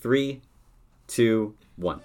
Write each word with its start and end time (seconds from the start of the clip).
Three, 0.00 0.40
two, 1.08 1.56
one. 1.76 2.00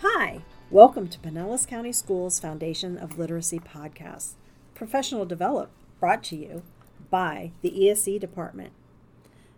Hi, 0.00 0.40
welcome 0.70 1.08
to 1.08 1.18
Pinellas 1.18 1.68
County 1.68 1.92
Schools 1.92 2.40
Foundation 2.40 2.96
of 2.96 3.18
Literacy 3.18 3.58
podcast, 3.58 4.36
professional 4.74 5.26
develop 5.26 5.70
brought 6.00 6.24
to 6.24 6.36
you 6.36 6.62
by 7.10 7.52
the 7.60 7.86
ESE 7.86 8.18
department. 8.18 8.72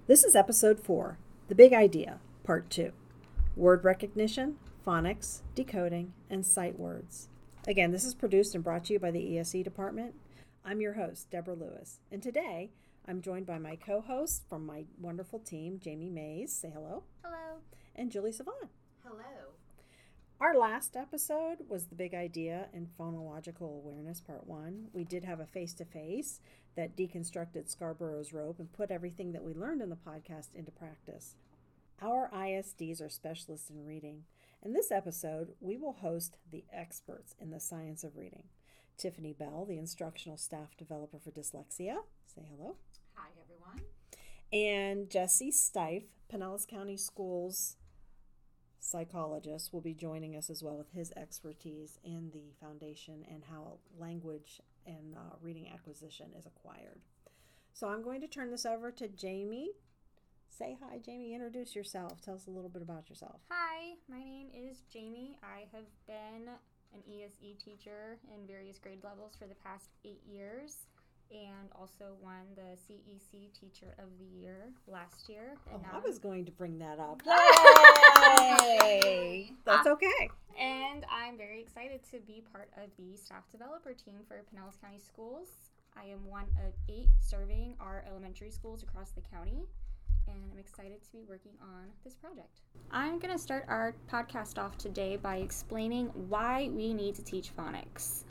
This 0.09 0.25
is 0.25 0.35
episode 0.35 0.81
4, 0.81 1.17
The 1.47 1.55
Big 1.55 1.73
Idea, 1.73 2.19
part 2.43 2.69
2. 2.71 2.91
Word 3.55 3.85
recognition, 3.85 4.57
phonics, 4.85 5.43
decoding, 5.55 6.13
and 6.29 6.45
sight 6.45 6.77
words. 6.77 7.29
Again, 7.69 7.91
this 7.91 8.05
is 8.05 8.15
produced 8.15 8.55
and 8.55 8.63
brought 8.63 8.85
to 8.85 8.93
you 8.93 9.01
by 9.01 9.11
the 9.11 9.39
ESE 9.39 9.65
department. 9.65 10.15
I'm 10.65 10.81
your 10.81 10.93
host, 10.93 11.31
Deborah 11.33 11.57
Lewis, 11.57 11.99
and 12.13 12.23
today 12.23 12.71
I'm 13.09 13.21
joined 13.21 13.45
by 13.45 13.59
my 13.59 13.75
co-host 13.75 14.45
from 14.49 14.65
my 14.65 14.85
wonderful 15.01 15.41
team, 15.41 15.81
Jamie 15.83 16.09
Mays. 16.09 16.55
Say 16.55 16.71
hello. 16.73 17.03
Hello. 17.25 17.59
And 17.97 18.13
Julie 18.13 18.31
Savant. 18.31 18.71
Hello. 19.05 19.55
Our 20.41 20.57
last 20.57 20.97
episode 20.97 21.65
was 21.69 21.87
the 21.87 21.97
big 21.97 22.15
idea 22.15 22.69
in 22.73 22.87
phonological 22.87 23.77
awareness, 23.77 24.21
part 24.21 24.47
one. 24.47 24.87
We 24.93 25.03
did 25.03 25.25
have 25.25 25.41
a 25.41 25.47
face 25.47 25.73
to 25.75 25.85
face 25.85 26.39
that 26.77 26.97
deconstructed 26.97 27.69
Scarborough's 27.69 28.33
rope 28.33 28.61
and 28.61 28.73
put 28.73 28.93
everything 28.93 29.33
that 29.33 29.43
we 29.43 29.55
learned 29.55 29.83
in 29.83 29.91
the 29.91 29.97
podcast 29.97 30.55
into 30.55 30.71
practice. 30.71 31.35
Our 32.01 32.31
ISDs 32.33 33.03
are 33.03 33.09
specialists 33.09 33.71
in 33.71 33.85
reading. 33.85 34.23
In 34.63 34.73
this 34.73 34.91
episode, 34.91 35.55
we 35.61 35.77
will 35.77 35.93
host 35.93 36.37
the 36.51 36.65
experts 36.73 37.35
in 37.39 37.51
the 37.51 37.61
science 37.61 38.03
of 38.03 38.17
reading. 38.17 38.45
Tiffany 38.97 39.33
Bell, 39.33 39.67
the 39.69 39.79
instructional 39.79 40.39
staff 40.39 40.77
developer 40.77 41.19
for 41.19 41.31
dyslexia. 41.31 41.99
Say 42.27 42.43
hello. 42.51 42.77
Hi, 43.15 43.29
everyone. 43.43 43.83
And 44.53 45.11
Jesse 45.11 45.51
Stife, 45.51 46.07
Pinellas 46.33 46.67
County 46.67 46.97
Schools 46.97 47.77
psychologist, 48.81 49.73
will 49.73 49.81
be 49.81 49.95
joining 49.95 50.37
us 50.37 50.49
as 50.49 50.63
well 50.63 50.77
with 50.77 50.91
his 50.91 51.13
expertise 51.17 51.99
in 52.03 52.31
the 52.33 52.55
foundation 52.61 53.25
and 53.31 53.45
how 53.45 53.79
language 53.99 54.61
and 54.87 55.15
uh, 55.17 55.37
reading 55.43 55.69
acquisition 55.73 56.31
is 56.39 56.47
acquired. 56.47 57.01
So 57.73 57.89
I'm 57.89 58.03
going 58.03 58.21
to 58.23 58.29
turn 58.29 58.51
this 58.51 58.65
over 58.65 58.91
to 58.93 59.09
Jamie. 59.09 59.73
Say 60.57 60.79
hi, 60.83 60.99
Jamie. 61.05 61.35
Introduce 61.35 61.77
yourself. 61.77 62.23
Tell 62.23 62.35
us 62.35 62.47
a 62.47 62.51
little 62.51 62.71
bit 62.71 62.81
about 62.81 63.11
yourself. 63.11 63.41
Hi, 63.51 63.93
my 64.09 64.23
name 64.25 64.49
is 64.55 64.85
Jamie. 64.91 65.37
I 65.43 65.67
have 65.71 65.85
been 66.07 66.49
an 66.95 67.03
ESE 67.07 67.63
teacher 67.63 68.17
in 68.35 68.47
various 68.47 68.79
grade 68.79 69.05
levels 69.05 69.37
for 69.39 69.47
the 69.47 69.55
past 69.57 69.91
eight 70.07 70.23
years 70.27 70.87
and 71.31 71.69
also 71.79 72.17
won 72.23 72.47
the 72.55 72.79
CEC 72.89 73.53
Teacher 73.53 73.95
of 73.99 74.09
the 74.19 74.25
Year 74.25 74.73
last 74.87 75.29
year. 75.29 75.59
Oh, 75.75 75.81
I 75.93 75.99
was 75.99 76.19
going 76.19 76.47
to 76.47 76.53
bring 76.53 76.79
that 76.79 76.99
up. 77.01 77.21
Yay! 78.83 79.53
That's 79.67 79.87
okay. 79.87 80.31
And 80.59 81.05
I'm 81.11 81.37
very 81.37 81.61
excited 81.61 82.01
to 82.13 82.21
be 82.21 82.43
part 82.51 82.71
of 82.83 82.89
the 82.97 83.15
staff 83.19 83.43
developer 83.51 83.93
team 83.93 84.21
for 84.27 84.37
Pinellas 84.37 84.81
County 84.81 85.01
Schools. 85.01 85.49
I 85.99 86.07
am 86.07 86.27
one 86.27 86.47
of 86.65 86.73
eight 86.89 87.09
serving 87.21 87.75
our 87.79 88.05
elementary 88.09 88.51
schools 88.51 88.83
across 88.83 89.11
the 89.11 89.23
county, 89.23 89.67
and 90.29 90.43
I'm 90.53 90.59
excited 90.59 91.03
to 91.03 91.13
be 91.13 91.25
working 91.29 91.53
on 91.61 91.87
this 92.05 92.15
project. 92.15 92.61
I'm 92.91 93.19
going 93.19 93.33
to 93.33 93.39
start 93.39 93.65
our 93.69 93.95
podcast 94.11 94.59
off 94.59 94.77
today 94.79 95.17
by 95.17 95.37
explaining 95.37 96.07
why 96.29 96.71
we 96.73 96.95
need 96.95 97.15
to 97.17 97.23
teach 97.23 97.55
phonics. 97.57 98.25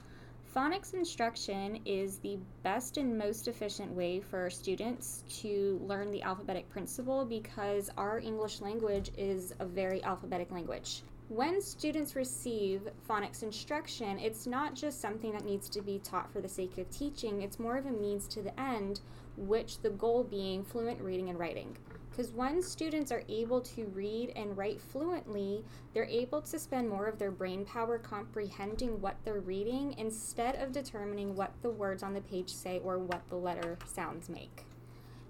Phonics 0.55 0.93
instruction 0.93 1.79
is 1.85 2.19
the 2.19 2.37
best 2.63 2.97
and 2.97 3.17
most 3.17 3.47
efficient 3.47 3.91
way 3.91 4.21
for 4.21 4.49
students 4.49 5.23
to 5.41 5.81
learn 5.85 6.11
the 6.11 6.23
alphabetic 6.23 6.69
principle 6.69 7.25
because 7.25 7.89
our 7.97 8.19
English 8.19 8.61
language 8.61 9.11
is 9.17 9.53
a 9.59 9.65
very 9.65 10.01
alphabetic 10.03 10.51
language. 10.51 11.03
When 11.27 11.59
students 11.59 12.15
receive 12.15 12.87
phonics 13.09 13.43
instruction, 13.43 14.19
it's 14.19 14.45
not 14.45 14.75
just 14.75 15.01
something 15.01 15.33
that 15.33 15.43
needs 15.43 15.67
to 15.69 15.81
be 15.81 15.99
taught 15.99 16.31
for 16.31 16.39
the 16.39 16.47
sake 16.47 16.77
of 16.77 16.89
teaching, 16.89 17.41
it's 17.41 17.59
more 17.59 17.77
of 17.77 17.87
a 17.87 17.91
means 17.91 18.27
to 18.27 18.41
the 18.41 18.57
end, 18.59 19.01
which 19.37 19.79
the 19.79 19.89
goal 19.89 20.23
being 20.23 20.63
fluent 20.63 21.01
reading 21.01 21.29
and 21.29 21.39
writing. 21.39 21.77
Because 22.09 22.31
when 22.31 22.61
students 22.61 23.11
are 23.11 23.23
able 23.27 23.59
to 23.59 23.87
read 23.87 24.31
and 24.37 24.57
write 24.57 24.79
fluently, 24.79 25.65
they're 25.93 26.05
able 26.05 26.41
to 26.43 26.57
spend 26.57 26.89
more 26.89 27.07
of 27.07 27.19
their 27.19 27.31
brain 27.31 27.65
power 27.65 27.97
comprehending 27.97 29.01
what 29.01 29.17
they're 29.25 29.41
reading 29.41 29.95
instead 29.97 30.55
of 30.55 30.71
determining 30.71 31.35
what 31.35 31.51
the 31.61 31.69
words 31.69 32.03
on 32.03 32.13
the 32.13 32.21
page 32.21 32.53
say 32.53 32.79
or 32.85 32.99
what 32.99 33.27
the 33.27 33.35
letter 33.35 33.77
sounds 33.85 34.29
make. 34.29 34.63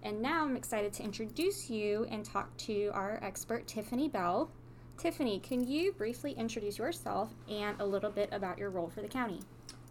And 0.04 0.22
now 0.22 0.46
I'm 0.46 0.56
excited 0.56 0.94
to 0.94 1.04
introduce 1.04 1.72
you 1.72 2.06
and 2.12 2.24
talk 2.24 2.56
to 2.58 2.92
our 2.94 3.20
expert, 3.24 3.66
Tiffany 3.66 4.08
Bell. 4.08 4.52
Tiffany, 4.98 5.40
can 5.40 5.68
you 5.68 5.92
briefly 5.94 6.34
introduce 6.34 6.78
yourself 6.78 7.34
and 7.50 7.82
a 7.82 7.86
little 7.86 8.12
bit 8.12 8.30
about 8.32 8.60
your 8.60 8.70
role 8.70 8.90
for 8.90 9.02
the 9.02 9.08
county? 9.08 9.40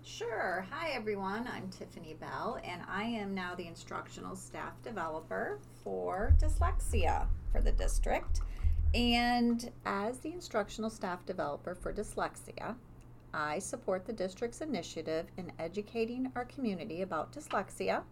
Sure. 0.06 0.66
Hi, 0.70 0.90
everyone. 0.90 1.48
I'm 1.50 1.70
Tiffany 1.70 2.12
Bell, 2.12 2.60
and 2.62 2.82
I 2.86 3.04
am 3.04 3.34
now 3.34 3.54
the 3.54 3.66
instructional 3.66 4.36
staff 4.36 4.74
developer 4.82 5.60
for 5.82 6.36
dyslexia 6.38 7.26
for 7.50 7.62
the 7.62 7.72
district. 7.72 8.42
And 8.92 9.72
as 9.86 10.18
the 10.18 10.30
instructional 10.30 10.90
staff 10.90 11.24
developer 11.24 11.74
for 11.74 11.90
dyslexia, 11.90 12.74
I 13.32 13.58
support 13.58 14.04
the 14.04 14.12
district's 14.12 14.60
initiative 14.60 15.24
in 15.38 15.50
educating 15.58 16.30
our 16.36 16.44
community 16.44 17.00
about 17.00 17.32
dyslexia, 17.32 18.02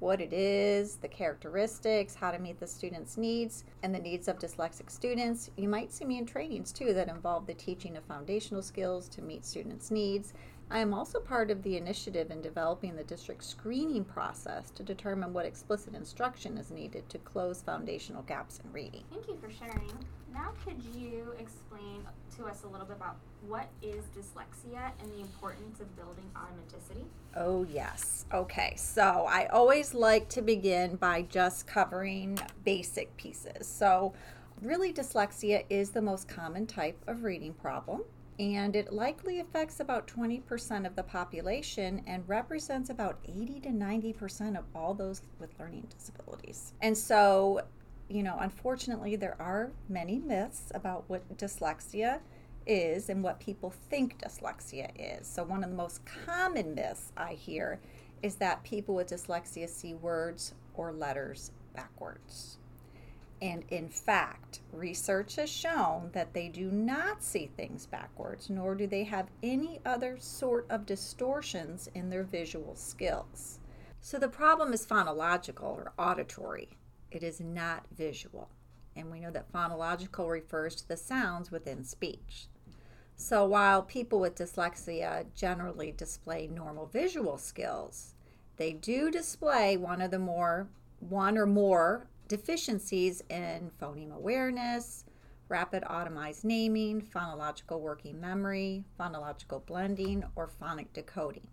what 0.00 0.20
it 0.20 0.32
is, 0.32 0.96
the 0.96 1.08
characteristics, 1.08 2.16
how 2.16 2.32
to 2.32 2.38
meet 2.40 2.58
the 2.58 2.66
students' 2.66 3.16
needs, 3.16 3.64
and 3.84 3.94
the 3.94 4.00
needs 4.00 4.26
of 4.26 4.40
dyslexic 4.40 4.90
students. 4.90 5.50
You 5.56 5.68
might 5.68 5.92
see 5.92 6.04
me 6.04 6.18
in 6.18 6.26
trainings 6.26 6.72
too 6.72 6.92
that 6.94 7.08
involve 7.08 7.46
the 7.46 7.54
teaching 7.54 7.96
of 7.96 8.04
foundational 8.04 8.62
skills 8.62 9.08
to 9.10 9.22
meet 9.22 9.44
students' 9.44 9.92
needs. 9.92 10.34
I 10.70 10.80
am 10.80 10.92
also 10.92 11.18
part 11.18 11.50
of 11.50 11.62
the 11.62 11.78
initiative 11.78 12.30
in 12.30 12.42
developing 12.42 12.94
the 12.94 13.04
district 13.04 13.42
screening 13.42 14.04
process 14.04 14.70
to 14.72 14.82
determine 14.82 15.32
what 15.32 15.46
explicit 15.46 15.94
instruction 15.94 16.58
is 16.58 16.70
needed 16.70 17.08
to 17.08 17.18
close 17.18 17.62
foundational 17.62 18.22
gaps 18.22 18.60
in 18.62 18.70
reading. 18.70 19.02
Thank 19.10 19.28
you 19.28 19.38
for 19.40 19.50
sharing. 19.50 19.92
Now, 20.34 20.52
could 20.62 20.82
you 20.94 21.34
explain 21.38 22.06
to 22.36 22.44
us 22.44 22.64
a 22.64 22.66
little 22.66 22.86
bit 22.86 22.96
about 22.96 23.16
what 23.46 23.68
is 23.80 24.04
dyslexia 24.14 24.92
and 25.00 25.10
the 25.10 25.20
importance 25.20 25.80
of 25.80 25.96
building 25.96 26.30
automaticity? 26.36 27.04
Oh, 27.34 27.66
yes. 27.72 28.26
Okay, 28.34 28.74
so 28.76 29.24
I 29.26 29.46
always 29.46 29.94
like 29.94 30.28
to 30.30 30.42
begin 30.42 30.96
by 30.96 31.22
just 31.22 31.66
covering 31.66 32.38
basic 32.64 33.16
pieces. 33.16 33.66
So, 33.66 34.12
really, 34.60 34.92
dyslexia 34.92 35.64
is 35.70 35.90
the 35.90 36.02
most 36.02 36.28
common 36.28 36.66
type 36.66 37.02
of 37.06 37.24
reading 37.24 37.54
problem, 37.54 38.02
and 38.38 38.76
it 38.76 38.92
likely 38.92 39.40
affects 39.40 39.80
about 39.80 40.06
20% 40.06 40.86
of 40.86 40.94
the 40.94 41.02
population 41.02 42.02
and 42.06 42.28
represents 42.28 42.88
about 42.88 43.18
80 43.24 43.60
to 43.60 43.68
90% 43.70 44.56
of 44.56 44.64
all 44.74 44.94
those 44.94 45.22
with 45.40 45.50
learning 45.58 45.88
disabilities. 45.96 46.72
And 46.80 46.96
so, 46.96 47.62
you 48.08 48.22
know, 48.22 48.36
unfortunately, 48.40 49.16
there 49.16 49.36
are 49.40 49.72
many 49.88 50.20
myths 50.20 50.70
about 50.74 51.04
what 51.08 51.36
dyslexia 51.36 52.20
is 52.66 53.08
and 53.08 53.22
what 53.24 53.40
people 53.40 53.70
think 53.90 54.20
dyslexia 54.20 54.90
is. 54.94 55.26
So, 55.26 55.42
one 55.42 55.64
of 55.64 55.70
the 55.70 55.76
most 55.76 56.02
common 56.04 56.74
myths 56.74 57.12
I 57.16 57.32
hear 57.32 57.80
is 58.22 58.36
that 58.36 58.62
people 58.62 58.94
with 58.94 59.08
dyslexia 59.08 59.68
see 59.68 59.94
words 59.94 60.54
or 60.74 60.92
letters 60.92 61.50
backwards. 61.74 62.58
And 63.40 63.64
in 63.68 63.88
fact, 63.88 64.60
research 64.72 65.36
has 65.36 65.48
shown 65.48 66.10
that 66.12 66.34
they 66.34 66.48
do 66.48 66.70
not 66.72 67.22
see 67.22 67.50
things 67.56 67.86
backwards, 67.86 68.50
nor 68.50 68.74
do 68.74 68.86
they 68.86 69.04
have 69.04 69.30
any 69.42 69.80
other 69.86 70.16
sort 70.18 70.66
of 70.70 70.86
distortions 70.86 71.88
in 71.94 72.10
their 72.10 72.24
visual 72.24 72.74
skills. 72.74 73.60
So 74.00 74.18
the 74.18 74.28
problem 74.28 74.72
is 74.72 74.86
phonological 74.86 75.62
or 75.62 75.92
auditory, 75.98 76.78
it 77.10 77.22
is 77.22 77.40
not 77.40 77.86
visual. 77.96 78.50
And 78.96 79.10
we 79.10 79.20
know 79.20 79.30
that 79.30 79.52
phonological 79.52 80.28
refers 80.28 80.74
to 80.76 80.88
the 80.88 80.96
sounds 80.96 81.52
within 81.52 81.84
speech. 81.84 82.48
So 83.14 83.44
while 83.46 83.82
people 83.82 84.20
with 84.20 84.36
dyslexia 84.36 85.26
generally 85.34 85.92
display 85.92 86.48
normal 86.48 86.86
visual 86.86 87.38
skills, 87.38 88.14
they 88.56 88.72
do 88.72 89.10
display 89.10 89.76
one 89.76 90.00
of 90.00 90.10
the 90.10 90.18
more 90.18 90.68
one 91.00 91.38
or 91.38 91.46
more 91.46 92.08
deficiencies 92.28 93.22
in 93.30 93.70
phoneme 93.80 94.14
awareness, 94.14 95.04
rapid 95.48 95.82
automized 95.84 96.44
naming, 96.44 97.00
phonological 97.00 97.80
working 97.80 98.20
memory, 98.20 98.84
phonological 99.00 99.64
blending, 99.66 100.22
or 100.36 100.46
phonic 100.46 100.92
decoding, 100.92 101.48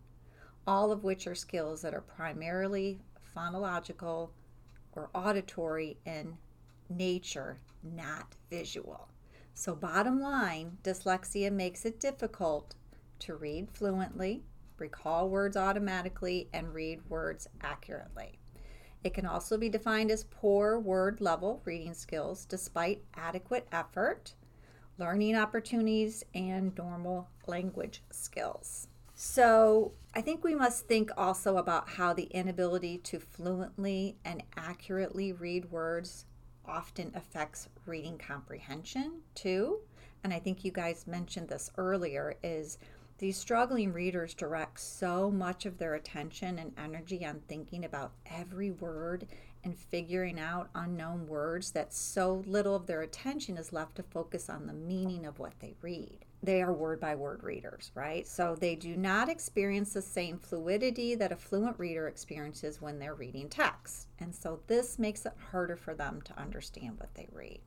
all 0.68 0.92
of 0.92 1.04
which 1.04 1.28
are 1.28 1.36
skills 1.36 1.82
that 1.82 1.94
are 1.94 2.02
primarily 2.02 3.00
phonological 3.36 4.30
or 4.94 5.10
auditory 5.14 5.98
in 6.06 6.38
nature, 6.90 7.60
not 7.84 8.36
visual. 8.50 9.10
So, 9.54 9.74
bottom 9.74 10.20
line, 10.20 10.78
dyslexia 10.84 11.52
makes 11.52 11.86
it 11.86 12.00
difficult 12.00 12.76
to 13.20 13.36
read 13.36 13.70
fluently, 13.72 14.44
recall 14.78 15.30
words 15.30 15.56
automatically, 15.56 16.50
and 16.54 16.74
read 16.74 17.00
words 17.10 17.48
accurately. 17.62 18.40
It 19.06 19.14
can 19.14 19.28
also 19.28 19.56
be 19.56 19.70
defined 19.70 20.10
as 20.10 20.24
poor 20.24 20.80
word 20.80 21.22
level 21.22 21.62
reading 21.64 21.94
skills 21.94 22.44
despite 22.44 23.04
adequate 23.14 23.68
effort, 23.72 24.34
learning 24.98 25.36
opportunities, 25.36 26.24
and 26.34 26.76
normal 26.76 27.30
language 27.46 28.02
skills. 28.10 28.88
So, 29.14 29.92
I 30.16 30.22
think 30.22 30.44
we 30.44 30.56
must 30.56 30.88
think 30.88 31.12
also 31.16 31.58
about 31.58 31.88
how 31.88 32.14
the 32.14 32.24
inability 32.32 32.98
to 33.04 33.20
fluently 33.20 34.18
and 34.26 34.42
accurately 34.58 35.32
read 35.34 35.70
words 35.72 36.26
often 36.66 37.12
affects 37.14 37.70
reading 37.86 38.18
comprehension 38.18 39.22
too. 39.36 39.82
And 40.24 40.34
I 40.34 40.40
think 40.40 40.66
you 40.66 40.72
guys 40.72 41.06
mentioned 41.06 41.48
this 41.48 41.70
earlier 41.78 42.38
is 42.42 42.80
these 43.18 43.38
struggling 43.38 43.94
readers 43.94 44.34
direct 44.34 44.80
so 44.80 45.32
much 45.32 45.66
of 45.66 45.78
their 45.78 45.96
attention 45.96 46.60
and 46.60 46.74
energy 46.78 47.26
on 47.26 47.42
thinking 47.48 47.86
about 47.86 48.12
every 48.26 48.72
word 48.72 49.28
and 49.64 49.78
figuring 49.78 50.40
out 50.40 50.70
unknown 50.76 51.26
words 51.26 51.72
that 51.72 51.94
so 51.94 52.44
little 52.46 52.76
of 52.76 52.86
their 52.86 53.02
attention 53.02 53.58
is 53.58 53.74
left 53.74 53.96
to 53.96 54.04
focus 54.04 54.50
on 54.50 54.68
the 54.68 54.74
meaning 54.74 55.26
of 55.26 55.40
what 55.40 55.60
they 55.60 55.76
read. 55.82 56.26
They 56.44 56.62
are 56.62 56.74
word 56.74 57.00
by 57.00 57.16
word 57.16 57.42
readers, 57.42 57.92
right? 57.96 58.28
So 58.28 58.56
they 58.56 58.76
do 58.76 58.96
not 58.96 59.30
experience 59.30 59.94
the 59.94 60.02
same 60.02 60.38
fluidity 60.38 61.16
that 61.16 61.32
a 61.32 61.36
fluent 61.36 61.80
reader 61.80 62.08
experiences 62.08 62.82
when 62.82 63.00
they're 63.00 63.16
reading 63.16 63.50
text. 63.50 64.08
And 64.20 64.36
so 64.36 64.60
this 64.68 65.00
makes 65.00 65.26
it 65.26 65.34
harder 65.52 65.76
for 65.76 65.96
them 65.96 66.22
to 66.26 66.40
understand 66.40 67.00
what 67.00 67.16
they 67.16 67.28
read. 67.32 67.62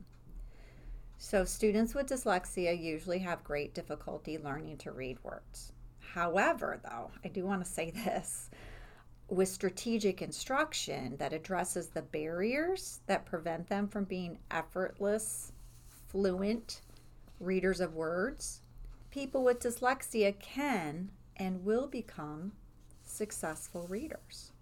So, 1.21 1.43
students 1.43 1.93
with 1.93 2.07
dyslexia 2.07 2.81
usually 2.81 3.19
have 3.19 3.43
great 3.43 3.73
difficulty 3.73 4.37
learning 4.37 4.77
to 4.77 4.93
read 4.93 5.21
words. 5.21 5.73
However, 5.99 6.79
though, 6.81 7.11
I 7.25 7.27
do 7.27 7.45
want 7.45 7.63
to 7.63 7.69
say 7.69 7.91
this 8.05 8.49
with 9.27 9.49
strategic 9.49 10.21
instruction 10.21 11.17
that 11.17 11.33
addresses 11.33 11.89
the 11.89 12.01
barriers 12.01 13.01
that 13.07 13.25
prevent 13.25 13.67
them 13.67 13.89
from 13.89 14.05
being 14.05 14.39
effortless, 14.49 15.51
fluent 16.07 16.79
readers 17.41 17.81
of 17.81 17.93
words, 17.95 18.61
people 19.11 19.43
with 19.43 19.59
dyslexia 19.59 20.39
can 20.39 21.11
and 21.35 21.65
will 21.65 21.87
become 21.87 22.53
successful 23.03 23.85
readers. 23.87 24.53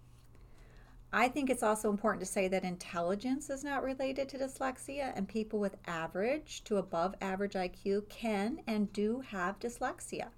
I 1.12 1.28
think 1.28 1.48
it's 1.48 1.62
also 1.62 1.88
important 1.88 2.20
to 2.20 2.30
say 2.30 2.48
that 2.48 2.64
intelligence 2.64 3.48
is 3.48 3.64
not 3.64 3.82
related 3.82 4.28
to 4.28 4.38
dyslexia, 4.38 5.12
and 5.16 5.26
people 5.26 5.58
with 5.58 5.76
average 5.86 6.62
to 6.64 6.76
above 6.76 7.14
average 7.20 7.54
IQ 7.54 8.08
can 8.10 8.60
and 8.66 8.92
do 8.92 9.20
have 9.20 9.58
dyslexia. 9.58 10.28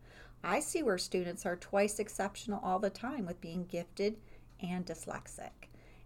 I 0.44 0.60
see 0.60 0.82
where 0.82 0.98
students 0.98 1.44
are 1.44 1.56
twice 1.56 1.98
exceptional 1.98 2.60
all 2.62 2.78
the 2.78 2.90
time 2.90 3.26
with 3.26 3.40
being 3.40 3.64
gifted 3.64 4.18
and 4.60 4.86
dyslexic. 4.86 5.50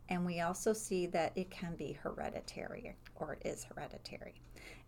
And 0.08 0.24
we 0.24 0.40
also 0.40 0.72
see 0.72 1.06
that 1.06 1.32
it 1.36 1.50
can 1.50 1.76
be 1.76 1.92
hereditary 1.92 2.94
or 3.14 3.34
it 3.34 3.46
is 3.46 3.64
hereditary. 3.64 4.34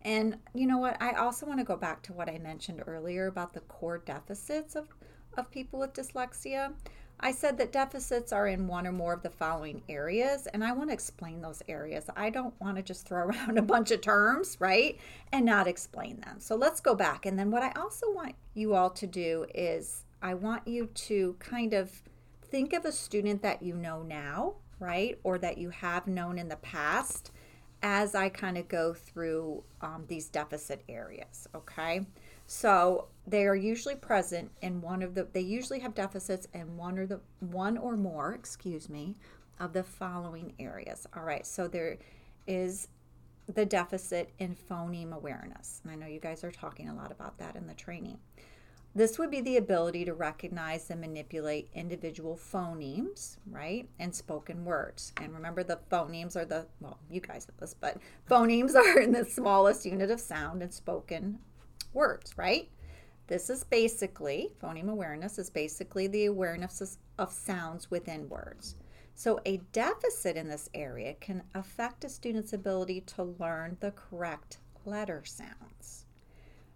And 0.01 0.37
you 0.53 0.67
know 0.67 0.77
what? 0.77 1.01
I 1.01 1.13
also 1.13 1.45
want 1.45 1.59
to 1.59 1.65
go 1.65 1.75
back 1.75 2.03
to 2.03 2.13
what 2.13 2.29
I 2.29 2.37
mentioned 2.39 2.83
earlier 2.85 3.27
about 3.27 3.53
the 3.53 3.61
core 3.61 3.99
deficits 3.99 4.75
of, 4.75 4.87
of 5.37 5.49
people 5.49 5.79
with 5.79 5.93
dyslexia. 5.93 6.73
I 7.19 7.31
said 7.31 7.57
that 7.57 7.71
deficits 7.71 8.31
are 8.31 8.47
in 8.47 8.67
one 8.67 8.85
or 8.85 8.91
more 8.91 9.13
of 9.13 9.23
the 9.23 9.29
following 9.29 9.81
areas, 9.89 10.47
and 10.47 10.63
I 10.63 10.71
want 10.71 10.89
to 10.89 10.93
explain 10.93 11.41
those 11.41 11.63
areas. 11.67 12.05
I 12.15 12.29
don't 12.29 12.59
want 12.61 12.77
to 12.77 12.83
just 12.83 13.07
throw 13.07 13.19
around 13.27 13.57
a 13.57 13.63
bunch 13.63 13.91
of 13.91 14.01
terms, 14.01 14.57
right, 14.59 14.99
and 15.31 15.45
not 15.45 15.67
explain 15.67 16.19
them. 16.21 16.39
So 16.39 16.55
let's 16.55 16.79
go 16.79 16.93
back. 16.93 17.25
And 17.25 17.37
then 17.37 17.49
what 17.49 17.63
I 17.63 17.71
also 17.79 18.11
want 18.11 18.35
you 18.53 18.75
all 18.75 18.91
to 18.91 19.07
do 19.07 19.45
is 19.55 20.03
I 20.21 20.35
want 20.35 20.67
you 20.67 20.87
to 20.87 21.35
kind 21.39 21.73
of 21.73 22.03
think 22.43 22.73
of 22.73 22.85
a 22.85 22.91
student 22.91 23.41
that 23.41 23.63
you 23.63 23.75
know 23.75 24.03
now, 24.03 24.55
right, 24.79 25.19
or 25.23 25.37
that 25.39 25.57
you 25.57 25.71
have 25.71 26.07
known 26.07 26.37
in 26.37 26.49
the 26.49 26.55
past 26.57 27.31
as 27.83 28.15
I 28.15 28.29
kind 28.29 28.57
of 28.57 28.67
go 28.67 28.93
through 28.93 29.63
um, 29.81 30.05
these 30.07 30.29
deficit 30.29 30.83
areas, 30.89 31.47
okay? 31.55 32.05
So 32.47 33.07
they 33.27 33.45
are 33.45 33.55
usually 33.55 33.95
present 33.95 34.49
in 34.61 34.81
one 34.81 35.03
of 35.03 35.13
the 35.13 35.27
they 35.33 35.41
usually 35.41 35.79
have 35.79 35.93
deficits 35.93 36.47
in 36.53 36.77
one 36.77 36.97
or 36.97 37.05
the 37.05 37.19
one 37.41 37.77
or 37.77 37.97
more, 37.97 38.33
excuse 38.33 38.89
me, 38.89 39.17
of 39.59 39.73
the 39.73 39.83
following 39.83 40.53
areas. 40.57 41.05
All 41.15 41.23
right. 41.23 41.45
So 41.45 41.67
there 41.67 41.97
is 42.47 42.87
the 43.53 43.65
deficit 43.65 44.31
in 44.39 44.55
phoneme 44.55 45.13
awareness. 45.13 45.81
And 45.83 45.91
I 45.91 45.95
know 45.95 46.07
you 46.07 46.19
guys 46.19 46.43
are 46.43 46.51
talking 46.51 46.89
a 46.89 46.95
lot 46.95 47.11
about 47.11 47.37
that 47.39 47.55
in 47.55 47.67
the 47.67 47.73
training. 47.73 48.17
This 48.95 49.19
would 49.19 49.29
be 49.29 49.41
the 49.41 49.57
ability 49.57 50.05
to 50.05 50.13
recognize 50.13 50.89
and 50.89 50.99
manipulate 50.99 51.69
individual 51.75 52.35
phonemes, 52.35 53.37
right, 53.45 53.87
and 53.99 54.13
spoken 54.15 54.65
words. 54.65 55.13
And 55.17 55.33
remember, 55.33 55.63
the 55.63 55.79
phonemes 55.91 56.35
are 56.35 56.45
the, 56.45 56.65
well, 56.79 56.97
you 57.09 57.21
guys 57.21 57.47
know 57.47 57.53
this, 57.59 57.75
but 57.79 57.97
phonemes 58.29 58.73
are 58.75 58.99
in 58.99 59.11
the 59.11 59.23
smallest 59.23 59.85
unit 59.85 60.09
of 60.09 60.19
sound 60.19 60.63
in 60.63 60.71
spoken 60.71 61.39
words, 61.93 62.35
right? 62.37 62.69
This 63.27 63.49
is 63.49 63.65
basically, 63.65 64.53
phoneme 64.61 64.89
awareness 64.89 65.37
is 65.37 65.49
basically 65.49 66.07
the 66.07 66.25
awareness 66.25 66.97
of 67.19 67.31
sounds 67.31 67.91
within 67.91 68.29
words. 68.29 68.75
So, 69.15 69.41
a 69.45 69.57
deficit 69.73 70.37
in 70.37 70.47
this 70.47 70.69
area 70.73 71.13
can 71.15 71.43
affect 71.53 72.05
a 72.05 72.09
student's 72.09 72.53
ability 72.53 73.01
to 73.01 73.23
learn 73.23 73.77
the 73.79 73.91
correct 73.91 74.59
letter 74.85 75.23
sounds, 75.25 76.05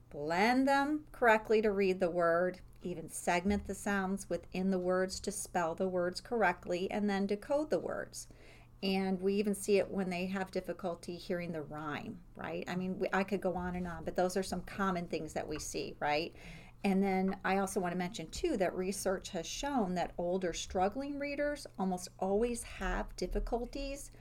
blend 0.09 0.67
them 0.67 1.05
correctly 1.13 1.61
to 1.61 1.71
read 1.71 1.99
the 2.01 2.09
word, 2.09 2.59
even 2.81 3.09
segment 3.09 3.67
the 3.67 3.75
sounds 3.75 4.29
within 4.29 4.71
the 4.71 4.79
words 4.79 5.19
to 5.21 5.31
spell 5.31 5.75
the 5.75 5.87
words 5.87 6.19
correctly, 6.19 6.91
and 6.91 7.09
then 7.09 7.27
decode 7.27 7.69
the 7.69 7.79
words 7.79 8.27
and 8.83 9.19
we 9.21 9.35
even 9.35 9.53
see 9.53 9.77
it 9.77 9.89
when 9.89 10.09
they 10.09 10.25
have 10.25 10.49
difficulty 10.51 11.15
hearing 11.15 11.51
the 11.51 11.61
rhyme 11.61 12.17
right? 12.35 12.63
I 12.67 12.75
mean 12.75 12.97
we, 12.99 13.07
i 13.13 13.23
could 13.23 13.41
go 13.41 13.53
on 13.55 13.75
and 13.75 13.87
on 13.87 14.03
but 14.03 14.15
those 14.15 14.35
are 14.37 14.43
some 14.43 14.61
common 14.61 15.07
things 15.07 15.33
that 15.33 15.47
we 15.47 15.59
see 15.59 15.95
right? 15.99 16.35
And 16.83 17.01
then 17.01 17.35
i 17.45 17.57
also 17.57 17.79
want 17.79 17.93
to 17.93 17.97
mention 17.97 18.29
too 18.29 18.57
that 18.57 18.75
research 18.75 19.29
has 19.29 19.45
shown 19.45 19.95
that 19.95 20.13
older 20.17 20.53
struggling 20.53 21.19
readers 21.19 21.67
almost 21.77 22.09
always 22.19 22.63
have 22.63 23.15
difficulties 23.15 24.11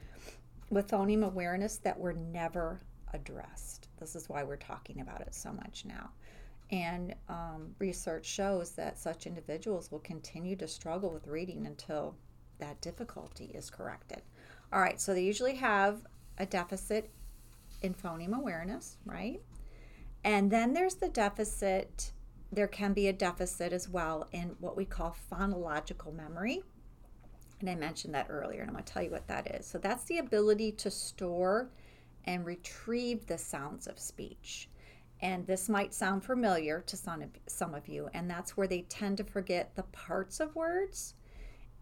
with 0.71 0.89
phoneme 0.89 1.25
awareness 1.25 1.79
that 1.79 1.99
were 1.99 2.13
never 2.13 2.81
addressed. 3.13 3.89
This 3.99 4.15
is 4.15 4.29
why 4.29 4.45
we're 4.45 4.57
talking 4.57 5.01
about 5.01 5.21
it 5.21 5.35
so 5.35 5.53
much 5.53 5.85
now. 5.85 6.11
And 6.71 7.15
um, 7.29 7.75
research 7.81 8.25
shows 8.25 8.71
that 8.73 8.99
such 8.99 9.27
individuals 9.27 9.91
will 9.91 9.99
continue 10.01 10.55
to 10.57 10.69
struggle 10.69 11.11
with 11.11 11.27
reading 11.27 11.67
until 11.67 12.15
that 12.59 12.81
difficulty 12.81 13.47
is 13.47 13.71
corrected. 13.71 14.23
All 14.73 14.81
right, 14.81 15.01
so 15.01 15.15
they 15.15 15.25
usually 15.25 15.57
have 15.57 16.07
a 16.39 16.47
deficit 16.47 17.11
in 17.83 17.95
phoneme 17.95 18.37
awareness, 18.37 18.99
right? 19.05 19.41
And 20.23 20.51
then 20.51 20.73
there's 20.73 20.95
the 20.95 21.09
deficit, 21.09 22.13
there 22.53 22.69
can 22.69 22.93
be 22.93 23.09
a 23.09 23.13
deficit 23.13 23.73
as 23.73 23.89
well 23.89 24.29
in 24.33 24.55
what 24.61 24.77
we 24.77 24.85
call 24.85 25.17
phonological 25.33 26.15
memory. 26.15 26.63
And 27.61 27.69
I 27.69 27.75
mentioned 27.75 28.15
that 28.15 28.27
earlier, 28.31 28.61
and 28.61 28.71
I'm 28.71 28.75
going 28.75 28.85
to 28.85 28.93
tell 28.93 29.03
you 29.03 29.11
what 29.11 29.29
that 29.29 29.55
is. 29.55 29.67
So 29.67 29.79
that's 29.79 30.05
the 30.05 30.19
ability 30.19 30.73
to 30.73 30.91
store 30.91 31.71
and 32.25 32.47
retrieve 32.47 33.27
the 33.27 33.39
sounds 33.39 33.87
of 33.87 33.99
speech. 33.99 34.69
And 35.21 35.47
this 35.47 35.69
might 35.69 35.93
sound 35.93 36.25
familiar 36.25 36.81
to 36.87 36.97
some 36.97 37.23
of, 37.23 37.31
some 37.47 37.75
of 37.75 37.89
you, 37.89 38.09
and 38.15 38.31
that's 38.31 38.57
where 38.57 38.67
they 38.67 38.83
tend 38.83 39.19
to 39.19 39.25
forget 39.25 39.75
the 39.75 39.83
parts 39.85 40.41
of 40.41 40.55
words 40.55 41.15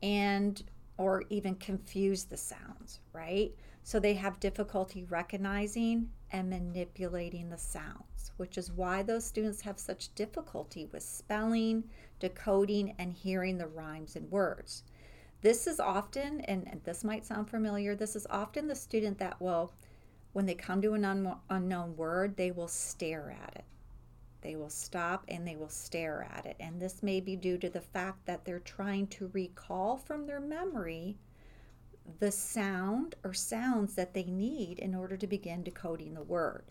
and 0.03 0.63
or 0.99 1.23
even 1.31 1.55
confuse 1.55 2.25
the 2.25 2.37
sounds, 2.37 3.01
right? 3.13 3.55
So 3.85 3.99
they 3.99 4.15
have 4.15 4.41
difficulty 4.41 5.05
recognizing 5.05 6.11
and 6.31 6.51
manipulating 6.51 7.49
the 7.49 7.57
sounds, 7.57 8.33
which 8.37 8.59
is 8.59 8.71
why 8.71 9.03
those 9.03 9.25
students 9.25 9.63
have 9.63 9.79
such 9.79 10.15
difficulty 10.15 10.87
with 10.93 11.03
spelling, 11.03 11.85
decoding, 12.21 12.95
and 12.99 13.13
hearing 13.13 13.57
the 13.57 13.67
rhymes 13.67 14.17
and 14.17 14.31
words. 14.31 14.83
This 15.41 15.67
is 15.67 15.81
often, 15.81 16.41
and 16.43 16.81
this 16.85 17.05
might 17.05 17.25
sound 17.25 17.49
familiar, 17.49 17.95
this 17.95 18.17
is 18.17 18.27
often 18.29 18.67
the 18.67 18.75
student 18.75 19.19
that 19.19 19.41
will, 19.41 19.73
when 20.33 20.47
they 20.47 20.55
come 20.55 20.83
to 20.83 20.95
an 20.95 21.05
un- 21.05 21.37
unknown 21.49 21.97
word, 21.97 22.37
they 22.37 22.51
will 22.51 22.69
stare 22.69 23.35
at 23.43 23.55
it. 23.55 23.65
They 24.41 24.57
will 24.57 24.71
stop 24.71 25.25
and 25.29 25.47
they 25.47 25.57
will 25.57 25.69
stare 25.69 26.29
at 26.33 26.47
it. 26.47 26.57
And 26.61 26.81
this 26.81 27.03
may 27.03 27.21
be 27.21 27.37
due 27.37 27.59
to 27.59 27.69
the 27.69 27.81
fact 27.81 28.27
that 28.27 28.45
they're 28.45 28.61
trying 28.61 29.09
to 29.09 29.31
recall 29.33 29.97
from 29.97 30.27
their 30.27 30.41
memory 30.41 31.19
the 32.21 32.31
sound 32.31 33.17
or 33.25 33.35
sounds 33.35 33.95
that 33.95 34.15
they 34.15 34.25
need 34.25 34.79
in 34.79 34.95
order 34.95 35.17
to 35.17 35.27
begin 35.27 35.63
decoding 35.63 36.15
the 36.15 36.23
word. 36.23 36.65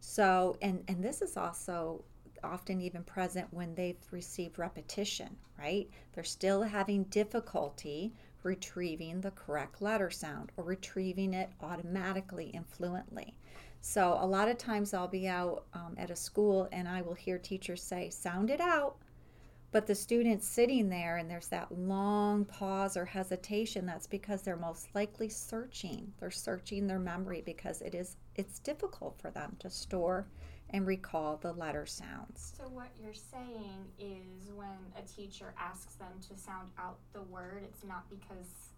So, 0.00 0.56
and, 0.60 0.82
and 0.88 1.02
this 1.02 1.22
is 1.22 1.36
also 1.36 2.04
often 2.42 2.80
even 2.80 3.04
present 3.04 3.46
when 3.52 3.74
they've 3.74 4.04
received 4.10 4.58
repetition, 4.58 5.36
right? 5.58 5.88
They're 6.12 6.24
still 6.24 6.62
having 6.62 7.04
difficulty 7.04 8.12
retrieving 8.42 9.20
the 9.20 9.30
correct 9.30 9.80
letter 9.80 10.10
sound 10.10 10.50
or 10.56 10.64
retrieving 10.64 11.34
it 11.34 11.50
automatically 11.60 12.50
and 12.54 12.66
fluently. 12.66 13.36
So 13.84 14.16
a 14.20 14.26
lot 14.26 14.48
of 14.48 14.58
times 14.58 14.94
I'll 14.94 15.08
be 15.08 15.26
out 15.26 15.64
um, 15.74 15.96
at 15.98 16.10
a 16.10 16.16
school 16.16 16.68
and 16.70 16.86
I 16.88 17.02
will 17.02 17.14
hear 17.14 17.36
teachers 17.36 17.82
say, 17.82 18.10
sound 18.10 18.48
it 18.48 18.60
out. 18.60 18.96
But 19.72 19.88
the 19.88 19.94
student's 19.94 20.46
sitting 20.46 20.88
there 20.88 21.16
and 21.16 21.28
there's 21.28 21.48
that 21.48 21.76
long 21.76 22.44
pause 22.44 22.96
or 22.96 23.04
hesitation, 23.04 23.84
that's 23.84 24.06
because 24.06 24.42
they're 24.42 24.56
most 24.56 24.94
likely 24.94 25.28
searching. 25.28 26.12
They're 26.20 26.30
searching 26.30 26.86
their 26.86 27.00
memory 27.00 27.42
because 27.44 27.82
it 27.82 27.94
is 27.94 28.16
it's 28.36 28.60
difficult 28.60 29.18
for 29.20 29.30
them 29.30 29.56
to 29.58 29.68
store 29.68 30.28
and 30.70 30.86
recall 30.86 31.38
the 31.38 31.52
letter 31.52 31.84
sounds. 31.84 32.52
So, 32.56 32.64
what 32.68 32.88
you're 33.02 33.12
saying 33.14 33.84
is 33.98 34.50
when 34.54 34.78
a 34.96 35.02
teacher 35.02 35.54
asks 35.58 35.94
them 35.94 36.12
to 36.28 36.36
sound 36.36 36.70
out 36.78 36.98
the 37.12 37.22
word, 37.22 37.62
it's 37.64 37.84
not 37.84 38.08
because 38.08 38.70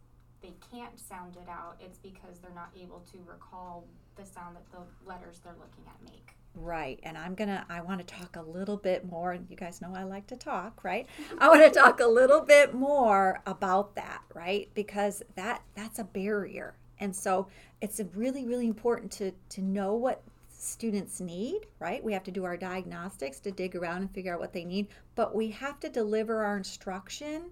they 0.43 0.55
can't 0.73 0.99
sound 0.99 1.37
it 1.37 1.49
out, 1.49 1.77
it's 1.81 1.99
because 1.99 2.39
they're 2.41 2.55
not 2.55 2.71
able 2.81 3.01
to 3.13 3.19
recall 3.27 3.87
the 4.17 4.25
sound 4.25 4.57
that 4.57 4.71
the 4.71 5.09
letters 5.09 5.41
they're 5.43 5.55
looking 5.55 5.85
at 5.87 6.03
make. 6.05 6.35
Right. 6.57 7.01
And 7.03 7.19
I'm 7.19 7.35
going 7.35 7.49
to, 7.49 7.65
I 7.69 7.81
want 7.81 8.07
to 8.07 8.15
talk 8.15 8.37
a 8.37 8.43
little 8.43 8.77
bit 8.77 9.05
more. 9.05 9.33
And 9.33 9.47
you 9.51 9.57
guys 9.57 9.81
know 9.81 9.93
I 9.95 10.05
like 10.05 10.27
to 10.29 10.37
talk, 10.37 10.85
right? 10.85 11.07
I 11.39 11.49
want 11.49 11.63
to 11.63 11.71
talk 11.71 12.01
a 12.01 12.07
little 12.07 12.41
bit 12.41 12.75
more 12.75 13.41
about 13.47 13.95
that, 13.97 14.23
right? 14.35 14.69
Because 14.75 15.23
that, 15.35 15.63
that's 15.75 15.99
a 15.99 16.05
barrier. 16.05 16.75
And 17.01 17.15
so 17.15 17.49
it's 17.81 18.01
really, 18.15 18.47
really 18.47 18.67
important 18.67 19.11
to, 19.13 19.33
to 19.51 19.63
know 19.63 19.95
what 19.95 20.23
students 20.49 21.21
need, 21.21 21.67
right? 21.81 22.03
We 22.03 22.13
have 22.13 22.25
to 22.25 22.31
do 22.31 22.45
our 22.45 22.57
diagnostics 22.57 23.41
to 23.41 23.51
dig 23.51 23.75
around 23.75 23.99
and 23.99 24.11
figure 24.11 24.33
out 24.33 24.41
what 24.41 24.53
they 24.53 24.65
need, 24.65 24.89
but 25.15 25.35
we 25.35 25.51
have 25.51 25.81
to 25.81 25.89
deliver 25.89 26.43
our 26.45 26.57
instruction 26.57 27.51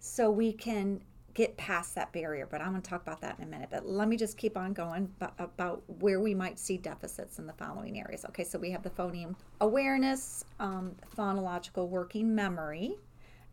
so 0.00 0.30
we 0.30 0.52
can 0.52 1.00
get 1.34 1.56
past 1.56 1.94
that 1.96 2.12
barrier. 2.12 2.46
But 2.50 2.60
I'm 2.60 2.70
going 2.70 2.82
to 2.82 2.88
talk 2.88 3.02
about 3.02 3.20
that 3.20 3.38
in 3.38 3.44
a 3.44 3.48
minute. 3.48 3.68
But 3.70 3.86
let 3.86 4.08
me 4.08 4.16
just 4.16 4.38
keep 4.38 4.56
on 4.56 4.72
going 4.72 5.12
about 5.20 5.82
where 6.00 6.20
we 6.20 6.34
might 6.34 6.58
see 6.58 6.78
deficits 6.78 7.38
in 7.38 7.46
the 7.46 7.52
following 7.52 8.00
areas. 8.00 8.24
Okay, 8.26 8.44
so 8.44 8.58
we 8.58 8.70
have 8.70 8.82
the 8.82 8.90
phoneme 8.90 9.34
awareness, 9.60 10.44
um, 10.60 10.94
phonological 11.16 11.88
working 11.88 12.34
memory, 12.34 12.96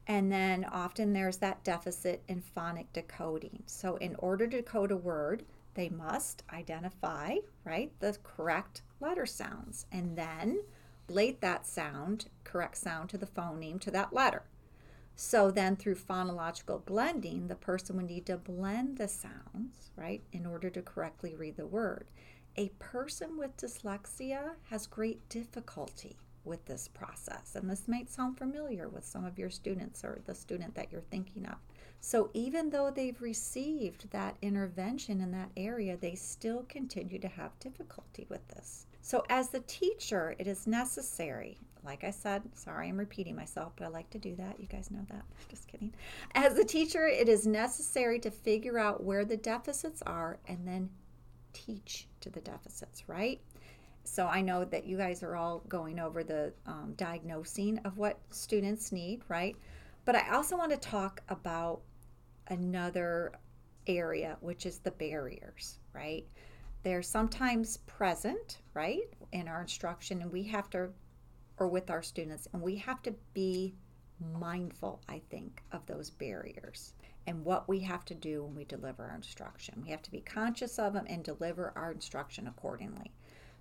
and 0.07 0.31
then 0.31 0.65
often 0.65 1.13
there's 1.13 1.37
that 1.37 1.63
deficit 1.63 2.23
in 2.27 2.41
phonic 2.41 2.91
decoding. 2.93 3.63
So, 3.65 3.97
in 3.97 4.15
order 4.19 4.47
to 4.47 4.57
decode 4.57 4.91
a 4.91 4.97
word, 4.97 5.43
they 5.73 5.89
must 5.89 6.43
identify, 6.51 7.37
right, 7.63 7.91
the 7.99 8.17
correct 8.23 8.81
letter 8.99 9.25
sounds 9.25 9.85
and 9.91 10.17
then 10.17 10.61
relate 11.07 11.41
that 11.41 11.65
sound, 11.65 12.25
correct 12.43 12.77
sound 12.77 13.09
to 13.09 13.17
the 13.17 13.25
phoneme 13.25 13.79
to 13.81 13.91
that 13.91 14.13
letter. 14.13 14.43
So 15.15 15.51
then 15.51 15.75
through 15.75 15.95
phonological 15.95 16.83
blending, 16.85 17.47
the 17.47 17.55
person 17.55 17.97
would 17.97 18.07
need 18.07 18.25
to 18.25 18.37
blend 18.37 18.97
the 18.97 19.07
sounds, 19.07 19.91
right, 19.95 20.21
in 20.31 20.45
order 20.45 20.69
to 20.69 20.81
correctly 20.81 21.35
read 21.35 21.57
the 21.57 21.67
word. 21.67 22.07
A 22.57 22.69
person 22.79 23.37
with 23.37 23.55
dyslexia 23.57 24.51
has 24.69 24.87
great 24.87 25.27
difficulty 25.29 26.17
with 26.43 26.65
this 26.65 26.87
process. 26.87 27.55
And 27.55 27.69
this 27.69 27.87
might 27.87 28.09
sound 28.09 28.37
familiar 28.37 28.89
with 28.89 29.05
some 29.05 29.25
of 29.25 29.37
your 29.37 29.49
students 29.49 30.03
or 30.03 30.21
the 30.25 30.33
student 30.33 30.75
that 30.75 30.91
you're 30.91 31.01
thinking 31.01 31.45
of. 31.45 31.57
So 31.99 32.31
even 32.33 32.71
though 32.71 32.89
they've 32.89 33.21
received 33.21 34.09
that 34.09 34.37
intervention 34.41 35.21
in 35.21 35.31
that 35.31 35.51
area, 35.55 35.97
they 35.97 36.15
still 36.15 36.65
continue 36.67 37.19
to 37.19 37.27
have 37.27 37.59
difficulty 37.59 38.25
with 38.27 38.47
this. 38.47 38.87
So 39.01 39.23
as 39.29 39.49
the 39.49 39.59
teacher, 39.61 40.35
it 40.39 40.47
is 40.47 40.65
necessary 40.65 41.59
like 41.83 42.03
I 42.03 42.11
said, 42.11 42.43
sorry 42.53 42.89
I'm 42.89 42.97
repeating 42.97 43.35
myself, 43.35 43.73
but 43.75 43.85
I 43.85 43.87
like 43.89 44.09
to 44.11 44.19
do 44.19 44.35
that. 44.35 44.59
You 44.59 44.67
guys 44.67 44.91
know 44.91 45.05
that. 45.09 45.23
Just 45.49 45.67
kidding. 45.67 45.93
As 46.35 46.57
a 46.57 46.63
teacher, 46.63 47.07
it 47.07 47.27
is 47.27 47.47
necessary 47.47 48.19
to 48.19 48.31
figure 48.31 48.77
out 48.77 49.03
where 49.03 49.25
the 49.25 49.37
deficits 49.37 50.01
are 50.03 50.39
and 50.47 50.67
then 50.67 50.89
teach 51.53 52.07
to 52.21 52.29
the 52.29 52.41
deficits, 52.41 53.07
right? 53.07 53.41
So 54.03 54.27
I 54.27 54.41
know 54.41 54.65
that 54.65 54.85
you 54.85 54.97
guys 54.97 55.23
are 55.23 55.35
all 55.35 55.63
going 55.69 55.99
over 55.99 56.23
the 56.23 56.53
um, 56.65 56.93
diagnosing 56.97 57.79
of 57.79 57.97
what 57.97 58.19
students 58.29 58.91
need, 58.91 59.21
right? 59.27 59.55
But 60.05 60.15
I 60.15 60.33
also 60.33 60.57
want 60.57 60.71
to 60.71 60.77
talk 60.77 61.21
about 61.29 61.81
another 62.47 63.33
area, 63.87 64.37
which 64.41 64.65
is 64.65 64.79
the 64.79 64.91
barriers, 64.91 65.79
right? 65.93 66.25
They're 66.83 67.03
sometimes 67.03 67.77
present, 67.77 68.59
right, 68.73 69.03
in 69.31 69.47
our 69.47 69.61
instruction, 69.61 70.21
and 70.21 70.31
we 70.31 70.43
have 70.43 70.69
to, 70.71 70.89
or 71.61 71.67
with 71.67 71.91
our 71.91 72.01
students, 72.01 72.47
and 72.53 72.61
we 72.63 72.75
have 72.75 73.03
to 73.03 73.13
be 73.35 73.75
mindful, 74.39 74.99
I 75.07 75.21
think, 75.29 75.61
of 75.71 75.85
those 75.85 76.09
barriers 76.09 76.95
and 77.27 77.45
what 77.45 77.69
we 77.69 77.81
have 77.81 78.03
to 78.05 78.15
do 78.15 78.43
when 78.43 78.55
we 78.55 78.65
deliver 78.65 79.03
our 79.03 79.15
instruction. 79.15 79.79
We 79.83 79.91
have 79.91 80.01
to 80.01 80.11
be 80.11 80.21
conscious 80.21 80.79
of 80.79 80.93
them 80.93 81.05
and 81.07 81.23
deliver 81.23 81.71
our 81.75 81.91
instruction 81.91 82.47
accordingly. 82.47 83.11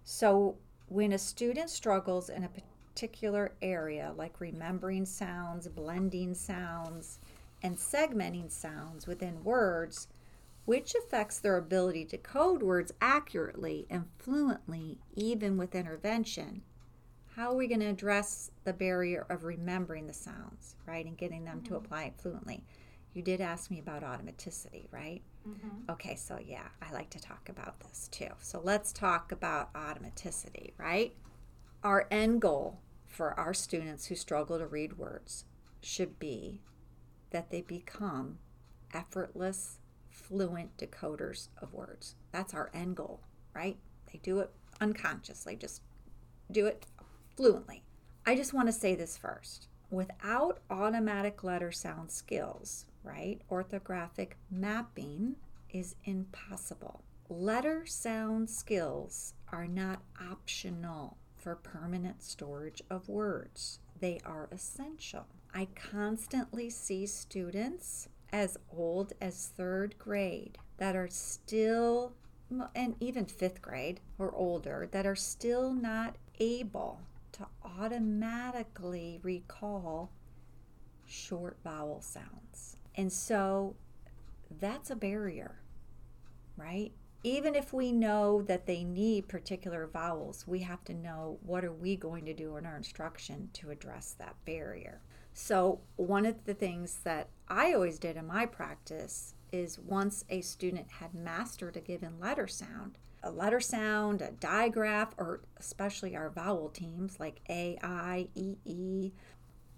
So, 0.03 0.57
when 0.89 1.13
a 1.13 1.19
student 1.19 1.69
struggles 1.69 2.31
in 2.31 2.43
a 2.43 2.51
particular 2.95 3.53
area, 3.61 4.15
like 4.17 4.41
remembering 4.41 5.05
sounds, 5.05 5.69
blending 5.69 6.33
sounds, 6.33 7.19
and 7.63 7.77
segmenting 7.77 8.51
sounds 8.51 9.07
within 9.07 9.45
words, 9.45 10.09
which 10.65 10.95
affects 10.95 11.39
their 11.39 11.59
ability 11.59 12.07
to 12.07 12.17
code 12.17 12.63
words 12.63 12.95
accurately 13.03 13.87
and 13.91 14.07
fluently, 14.19 14.97
even 15.15 15.59
with 15.59 15.75
intervention, 15.75 16.63
how 17.37 17.51
are 17.51 17.57
we 17.57 17.69
going 17.69 17.81
to 17.81 17.87
address 17.87 18.51
the 18.65 18.73
barrier 18.73 19.27
of 19.31 19.45
remembering 19.45 20.07
the 20.07 20.13
sounds, 20.13 20.77
right, 20.87 21.07
and 21.07 21.17
getting 21.17 21.45
them 21.45 21.59
mm-hmm. 21.59 21.73
to 21.73 21.77
apply 21.77 22.05
it 22.05 22.15
fluently? 22.19 22.65
You 23.15 23.23
did 23.23 23.41
ask 23.41 23.71
me 23.71 23.79
about 23.79 24.03
automaticity, 24.03 24.87
right? 24.91 25.23
Mm-hmm. 25.49 25.91
Okay, 25.91 26.17
so 26.17 26.39
yeah, 26.45 26.69
I 26.83 26.93
like 26.93 27.11
to 27.11 27.21
talk 27.21 27.49
about 27.49 27.81
this 27.81 28.09
too. 28.11 28.29
So 28.41 28.61
let's 28.63 28.93
talk 28.93 29.33
about 29.33 29.73
automaticity, 29.75 30.73
right? 30.77 31.15
Our 31.83 32.07
end 32.11 32.41
goal 32.41 32.81
for 33.07 33.39
our 33.39 33.55
students 33.55 34.07
who 34.07 34.15
struggle 34.15 34.59
to 34.59 34.67
read 34.67 34.99
words 34.99 35.45
should 35.83 36.19
be 36.19 36.61
that 37.31 37.51
they 37.51 37.63
become 37.63 38.39
effortless, 38.93 39.79
fluent 40.09 40.77
decoders 40.77 41.49
of 41.61 41.73
words. 41.73 42.15
That's 42.33 42.55
our 42.55 42.71
end 42.75 42.97
goal, 42.97 43.21
right? 43.55 43.79
They 44.13 44.21
do 44.23 44.41
it 44.41 44.51
unconsciously, 44.81 45.57
just 45.57 45.83
do 46.51 46.67
it 46.67 46.87
fluently. 47.41 47.83
I 48.27 48.37
just 48.37 48.53
want 48.53 48.69
to 48.69 48.73
say 48.73 48.95
this 48.95 49.17
first. 49.17 49.67
Without 49.91 50.59
automatic 50.69 51.43
letter 51.43 51.73
sound 51.73 52.11
skills, 52.11 52.85
right? 53.03 53.41
Orthographic 53.51 54.33
mapping 54.51 55.37
is 55.71 55.97
impossible. 56.05 57.03
Letter 57.31 57.87
sound 57.87 58.51
skills 58.51 59.33
are 59.51 59.67
not 59.67 60.03
optional 60.31 61.17
for 61.35 61.55
permanent 61.55 62.23
storage 62.23 62.83
of 62.91 63.09
words, 63.09 63.79
they 63.99 64.21
are 64.27 64.51
essential. 64.53 65.25
I 65.55 65.69
constantly 65.75 66.69
see 66.69 67.07
students 67.07 68.07
as 68.35 68.59
old 68.71 69.15
as 69.19 69.51
third 69.57 69.95
grade 69.99 70.59
that 70.77 70.95
are 70.95 71.09
still, 71.09 72.13
and 72.75 72.97
even 73.01 73.25
fifth 73.25 73.63
grade 73.63 74.01
or 74.19 74.31
older, 74.35 74.87
that 74.93 75.07
are 75.07 75.17
still 75.17 75.73
not 75.73 76.17
able 76.39 77.01
to 77.41 77.47
automatically 77.65 79.19
recall 79.23 80.11
short 81.07 81.57
vowel 81.65 82.03
sounds. 82.03 82.77
And 82.97 83.11
so 83.11 83.77
that's 84.61 84.91
a 84.91 84.97
barrier, 84.97 85.61
right? 86.57 86.93
Even 87.23 87.55
if 87.55 87.73
we 87.73 87.93
know 87.93 88.43
that 88.43 88.67
they 88.67 88.85
need 88.85 89.29
particular 89.29 89.87
vowels, 89.87 90.47
we 90.47 90.61
have 90.61 90.85
to 90.85 90.95
know 90.95 91.39
what 91.43 91.65
are 91.65 91.73
we 91.73 91.97
going 91.97 92.27
to 92.27 92.35
do 92.35 92.57
in 92.57 92.67
our 92.67 92.77
instruction 92.77 93.49
to 93.55 93.71
address 93.71 94.15
that 94.19 94.37
barrier. 94.45 95.01
So, 95.33 95.81
one 95.97 96.27
of 96.27 96.45
the 96.45 96.55
things 96.55 97.01
that 97.05 97.29
I 97.49 97.73
always 97.73 97.99
did 97.99 98.17
in 98.17 98.27
my 98.27 98.47
practice 98.47 99.35
is 99.53 99.79
once 99.79 100.25
a 100.29 100.41
student 100.41 100.91
had 100.99 101.15
mastered 101.15 101.77
a 101.77 101.81
given 101.81 102.19
letter 102.19 102.49
sound, 102.49 102.99
a 103.23 103.31
letter 103.31 103.61
sound, 103.61 104.23
a 104.23 104.31
digraph, 104.31 105.15
or 105.19 105.41
especially 105.59 106.17
our 106.17 106.31
vowel 106.31 106.69
teams 106.69 107.21
like 107.21 107.41
A, 107.49 107.79
I, 107.83 108.29
E, 108.35 108.57
E, 108.65 109.13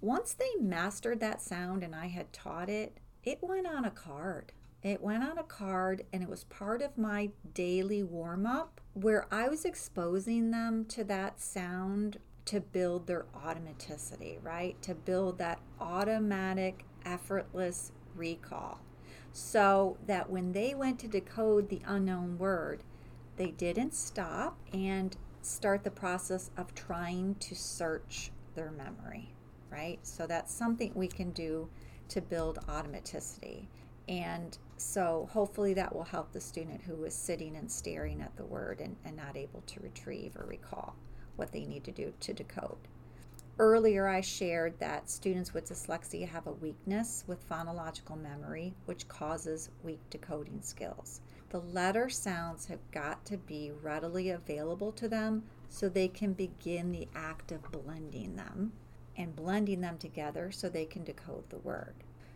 once 0.01 0.35
they 0.35 0.51
mastered 0.61 1.21
that 1.21 1.41
sound 1.41 1.83
and 1.83 1.95
I 1.95 2.07
had 2.09 2.33
taught 2.33 2.69
it, 2.69 2.99
it 3.23 3.39
went 3.41 3.67
on 3.69 3.85
a 3.85 3.91
card. 3.91 4.53
It 4.83 5.01
went 5.01 5.23
on 5.23 5.39
a 5.39 5.45
card 5.45 6.05
and 6.13 6.25
it 6.25 6.29
was 6.29 6.45
part 6.45 6.83
of 6.83 6.99
my 6.99 7.31
daily 7.55 8.03
warm 8.03 8.45
up 8.45 8.81
where 8.95 9.27
I 9.33 9.49
was 9.49 9.65
exposing 9.65 10.51
them 10.51 10.85
to 10.87 11.05
that 11.05 11.41
sound 11.41 12.19
to 12.47 12.61
build 12.61 13.07
their 13.07 13.27
automaticity, 13.37 14.43
right? 14.43 14.81
To 14.83 14.95
build 14.97 15.39
that 15.39 15.61
automatic, 15.81 16.85
effortless 17.05 17.93
recall. 18.17 18.81
So 19.33 19.99
that 20.07 20.29
when 20.29 20.51
they 20.51 20.75
went 20.75 20.99
to 21.01 21.09
decode 21.09 21.69
the 21.69 21.83
unknown 21.87 22.39
word, 22.39 22.83
they 23.37 23.51
didn't 23.51 23.95
stop 23.95 24.59
and 24.73 25.17
start 25.43 25.85
the 25.85 25.91
process 25.91 26.51
of 26.57 26.75
trying 26.75 27.35
to 27.37 27.55
search 27.55 28.31
their 28.55 28.71
memory, 28.71 29.35
right? 29.71 29.99
So 30.03 30.27
that's 30.27 30.53
something 30.53 30.93
we 30.95 31.09
can 31.09 31.31
do 31.31 31.69
to 32.09 32.21
build 32.21 32.59
automaticity. 32.67 33.67
And 34.09 34.57
so 34.77 35.29
hopefully 35.33 35.75
that 35.75 35.95
will 35.95 36.05
help 36.05 36.33
the 36.33 36.41
student 36.41 36.83
who 36.83 37.05
is 37.05 37.15
sitting 37.15 37.57
and 37.57 37.71
staring 37.71 38.21
at 38.21 38.37
the 38.37 38.45
word 38.45 38.81
and, 38.81 38.97
and 39.05 39.17
not 39.17 39.37
able 39.37 39.63
to 39.63 39.81
retrieve 39.81 40.37
or 40.37 40.45
recall 40.45 40.95
what 41.37 41.53
they 41.53 41.65
need 41.65 41.85
to 41.85 41.93
do 41.93 42.13
to 42.21 42.33
decode. 42.33 42.77
Earlier, 43.59 44.09
I 44.09 44.23
shared 44.23 44.79
that 44.81 45.11
students 45.11 45.55
with 45.55 45.69
dyslexia 45.69 46.29
have 46.29 46.47
a 46.47 46.53
weakness 46.53 47.25
with 47.27 47.49
phonological 47.49 48.21
memory, 48.21 48.75
which 48.87 49.09
causes 49.09 49.71
weak 49.83 50.01
decoding 50.11 50.61
skills. 50.63 51.21
The 51.53 51.61
letter 51.61 52.09
sounds 52.09 52.65
have 52.69 52.91
got 52.93 53.27
to 53.27 53.37
be 53.37 53.71
readily 53.83 54.31
available 54.31 54.91
to 54.93 55.07
them 55.07 55.43
so 55.69 55.87
they 55.87 56.09
can 56.09 56.33
begin 56.33 56.91
the 56.91 57.09
act 57.15 57.53
of 57.53 57.71
blending 57.71 58.37
them 58.37 58.73
and 59.19 59.37
blending 59.37 59.83
them 59.83 59.99
together 59.99 60.51
so 60.51 60.71
they 60.71 60.87
can 60.87 61.05
decode 61.05 61.51
the 61.51 61.59
word. 61.59 61.93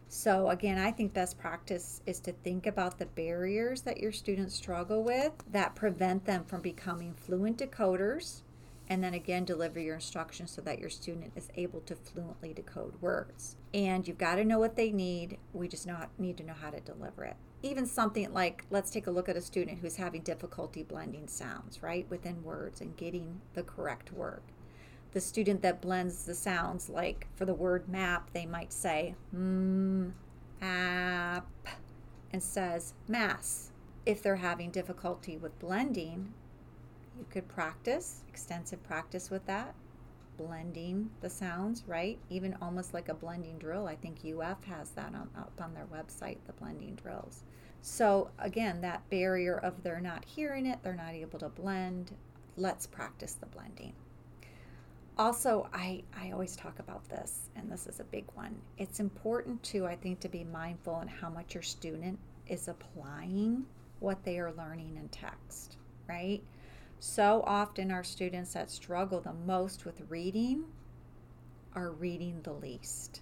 So, 0.07 0.51
again, 0.51 0.77
I 0.77 0.91
think 0.91 1.15
best 1.15 1.39
practice 1.39 2.03
is 2.05 2.21
to 2.21 2.33
think 2.33 2.67
about 2.67 2.99
the 2.99 3.07
barriers 3.07 3.81
that 3.83 4.01
your 4.01 4.13
students 4.13 4.55
struggle 4.55 5.03
with 5.03 5.33
that 5.51 5.75
prevent 5.75 6.27
them 6.27 6.45
from 6.45 6.61
becoming 6.61 7.15
fluent 7.15 7.57
decoders 7.57 8.43
and 8.89 9.03
then 9.03 9.15
again 9.15 9.47
deliver 9.47 9.81
your 9.81 9.95
instruction 9.95 10.47
so 10.47 10.61
that 10.61 10.79
your 10.79 10.91
student 10.91 11.33
is 11.35 11.49
able 11.57 11.81
to 11.81 11.97
fluently 11.97 12.53
decode 12.53 13.01
words. 13.01 13.57
And 13.73 14.07
you've 14.07 14.19
got 14.19 14.35
to 14.35 14.45
know 14.45 14.59
what 14.59 14.77
they 14.77 14.93
need. 14.93 15.39
We 15.55 15.69
just 15.69 15.89
need 16.19 16.37
to 16.37 16.45
know 16.45 16.55
how 16.55 16.69
to 16.71 16.81
deliver 16.81 17.25
it. 17.25 17.37
Even 17.67 17.85
something 17.87 18.33
like 18.33 18.65
let's 18.71 18.91
take 18.91 19.09
a 19.09 19.11
look 19.11 19.29
at 19.29 19.37
a 19.37 19.41
student 19.41 19.81
who's 19.81 19.97
having 19.97 20.23
difficulty 20.23 20.85
blending 20.85 21.27
sounds, 21.27 21.83
right, 21.83 22.07
within 22.09 22.45
words 22.45 22.81
and 22.81 22.97
getting 22.97 23.41
the 23.55 23.63
correct 23.65 24.13
word. 24.13 24.43
The 25.13 25.21
student 25.21 25.63
that 25.63 25.81
blends 25.81 26.25
the 26.25 26.35
sounds, 26.35 26.89
like 26.89 27.27
for 27.35 27.45
the 27.45 27.55
word 27.55 27.89
map, 27.89 28.31
they 28.33 28.47
might 28.47 28.73
say 28.73 29.17
mm, 29.35 30.13
and 30.61 31.43
says 32.39 32.95
mass. 33.09 33.73
If 34.05 34.23
they're 34.23 34.37
having 34.37 34.71
difficulty 34.71 35.37
with 35.37 35.59
blending, 35.59 36.35
you 37.19 37.27
could 37.31 37.49
practice, 37.49 38.23
extensive 38.29 38.83
practice 38.85 39.31
with 39.31 39.45
that, 39.47 39.75
blending 40.37 41.11
the 41.21 41.31
sounds, 41.31 41.83
right? 41.87 42.19
Even 42.31 42.57
almost 42.61 42.95
like 42.95 43.09
a 43.09 43.15
blending 43.15 43.59
drill. 43.59 43.87
I 43.87 43.97
think 43.97 44.19
UF 44.25 44.63
has 44.65 44.91
that 44.91 45.15
on, 45.15 45.31
up 45.37 45.61
on 45.61 45.75
their 45.75 45.87
website, 45.87 46.39
the 46.47 46.53
blending 46.53 46.95
drills. 46.95 47.43
So, 47.89 48.31
again, 48.41 48.81
that 48.81 49.09
barrier 49.11 49.59
of 49.59 49.85
they're 49.85 50.01
not 50.01 50.25
hearing 50.25 50.67
it, 50.67 50.81
they're 50.83 50.93
not 50.93 51.15
able 51.15 51.39
to 51.39 51.49
blend. 51.49 52.11
Let's 52.57 52.85
practice 52.85 53.35
the 53.35 53.47
blending. 53.47 53.93
Also, 55.17 55.69
I, 55.73 56.03
I 56.21 56.33
always 56.33 56.57
talk 56.57 56.81
about 56.81 57.09
this, 57.09 57.49
and 57.55 57.71
this 57.71 57.87
is 57.87 58.01
a 58.01 58.05
big 58.05 58.25
one. 58.35 58.57
It's 58.77 58.99
important 58.99 59.63
too, 59.63 59.87
I 59.87 59.95
think, 59.95 60.19
to 60.21 60.29
be 60.29 60.43
mindful 60.43 60.95
on 60.95 61.07
how 61.07 61.31
much 61.31 61.55
your 61.55 61.63
student 61.63 62.19
is 62.49 62.67
applying 62.67 63.65
what 64.01 64.25
they 64.25 64.41
are 64.41 64.53
learning 64.53 64.97
in 64.97 65.09
text, 65.11 65.77
right? 66.09 66.43
So 66.99 67.45
often, 67.47 67.93
our 67.93 68.05
students 68.05 68.55
that 68.55 68.69
struggle 68.69 69.21
the 69.21 69.33
most 69.47 69.85
with 69.85 70.03
reading 70.09 70.65
are 71.77 71.93
reading 71.93 72.41
the 72.43 72.55
least. 72.55 73.21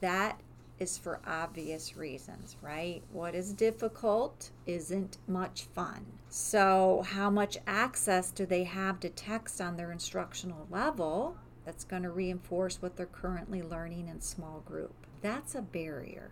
That 0.00 0.40
is 0.80 0.98
for 0.98 1.20
obvious 1.26 1.96
reasons, 1.96 2.56
right? 2.62 3.02
What 3.12 3.34
is 3.34 3.52
difficult 3.52 4.50
isn't 4.66 5.18
much 5.28 5.64
fun. 5.74 6.06
So, 6.28 7.04
how 7.06 7.30
much 7.30 7.58
access 7.66 8.30
do 8.30 8.46
they 8.46 8.64
have 8.64 8.98
to 9.00 9.08
text 9.08 9.60
on 9.60 9.76
their 9.76 9.92
instructional 9.92 10.66
level 10.70 11.36
that's 11.64 11.84
going 11.84 12.02
to 12.02 12.10
reinforce 12.10 12.80
what 12.80 12.96
they're 12.96 13.06
currently 13.06 13.62
learning 13.62 14.08
in 14.08 14.20
small 14.20 14.60
group? 14.60 14.94
That's 15.22 15.54
a 15.54 15.62
barrier 15.62 16.30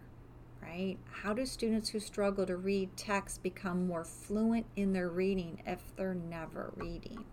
right? 0.61 0.97
How 1.11 1.33
do 1.33 1.47
students 1.47 1.91
who 1.91 2.01
struggle 2.01 2.47
to 2.47 2.57
read 2.57 2.97
text 2.97 3.43
become 3.43 3.87
more 3.87 4.05
fluent 4.05 4.67
in 4.77 4.93
their 4.93 5.09
reading 5.09 5.63
if 5.67 5.95
they're 5.97 6.15
never 6.15 6.73
reading? 6.77 7.25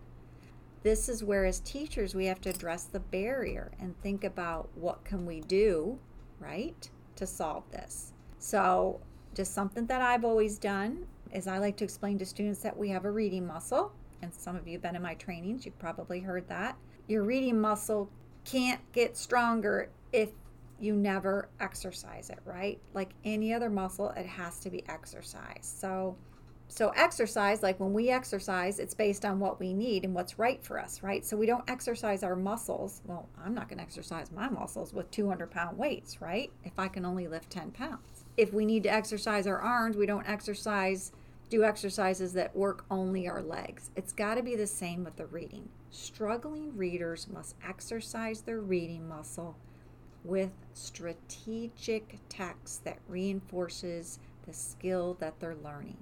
This 0.82 1.08
is 1.08 1.24
where 1.24 1.44
as 1.44 1.60
teachers 1.60 2.14
we 2.14 2.26
have 2.26 2.40
to 2.42 2.50
address 2.50 2.84
the 2.84 3.00
barrier 3.00 3.72
and 3.80 4.00
think 4.00 4.22
about 4.22 4.68
what 4.76 5.04
can 5.04 5.26
we 5.26 5.40
do, 5.40 5.98
right, 6.38 6.88
to 7.16 7.26
solve 7.26 7.64
this. 7.70 8.12
So, 8.38 9.00
just 9.34 9.54
something 9.54 9.86
that 9.86 10.00
I've 10.00 10.24
always 10.24 10.58
done 10.58 11.06
is 11.32 11.46
I 11.46 11.58
like 11.58 11.76
to 11.78 11.84
explain 11.84 12.18
to 12.18 12.26
students 12.26 12.60
that 12.60 12.76
we 12.76 12.88
have 12.90 13.04
a 13.04 13.10
reading 13.10 13.46
muscle, 13.46 13.92
and 14.22 14.32
some 14.32 14.56
of 14.56 14.66
you 14.66 14.74
have 14.74 14.82
been 14.82 14.96
in 14.96 15.02
my 15.02 15.14
trainings, 15.14 15.66
you've 15.66 15.78
probably 15.78 16.20
heard 16.20 16.48
that. 16.48 16.76
Your 17.08 17.24
reading 17.24 17.60
muscle 17.60 18.10
can't 18.44 18.80
get 18.92 19.16
stronger 19.16 19.90
if 20.12 20.30
you 20.78 20.94
never 20.94 21.48
exercise 21.60 22.30
it, 22.30 22.38
right? 22.44 22.78
Like 22.94 23.10
any 23.24 23.52
other 23.52 23.70
muscle, 23.70 24.10
it 24.10 24.26
has 24.26 24.60
to 24.60 24.70
be 24.70 24.86
exercised. 24.88 25.64
So, 25.64 26.16
so 26.68 26.90
exercise, 26.90 27.62
like 27.62 27.78
when 27.78 27.92
we 27.92 28.10
exercise, 28.10 28.78
it's 28.78 28.94
based 28.94 29.24
on 29.24 29.38
what 29.38 29.60
we 29.60 29.72
need 29.72 30.04
and 30.04 30.14
what's 30.14 30.38
right 30.38 30.62
for 30.62 30.78
us, 30.78 31.02
right? 31.02 31.24
So 31.24 31.36
we 31.36 31.46
don't 31.46 31.68
exercise 31.70 32.22
our 32.22 32.36
muscles. 32.36 33.02
Well, 33.06 33.28
I'm 33.42 33.54
not 33.54 33.68
going 33.68 33.78
to 33.78 33.84
exercise 33.84 34.32
my 34.32 34.48
muscles 34.48 34.92
with 34.92 35.10
200 35.10 35.50
pound 35.50 35.78
weights, 35.78 36.20
right? 36.20 36.50
If 36.64 36.78
I 36.78 36.88
can 36.88 37.04
only 37.04 37.28
lift 37.28 37.50
10 37.50 37.70
pounds. 37.70 38.24
If 38.36 38.52
we 38.52 38.66
need 38.66 38.82
to 38.82 38.92
exercise 38.92 39.46
our 39.46 39.60
arms, 39.60 39.96
we 39.96 40.06
don't 40.06 40.28
exercise, 40.28 41.12
do 41.48 41.64
exercises 41.64 42.32
that 42.32 42.54
work 42.54 42.84
only 42.90 43.28
our 43.28 43.42
legs. 43.42 43.90
It's 43.94 44.12
got 44.12 44.34
to 44.34 44.42
be 44.42 44.56
the 44.56 44.66
same 44.66 45.04
with 45.04 45.16
the 45.16 45.26
reading. 45.26 45.68
Struggling 45.90 46.76
readers 46.76 47.28
must 47.28 47.54
exercise 47.66 48.42
their 48.42 48.60
reading 48.60 49.08
muscle 49.08 49.56
with 50.24 50.50
strategic 50.74 52.18
text 52.28 52.84
that 52.84 52.98
reinforces 53.08 54.18
the 54.46 54.52
skill 54.52 55.16
that 55.20 55.38
they're 55.38 55.54
learning. 55.54 55.96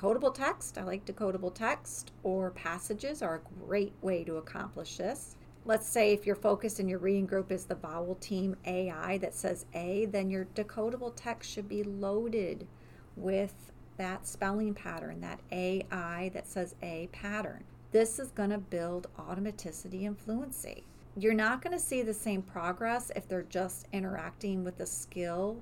Codable 0.00 0.32
text, 0.32 0.78
I 0.78 0.84
like 0.84 1.04
decodable 1.04 1.54
text 1.54 2.12
or 2.22 2.52
passages 2.52 3.20
are 3.20 3.36
a 3.36 3.66
great 3.66 3.92
way 4.00 4.24
to 4.24 4.36
accomplish 4.36 4.96
this. 4.96 5.36
Let's 5.66 5.86
say 5.86 6.12
if 6.12 6.24
your 6.24 6.36
focus 6.36 6.80
in 6.80 6.88
your 6.88 7.00
reading 7.00 7.26
group 7.26 7.52
is 7.52 7.66
the 7.66 7.74
vowel 7.74 8.14
team 8.14 8.56
AI 8.64 9.18
that 9.18 9.34
says 9.34 9.66
A, 9.74 10.06
then 10.06 10.30
your 10.30 10.46
decodable 10.54 11.12
text 11.14 11.50
should 11.50 11.68
be 11.68 11.82
loaded 11.82 12.66
with 13.14 13.72
that 13.98 14.26
spelling 14.26 14.72
pattern, 14.72 15.20
that 15.20 15.40
AI 15.52 16.30
that 16.32 16.48
says 16.48 16.74
A 16.82 17.08
pattern. 17.12 17.64
This 17.92 18.18
is 18.18 18.30
going 18.30 18.50
to 18.50 18.58
build 18.58 19.08
automaticity 19.18 20.06
and 20.06 20.18
fluency 20.18 20.84
you're 21.16 21.34
not 21.34 21.60
going 21.60 21.72
to 21.72 21.82
see 21.82 22.02
the 22.02 22.14
same 22.14 22.42
progress 22.42 23.10
if 23.16 23.28
they're 23.28 23.42
just 23.42 23.88
interacting 23.92 24.64
with 24.64 24.78
the 24.78 24.86
skill 24.86 25.60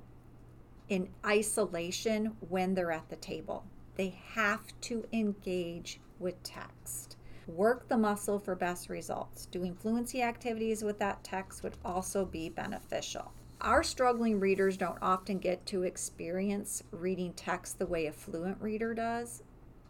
in 0.88 1.08
isolation 1.24 2.36
when 2.48 2.74
they're 2.74 2.92
at 2.92 3.08
the 3.08 3.16
table. 3.16 3.64
They 3.98 4.16
have 4.34 4.62
to 4.82 5.04
engage 5.12 6.00
with 6.20 6.40
text. 6.44 7.16
Work 7.48 7.88
the 7.88 7.98
muscle 7.98 8.38
for 8.38 8.54
best 8.54 8.88
results. 8.88 9.46
Doing 9.46 9.74
fluency 9.74 10.22
activities 10.22 10.84
with 10.84 11.00
that 11.00 11.24
text 11.24 11.64
would 11.64 11.76
also 11.84 12.24
be 12.24 12.48
beneficial. 12.48 13.32
Our 13.60 13.82
struggling 13.82 14.38
readers 14.38 14.76
don't 14.76 15.02
often 15.02 15.38
get 15.38 15.66
to 15.66 15.82
experience 15.82 16.84
reading 16.92 17.32
text 17.32 17.80
the 17.80 17.86
way 17.86 18.06
a 18.06 18.12
fluent 18.12 18.62
reader 18.62 18.94
does. 18.94 19.42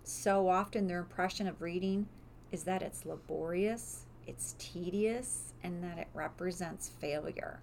So 0.04 0.48
often, 0.48 0.86
their 0.86 1.00
impression 1.00 1.46
of 1.46 1.60
reading 1.60 2.08
is 2.50 2.62
that 2.62 2.80
it's 2.80 3.04
laborious, 3.04 4.06
it's 4.26 4.54
tedious, 4.58 5.52
and 5.62 5.84
that 5.84 5.98
it 5.98 6.08
represents 6.14 6.88
failure. 6.88 7.60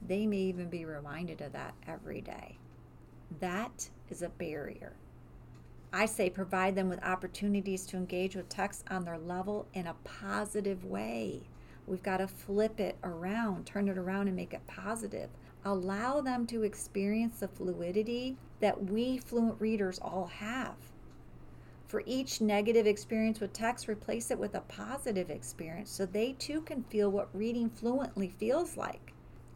They 0.00 0.26
may 0.26 0.38
even 0.38 0.70
be 0.70 0.86
reminded 0.86 1.42
of 1.42 1.52
that 1.52 1.74
every 1.86 2.22
day. 2.22 2.56
That 3.40 3.90
is 4.08 4.22
a 4.22 4.30
barrier. 4.30 4.94
I 5.92 6.04
say 6.04 6.28
provide 6.28 6.74
them 6.74 6.90
with 6.90 7.02
opportunities 7.02 7.86
to 7.86 7.96
engage 7.96 8.36
with 8.36 8.48
text 8.48 8.84
on 8.90 9.04
their 9.04 9.16
level 9.16 9.66
in 9.72 9.86
a 9.86 9.96
positive 10.04 10.84
way. 10.84 11.40
We've 11.86 12.02
got 12.02 12.18
to 12.18 12.28
flip 12.28 12.78
it 12.78 12.98
around, 13.02 13.64
turn 13.64 13.88
it 13.88 13.96
around, 13.96 14.28
and 14.28 14.36
make 14.36 14.52
it 14.52 14.66
positive. 14.66 15.30
Allow 15.64 16.20
them 16.20 16.46
to 16.48 16.62
experience 16.62 17.40
the 17.40 17.48
fluidity 17.48 18.36
that 18.60 18.90
we 18.90 19.16
fluent 19.16 19.58
readers 19.60 19.98
all 19.98 20.26
have. 20.26 20.76
For 21.86 22.02
each 22.04 22.42
negative 22.42 22.86
experience 22.86 23.40
with 23.40 23.54
text, 23.54 23.88
replace 23.88 24.30
it 24.30 24.38
with 24.38 24.54
a 24.54 24.60
positive 24.60 25.30
experience 25.30 25.90
so 25.90 26.04
they 26.04 26.34
too 26.34 26.60
can 26.60 26.82
feel 26.82 27.10
what 27.10 27.34
reading 27.34 27.70
fluently 27.70 28.28
feels 28.28 28.76
like. 28.76 29.14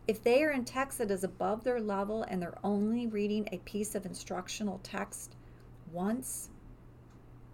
If 0.09 0.23
they 0.23 0.42
are 0.42 0.51
in 0.51 0.64
text 0.64 0.97
that 0.97 1.11
is 1.11 1.25
above 1.25 1.62
their 1.62 1.81
level 1.81 2.23
and 2.23 2.40
they're 2.40 2.59
only 2.64 3.07
reading 3.07 3.47
a 3.53 3.59
piece 3.59 3.95
of 3.95 4.07
instructional 4.07 4.81
text 4.83 5.37
once, 5.92 6.48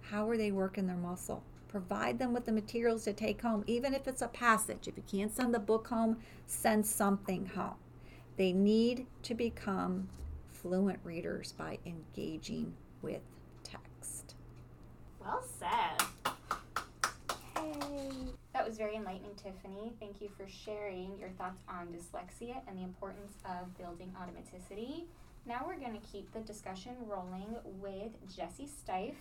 how 0.02 0.28
are 0.28 0.36
they 0.36 0.52
working 0.52 0.86
their 0.86 0.96
muscle? 0.96 1.42
Provide 1.68 2.18
them 2.18 2.32
with 2.32 2.46
the 2.46 2.52
materials 2.52 3.04
to 3.04 3.12
take 3.12 3.42
home, 3.42 3.62
even 3.66 3.92
if 3.92 4.08
it's 4.08 4.22
a 4.22 4.28
passage. 4.28 4.88
If 4.88 4.96
you 4.96 5.02
can't 5.10 5.34
send 5.34 5.52
the 5.52 5.58
book 5.58 5.88
home, 5.88 6.16
send 6.46 6.86
something 6.86 7.46
home. 7.46 7.74
They 8.36 8.52
need 8.52 9.06
to 9.24 9.34
become 9.34 10.08
fluent 10.48 10.98
readers 11.04 11.52
by 11.52 11.78
engaging 11.84 12.74
with 13.02 13.20
text. 13.64 14.34
well 15.20 15.42
said. 15.58 16.06
Hey. 17.54 18.32
That 18.54 18.66
was 18.66 18.76
very 18.76 18.96
enlightening, 18.96 19.34
Tiffany. 19.36 19.92
Thank 20.00 20.20
you 20.20 20.30
for 20.36 20.48
sharing 20.48 21.18
your 21.18 21.30
thoughts 21.30 21.62
on 21.68 21.88
dyslexia 21.88 22.62
and 22.66 22.78
the 22.78 22.82
importance 22.82 23.36
of 23.44 23.76
building 23.76 24.12
automaticity. 24.18 25.04
Now 25.46 25.64
we're 25.66 25.78
going 25.78 25.98
to 25.98 26.06
keep 26.06 26.32
the 26.32 26.40
discussion 26.40 26.92
rolling 27.06 27.56
with 27.80 28.12
Jesse 28.34 28.66
Steiff. 28.66 29.14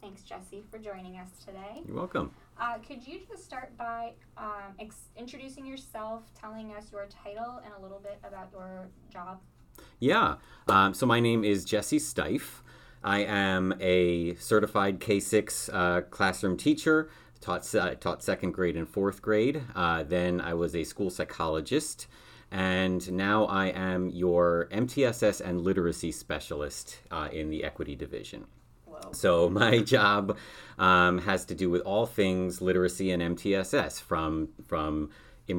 Thanks, 0.00 0.22
Jesse, 0.22 0.62
for 0.70 0.78
joining 0.78 1.18
us 1.18 1.28
today. 1.44 1.82
You're 1.86 1.96
welcome. 1.96 2.32
Uh, 2.58 2.78
could 2.78 3.06
you 3.06 3.20
just 3.28 3.44
start 3.44 3.76
by 3.76 4.12
um, 4.36 4.74
ex- 4.78 5.08
introducing 5.16 5.66
yourself, 5.66 6.22
telling 6.38 6.72
us 6.72 6.90
your 6.92 7.06
title, 7.06 7.60
and 7.64 7.72
a 7.78 7.82
little 7.82 7.98
bit 7.98 8.18
about 8.26 8.48
your 8.52 8.88
job? 9.12 9.40
Yeah. 9.98 10.36
Um, 10.68 10.94
so 10.94 11.06
my 11.06 11.20
name 11.20 11.44
is 11.44 11.64
Jesse 11.64 11.98
Stife. 11.98 12.62
I 13.02 13.20
am 13.20 13.74
a 13.80 14.34
certified 14.36 15.00
K6 15.00 15.70
uh, 15.72 16.00
classroom 16.02 16.56
teacher. 16.56 17.10
Taught 17.40 17.74
uh, 17.74 17.94
taught 17.94 18.22
second 18.22 18.52
grade 18.52 18.76
and 18.76 18.86
fourth 18.86 19.22
grade. 19.22 19.62
Uh, 19.74 20.02
then 20.02 20.42
I 20.42 20.52
was 20.52 20.76
a 20.76 20.84
school 20.84 21.08
psychologist, 21.08 22.06
and 22.50 23.10
now 23.12 23.44
I 23.44 23.66
am 23.66 24.10
your 24.10 24.68
MTSS 24.72 25.40
and 25.40 25.60
literacy 25.60 26.12
specialist 26.12 26.98
uh, 27.10 27.28
in 27.32 27.50
the 27.50 27.62
equity 27.64 27.94
division. 27.94 28.46
Whoa. 28.86 29.12
So 29.12 29.48
my 29.48 29.78
job 29.82 30.36
um, 30.78 31.18
has 31.18 31.44
to 31.46 31.54
do 31.54 31.70
with 31.70 31.82
all 31.82 32.06
things 32.06 32.60
literacy 32.60 33.10
and 33.12 33.36
MTSS, 33.36 34.00
from 34.00 34.48
from 34.66 35.10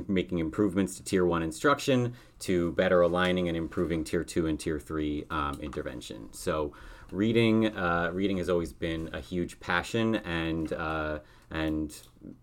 making 0.08 0.40
improvements 0.40 0.96
to 0.96 1.04
Tier 1.04 1.26
One 1.26 1.44
instruction 1.44 2.14
to 2.40 2.72
better 2.74 3.02
aligning 3.02 3.48
and 3.48 3.58
improving 3.58 4.04
Tier 4.04 4.24
Two 4.24 4.48
and 4.48 4.60
Tier 4.60 4.80
Three 4.80 5.26
um, 5.30 5.60
intervention. 5.62 6.30
So 6.32 6.74
reading 7.12 7.68
uh, 7.76 8.12
reading 8.14 8.38
has 8.38 8.50
always 8.50 8.74
been 8.74 9.10
a 9.14 9.20
huge 9.20 9.60
passion 9.60 10.16
and 10.16 10.72
uh, 10.74 11.20
and 11.50 11.96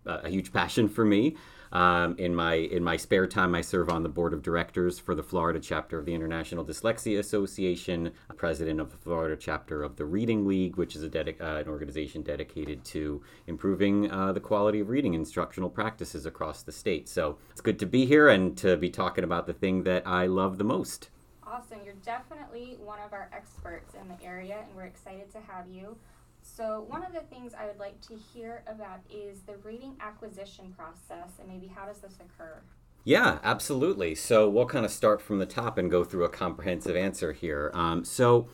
uh, 0.05 0.19
a 0.23 0.29
huge 0.29 0.51
passion 0.53 0.89
for 0.89 1.05
me. 1.05 1.35
Um, 1.71 2.15
in 2.17 2.33
my 2.33 2.55
in 2.55 2.83
my 2.83 2.97
spare 2.97 3.27
time, 3.27 3.53
I 3.53 3.61
serve 3.61 3.89
on 3.89 4.03
the 4.03 4.09
board 4.09 4.33
of 4.33 4.41
directors 4.41 4.97
for 4.97 5.13
the 5.13 5.21
Florida 5.21 5.59
chapter 5.59 5.99
of 5.99 6.05
the 6.05 6.13
International 6.13 6.65
Dyslexia 6.65 7.19
Association, 7.19 8.11
president 8.35 8.79
of 8.79 8.89
the 8.91 8.97
Florida 8.97 9.37
chapter 9.39 9.83
of 9.83 9.95
the 9.95 10.05
Reading 10.05 10.47
League, 10.47 10.77
which 10.77 10.95
is 10.95 11.03
a 11.03 11.09
dedic- 11.09 11.41
uh, 11.41 11.59
an 11.59 11.67
organization 11.67 12.23
dedicated 12.23 12.83
to 12.85 13.21
improving 13.45 14.09
uh, 14.11 14.31
the 14.33 14.39
quality 14.39 14.79
of 14.79 14.89
reading 14.89 15.13
instructional 15.13 15.69
practices 15.69 16.25
across 16.25 16.63
the 16.63 16.71
state. 16.71 17.07
So 17.07 17.37
it's 17.51 17.61
good 17.61 17.77
to 17.79 17.85
be 17.85 18.05
here 18.05 18.29
and 18.29 18.57
to 18.57 18.75
be 18.75 18.89
talking 18.89 19.23
about 19.23 19.45
the 19.45 19.53
thing 19.53 19.83
that 19.83 20.07
I 20.07 20.25
love 20.25 20.57
the 20.57 20.63
most. 20.63 21.09
Awesome. 21.43 21.79
You're 21.83 21.95
definitely 22.05 22.77
one 22.79 22.99
of 22.99 23.13
our 23.13 23.29
experts 23.33 23.95
in 23.99 24.07
the 24.07 24.23
area, 24.23 24.63
and 24.65 24.75
we're 24.75 24.85
excited 24.85 25.31
to 25.31 25.39
have 25.39 25.67
you. 25.67 25.97
So, 26.55 26.85
one 26.87 27.05
of 27.05 27.13
the 27.13 27.21
things 27.21 27.53
I 27.53 27.67
would 27.67 27.79
like 27.79 28.01
to 28.01 28.15
hear 28.15 28.63
about 28.67 28.99
is 29.09 29.41
the 29.41 29.57
reading 29.57 29.95
acquisition 30.01 30.73
process, 30.75 31.39
and 31.39 31.47
maybe 31.47 31.67
how 31.67 31.85
does 31.85 31.99
this 31.99 32.15
occur? 32.19 32.61
Yeah, 33.03 33.39
absolutely. 33.43 34.13
So 34.15 34.49
we'll 34.49 34.65
kind 34.65 34.85
of 34.85 34.91
start 34.91 35.21
from 35.21 35.39
the 35.39 35.45
top 35.45 35.77
and 35.77 35.89
go 35.89 36.03
through 36.03 36.25
a 36.25 36.29
comprehensive 36.29 36.95
answer 36.95 37.31
here. 37.31 37.71
Um, 37.73 38.03
so, 38.03 38.47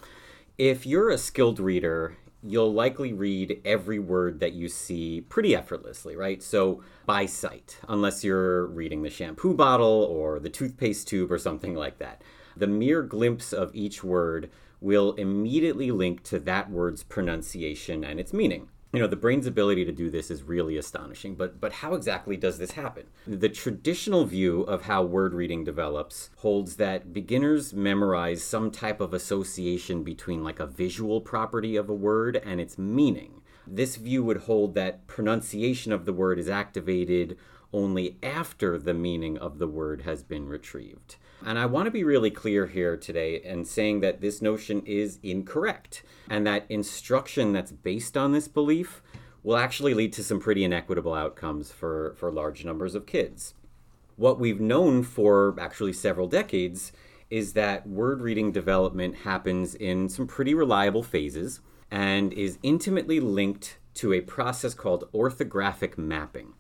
if 0.58 0.86
you're 0.86 1.10
a 1.10 1.18
skilled 1.18 1.60
reader, 1.60 2.16
you'll 2.44 2.72
likely 2.72 3.12
read 3.12 3.60
every 3.66 4.00
word 4.00 4.40
that 4.40 4.54
you 4.54 4.70
see 4.70 5.22
pretty 5.22 5.56
effortlessly, 5.56 6.16
right? 6.16 6.44
So, 6.44 6.84
by 7.06 7.26
sight, 7.26 7.80
unless 7.88 8.24
you're 8.24 8.68
reading 8.68 9.02
the 9.02 9.10
shampoo 9.10 9.56
bottle 9.56 10.04
or 10.04 10.40
the 10.40 10.50
toothpaste 10.50 11.08
tube 11.08 11.32
or 11.32 11.40
something 11.40 11.76
like 11.76 11.98
that. 11.98 12.22
The 12.56 12.68
mere 12.68 13.02
glimpse 13.02 13.52
of 13.52 13.76
each 13.76 14.04
word 14.04 14.52
will 14.86 15.14
immediately 15.14 15.90
link 15.90 16.22
to 16.22 16.40
that 16.40 16.70
word's 16.70 17.04
pronunciation 17.04 18.04
and 18.04 18.20
its 18.20 18.32
meaning. 18.32 18.70
You 18.94 19.00
know, 19.02 19.08
the 19.08 19.16
brain's 19.16 19.48
ability 19.48 19.84
to 19.84 19.92
do 19.92 20.12
this 20.12 20.30
is 20.30 20.44
really 20.44 20.78
astonishing, 20.78 21.36
but 21.36 21.60
but 21.60 21.74
how 21.74 21.96
exactly 21.96 22.38
does 22.38 22.60
this 22.60 22.72
happen? 22.72 23.08
The 23.26 23.50
traditional 23.50 24.26
view 24.26 24.62
of 24.62 24.84
how 24.84 25.04
word 25.04 25.34
reading 25.34 25.64
develops 25.64 26.30
holds 26.38 26.76
that 26.76 27.12
beginners 27.12 27.74
memorize 27.74 28.44
some 28.44 28.70
type 28.70 29.02
of 29.02 29.14
association 29.14 30.04
between 30.04 30.44
like 30.44 30.60
a 30.60 30.68
visual 30.68 31.20
property 31.20 31.76
of 31.76 31.90
a 31.90 31.94
word 31.94 32.40
and 32.46 32.62
its 32.62 32.78
meaning. 32.78 33.42
This 33.68 33.96
view 33.96 34.24
would 34.24 34.44
hold 34.44 34.76
that 34.76 35.08
pronunciation 35.08 35.92
of 35.92 36.06
the 36.06 36.14
word 36.14 36.38
is 36.38 36.48
activated 36.48 37.38
only 37.74 38.18
after 38.22 38.78
the 38.78 38.94
meaning 38.94 39.38
of 39.38 39.58
the 39.58 39.68
word 39.68 40.04
has 40.04 40.24
been 40.24 40.48
retrieved. 40.48 41.18
And 41.44 41.60
I 41.60 41.66
want 41.66 41.86
to 41.86 41.92
be 41.92 42.04
really 42.04 42.32
clear 42.32 42.68
here 42.68 42.98
today 42.98 43.42
in 43.44 43.66
saying 43.66 44.02
that 44.02 44.22
this 44.22 44.42
notion 44.42 44.82
is 44.86 45.20
incorrect 45.24 46.04
and 46.30 46.46
that 46.46 46.66
instruction 46.70 47.54
that's 47.54 47.72
based 47.72 48.16
on 48.16 48.32
this 48.32 48.48
belief 48.48 49.02
will 49.44 49.58
actually 49.58 49.94
lead 49.94 50.12
to 50.14 50.24
some 50.24 50.40
pretty 50.40 50.64
inequitable 50.64 51.14
outcomes 51.14 51.72
for, 51.72 52.16
for 52.18 52.32
large 52.32 52.66
numbers 52.66 52.96
of 52.96 53.06
kids. 53.06 53.54
What 54.16 54.40
we've 54.40 54.62
known 54.62 55.04
for 55.04 55.56
actually 55.60 55.94
several 55.94 56.28
decades 56.28 56.92
is 57.30 57.54
that 57.54 57.88
word 57.88 58.22
reading 58.22 58.52
development 58.52 59.18
happens 59.18 59.76
in 59.76 60.10
some 60.10 60.26
pretty 60.26 60.54
reliable 60.54 61.04
phases 61.04 61.60
and 61.92 62.34
is 62.34 62.58
intimately 62.64 63.20
linked 63.20 63.78
to 63.96 64.14
a 64.14 64.22
process 64.22 64.74
called 64.74 65.10
orthographic 65.14 65.98
mapping. 65.98 66.54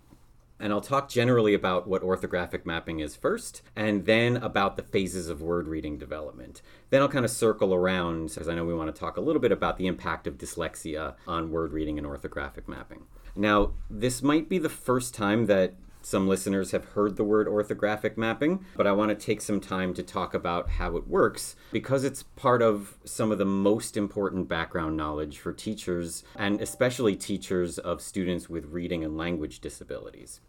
And 0.60 0.72
I'll 0.72 0.82
talk 0.82 1.10
generally 1.10 1.54
about 1.54 1.86
what 1.86 2.02
orthographic 2.02 2.66
mapping 2.66 3.02
is 3.02 3.16
first, 3.16 3.62
and 3.76 4.06
then 4.06 4.38
about 4.38 4.78
the 4.78 4.84
phases 4.84 5.28
of 5.28 5.42
word 5.42 5.68
reading 5.68 5.98
development. 5.98 6.62
Then 6.90 7.02
I'll 7.02 7.10
kind 7.10 7.26
of 7.26 7.32
circle 7.32 7.74
around, 7.74 8.30
because 8.30 8.48
I 8.48 8.56
know 8.56 8.64
we 8.64 8.74
want 8.74 8.94
to 8.94 9.00
talk 9.00 9.18
a 9.18 9.22
little 9.22 9.42
bit 9.42 9.52
about 9.52 9.78
the 9.78 9.88
impact 9.88 10.28
of 10.28 10.38
dyslexia 10.38 11.16
on 11.28 11.52
word 11.52 11.74
reading 11.74 11.98
and 11.98 12.08
orthographic 12.08 12.68
mapping. 12.68 13.04
Now, 13.36 13.74
this 13.90 14.22
might 14.24 14.48
be 14.48 14.58
the 14.58 14.70
first 14.70 15.14
time 15.14 15.48
that 15.48 15.74
some 16.06 16.28
listeners 16.28 16.70
have 16.70 16.86
heard 16.86 17.16
the 17.16 17.24
word 17.24 17.48
orthographic 17.48 18.16
mapping, 18.16 18.64
but 18.78 18.86
I 18.86 18.92
want 18.92 19.10
to 19.10 19.16
take 19.16 19.42
some 19.42 19.60
time 19.60 19.92
to 19.96 20.04
talk 20.04 20.36
about 20.36 20.70
how 20.70 20.96
it 20.98 21.08
works 21.08 21.56
because 21.72 22.04
it's 22.04 22.22
part 22.22 22.62
of 22.62 22.96
some 23.06 23.32
of 23.32 23.40
the 23.40 23.46
most 23.46 23.98
important 23.98 24.48
background 24.48 24.96
knowledge 24.96 25.40
for 25.40 25.52
teachers 25.52 26.24
and 26.36 26.62
especially 26.62 27.16
teachers 27.16 27.80
of 27.80 28.02
students 28.02 28.48
with 28.48 28.66
reading 28.66 29.04
and 29.04 29.18
language 29.18 29.62
disabilities. 29.62 30.42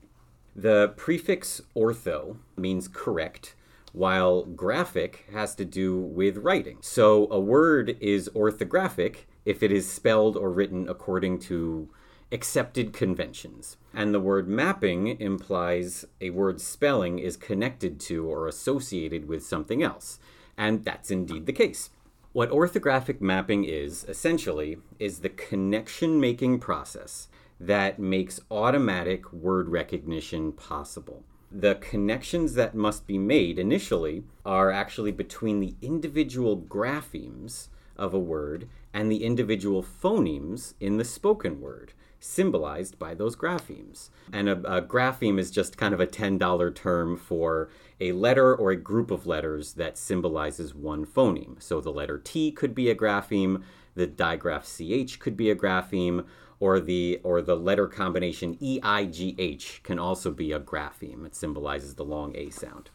The 0.55 0.93
prefix 0.95 1.63
ortho 1.75 2.37
means 2.59 2.87
correct, 2.87 3.55
while 3.95 4.45
graphic 4.45 5.25
has 5.33 5.55
to 5.55 5.65
do 5.65 5.99
with 5.99 6.37
writing. 6.37 6.77
So 6.83 7.29
a 7.31 7.41
word 7.41 7.97
is 7.99 8.29
orthographic 8.35 9.21
if 9.47 9.63
it 9.63 9.73
is 9.73 9.91
spelled 9.91 10.37
or 10.37 10.51
written 10.51 10.87
according 10.87 11.39
to 11.39 11.89
accepted 12.33 12.93
conventions. 12.93 13.77
And 13.95 14.13
the 14.13 14.21
word 14.21 14.49
mapping 14.49 15.09
implies 15.21 16.05
a 16.21 16.31
word's 16.31 16.65
spelling 16.65 17.19
is 17.19 17.37
connected 17.37 18.01
to 18.01 18.27
or 18.27 18.47
associated 18.47 19.29
with 19.29 19.45
something 19.45 19.83
else. 19.83 20.19
And 20.57 20.85
that's 20.85 21.11
indeed 21.11 21.47
the 21.47 21.53
case. 21.53 21.91
What 22.33 22.51
orthographic 22.51 23.21
mapping 23.21 23.65
is, 23.65 24.05
essentially, 24.09 24.79
is 24.99 25.21
the 25.21 25.31
connection 25.31 26.21
making 26.21 26.59
process 26.59 27.29
that 27.59 27.99
makes 27.99 28.41
automatic 28.51 29.33
word 29.33 29.69
recognition 29.69 30.53
possible. 30.53 31.25
The 31.51 31.77
connections 31.77 32.55
that 32.55 32.75
must 32.75 33.07
be 33.07 33.17
made 33.17 33.59
initially 33.59 34.25
are 34.45 34.71
actually 34.71 35.13
between 35.13 35.61
the 35.61 35.75
individual 35.81 36.59
graphemes 36.59 37.69
of 37.97 38.13
a 38.13 38.19
word 38.19 38.69
and 38.93 39.11
the 39.11 39.25
individual 39.25 39.83
phonemes 39.83 40.75
in 40.81 40.99
the 40.99 41.05
spoken 41.05 41.61
word 41.61 41.95
symbolized 42.27 42.99
by 42.99 43.15
those 43.15 43.37
graphemes. 43.37 44.11
And 44.33 44.49
a, 44.49 44.77
a, 44.77 44.83
grapheme 44.83 45.39
is 45.39 45.51
just 45.51 45.77
kind 45.77 45.95
of 45.95 46.01
a 46.01 46.07
$10 46.07 46.75
term 46.75 47.17
for 47.17 47.71
a 48.01 48.13
letter 48.13 48.55
or 48.55 48.71
a 48.71 48.77
group 48.77 49.11
of 49.11 49.27
letters 49.27 49.75
that 49.75 49.97
symbolizes 49.97 50.75
one 50.75 51.07
phoneme. 51.07 51.63
So 51.63 51.81
the 51.81 51.93
letter 51.93 52.19
T 52.19 52.51
could 52.53 52.75
be 52.75 52.91
a 52.91 52.95
grapheme, 52.95 53.63
the 53.95 54.07
digraph 54.07 54.67
CH 54.67 55.19
could 55.19 55.37
be 55.37 55.51
a 55.51 55.57
grapheme, 55.57 56.27
or 56.59 56.81
the 56.81 57.21
or 57.23 57.43
the 57.43 57.57
letter 57.57 57.87
combination 57.87 58.57
EIGH 58.57 59.83
can 59.83 59.99
also 59.99 60.31
be 60.31 60.53
a 60.53 60.61
grapheme. 60.61 61.27
It 61.27 61.35
symbolizes 61.35 61.95
the 61.95 62.05
long 62.05 62.35
A 62.37 62.51
sound. 62.51 62.91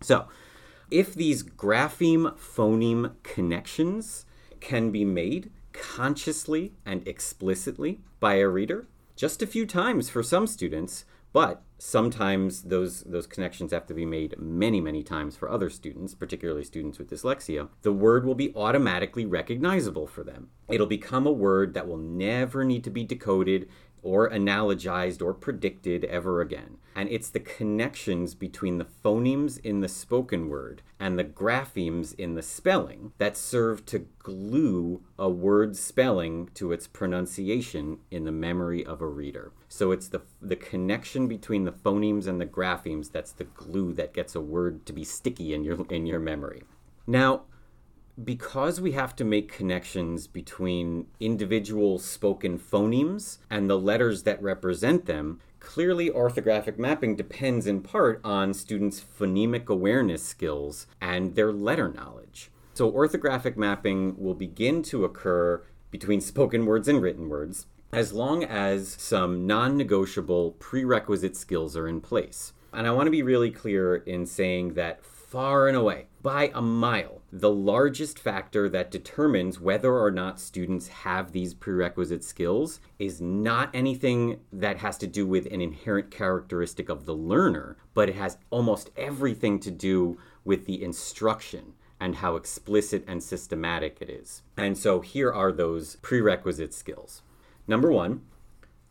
So, 0.00 0.28
if 0.90 1.14
these 1.14 1.42
grapheme 1.42 2.34
phoneme 2.38 3.12
connections 3.22 4.24
can 4.60 4.90
be 4.90 5.04
made 5.04 5.50
consciously 5.78 6.74
and 6.84 7.06
explicitly 7.06 8.00
by 8.20 8.34
a 8.34 8.48
reader, 8.48 8.86
just 9.16 9.42
a 9.42 9.46
few 9.46 9.64
times 9.64 10.10
for 10.10 10.22
some 10.22 10.46
students, 10.46 11.04
but 11.32 11.62
sometimes 11.78 12.62
those 12.62 13.02
those 13.02 13.26
connections 13.26 13.72
have 13.72 13.86
to 13.86 13.94
be 13.94 14.04
made 14.04 14.34
many 14.38 14.80
many 14.80 15.02
times 15.02 15.36
for 15.36 15.48
other 15.48 15.70
students 15.70 16.14
particularly 16.14 16.64
students 16.64 16.98
with 16.98 17.08
dyslexia. 17.10 17.68
The 17.82 17.92
word 17.92 18.24
will 18.24 18.34
be 18.34 18.52
automatically 18.56 19.24
recognizable 19.24 20.06
for 20.06 20.24
them. 20.24 20.48
It'll 20.68 20.86
become 20.86 21.26
a 21.26 21.32
word 21.32 21.74
that 21.74 21.86
will 21.86 21.98
never 21.98 22.64
need 22.64 22.82
to 22.84 22.90
be 22.90 23.04
decoded 23.04 23.68
or 24.02 24.30
analogized 24.30 25.22
or 25.22 25.34
predicted 25.34 26.04
ever 26.04 26.40
again. 26.40 26.78
And 26.94 27.08
it's 27.08 27.30
the 27.30 27.40
connections 27.40 28.34
between 28.34 28.78
the 28.78 28.86
phonemes 29.04 29.60
in 29.60 29.80
the 29.80 29.88
spoken 29.88 30.48
word 30.48 30.82
and 30.98 31.16
the 31.16 31.24
graphemes 31.24 32.12
in 32.18 32.34
the 32.34 32.42
spelling 32.42 33.12
that 33.18 33.36
serve 33.36 33.86
to 33.86 34.06
glue 34.18 35.02
a 35.16 35.28
word's 35.28 35.78
spelling 35.78 36.50
to 36.54 36.72
its 36.72 36.88
pronunciation 36.88 37.98
in 38.10 38.24
the 38.24 38.32
memory 38.32 38.84
of 38.84 39.00
a 39.00 39.06
reader. 39.06 39.52
So 39.68 39.92
it's 39.92 40.08
the, 40.08 40.22
the 40.42 40.56
connection 40.56 41.28
between 41.28 41.64
the 41.64 41.72
phonemes 41.72 42.26
and 42.26 42.40
the 42.40 42.46
graphemes 42.46 43.12
that's 43.12 43.32
the 43.32 43.44
glue 43.44 43.92
that 43.92 44.12
gets 44.12 44.34
a 44.34 44.40
word 44.40 44.84
to 44.86 44.92
be 44.92 45.04
sticky 45.04 45.54
in 45.54 45.62
your, 45.62 45.86
in 45.90 46.04
your 46.04 46.20
memory. 46.20 46.64
Now, 47.06 47.42
because 48.24 48.80
we 48.80 48.92
have 48.92 49.14
to 49.16 49.24
make 49.24 49.52
connections 49.52 50.26
between 50.26 51.06
individual 51.20 51.98
spoken 51.98 52.58
phonemes 52.58 53.38
and 53.48 53.70
the 53.70 53.78
letters 53.78 54.24
that 54.24 54.42
represent 54.42 55.06
them, 55.06 55.40
clearly 55.60 56.10
orthographic 56.10 56.78
mapping 56.78 57.14
depends 57.14 57.66
in 57.66 57.80
part 57.80 58.20
on 58.24 58.54
students' 58.54 59.00
phonemic 59.00 59.68
awareness 59.68 60.22
skills 60.24 60.86
and 61.00 61.34
their 61.34 61.52
letter 61.52 61.88
knowledge. 61.88 62.50
So, 62.74 62.90
orthographic 62.90 63.56
mapping 63.56 64.16
will 64.18 64.34
begin 64.34 64.82
to 64.84 65.04
occur 65.04 65.62
between 65.90 66.20
spoken 66.20 66.66
words 66.66 66.88
and 66.88 67.02
written 67.02 67.28
words 67.28 67.66
as 67.92 68.12
long 68.12 68.44
as 68.44 68.96
some 68.98 69.46
non 69.46 69.76
negotiable 69.76 70.52
prerequisite 70.52 71.36
skills 71.36 71.76
are 71.76 71.88
in 71.88 72.00
place. 72.00 72.52
And 72.72 72.86
I 72.86 72.90
want 72.90 73.06
to 73.06 73.10
be 73.10 73.22
really 73.22 73.50
clear 73.50 73.96
in 73.96 74.26
saying 74.26 74.74
that 74.74 75.02
far 75.28 75.68
and 75.68 75.76
away, 75.76 76.06
by 76.22 76.50
a 76.54 76.62
mile, 76.62 77.20
the 77.30 77.50
largest 77.50 78.18
factor 78.18 78.66
that 78.70 78.90
determines 78.90 79.60
whether 79.60 79.94
or 79.94 80.10
not 80.10 80.40
students 80.40 80.88
have 80.88 81.32
these 81.32 81.52
prerequisite 81.52 82.24
skills 82.24 82.80
is 82.98 83.20
not 83.20 83.70
anything 83.74 84.40
that 84.50 84.78
has 84.78 84.96
to 84.96 85.06
do 85.06 85.26
with 85.26 85.44
an 85.52 85.60
inherent 85.60 86.10
characteristic 86.10 86.88
of 86.88 87.04
the 87.04 87.14
learner, 87.14 87.76
but 87.92 88.08
it 88.08 88.14
has 88.14 88.38
almost 88.48 88.90
everything 88.96 89.60
to 89.60 89.70
do 89.70 90.18
with 90.44 90.64
the 90.64 90.82
instruction 90.82 91.74
and 92.00 92.16
how 92.16 92.36
explicit 92.36 93.04
and 93.06 93.22
systematic 93.22 93.98
it 94.00 94.08
is. 94.08 94.42
And 94.56 94.78
so 94.78 95.00
here 95.00 95.30
are 95.30 95.52
those 95.52 95.96
prerequisite 95.96 96.72
skills. 96.72 97.20
Number 97.66 97.92
one, 97.92 98.22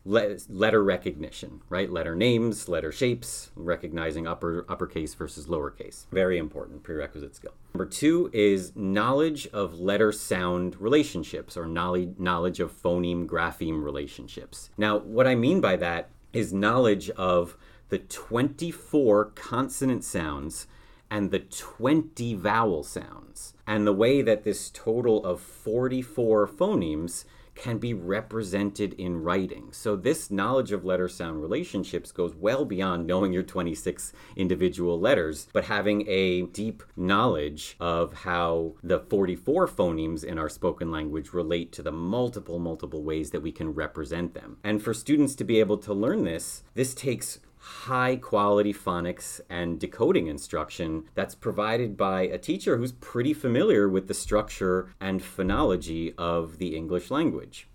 letter 0.04 0.82
recognition, 0.82 1.60
right? 1.68 1.90
Letter 1.90 2.14
names, 2.14 2.68
letter 2.68 2.90
shapes, 2.90 3.50
recognizing 3.54 4.26
upper 4.26 4.64
uppercase 4.68 5.12
versus 5.14 5.46
lowercase. 5.46 6.06
Very 6.10 6.38
important 6.38 6.82
prerequisite 6.82 7.36
skill. 7.36 7.52
Number 7.74 7.86
two 7.86 8.30
is 8.32 8.72
knowledge 8.74 9.46
of 9.48 9.78
letter 9.78 10.12
sound 10.12 10.80
relationships 10.80 11.56
or 11.56 11.66
knowledge 11.66 12.60
of 12.60 12.82
phoneme 12.82 13.26
grapheme 13.26 13.82
relationships. 13.82 14.70
Now, 14.78 14.98
what 14.98 15.26
I 15.26 15.34
mean 15.34 15.60
by 15.60 15.76
that 15.76 16.10
is 16.32 16.52
knowledge 16.52 17.10
of 17.10 17.56
the 17.90 17.98
24 17.98 19.26
consonant 19.34 20.04
sounds 20.04 20.66
and 21.10 21.30
the 21.30 21.38
20 21.38 22.34
vowel 22.34 22.82
sounds, 22.82 23.54
and 23.66 23.86
the 23.86 23.94
way 23.94 24.20
that 24.20 24.44
this 24.44 24.68
total 24.68 25.24
of 25.24 25.40
44 25.40 26.46
phonemes 26.46 27.24
can 27.58 27.78
be 27.78 27.92
represented 27.92 28.94
in 28.94 29.22
writing. 29.22 29.68
So, 29.72 29.96
this 29.96 30.30
knowledge 30.30 30.72
of 30.72 30.84
letter 30.84 31.08
sound 31.08 31.42
relationships 31.42 32.12
goes 32.12 32.34
well 32.34 32.64
beyond 32.64 33.06
knowing 33.06 33.32
your 33.32 33.42
26 33.42 34.12
individual 34.36 34.98
letters, 34.98 35.48
but 35.52 35.64
having 35.64 36.08
a 36.08 36.42
deep 36.42 36.82
knowledge 36.96 37.76
of 37.80 38.14
how 38.14 38.74
the 38.82 39.00
44 39.00 39.66
phonemes 39.66 40.24
in 40.24 40.38
our 40.38 40.48
spoken 40.48 40.90
language 40.90 41.32
relate 41.32 41.72
to 41.72 41.82
the 41.82 41.92
multiple, 41.92 42.58
multiple 42.58 43.02
ways 43.02 43.30
that 43.30 43.42
we 43.42 43.52
can 43.52 43.74
represent 43.74 44.34
them. 44.34 44.58
And 44.64 44.82
for 44.82 44.94
students 44.94 45.34
to 45.36 45.44
be 45.44 45.60
able 45.60 45.78
to 45.78 45.92
learn 45.92 46.24
this, 46.24 46.62
this 46.74 46.94
takes 46.94 47.40
high 47.68 48.16
quality 48.16 48.72
phonics 48.72 49.42
and 49.50 49.78
decoding 49.78 50.26
instruction 50.26 51.04
that's 51.14 51.34
provided 51.34 51.98
by 51.98 52.22
a 52.22 52.38
teacher 52.38 52.78
who's 52.78 52.92
pretty 52.92 53.34
familiar 53.34 53.86
with 53.86 54.08
the 54.08 54.14
structure 54.14 54.94
and 55.02 55.20
phonology 55.20 56.14
of 56.16 56.56
the 56.56 56.74
English 56.74 57.10
language. 57.10 57.68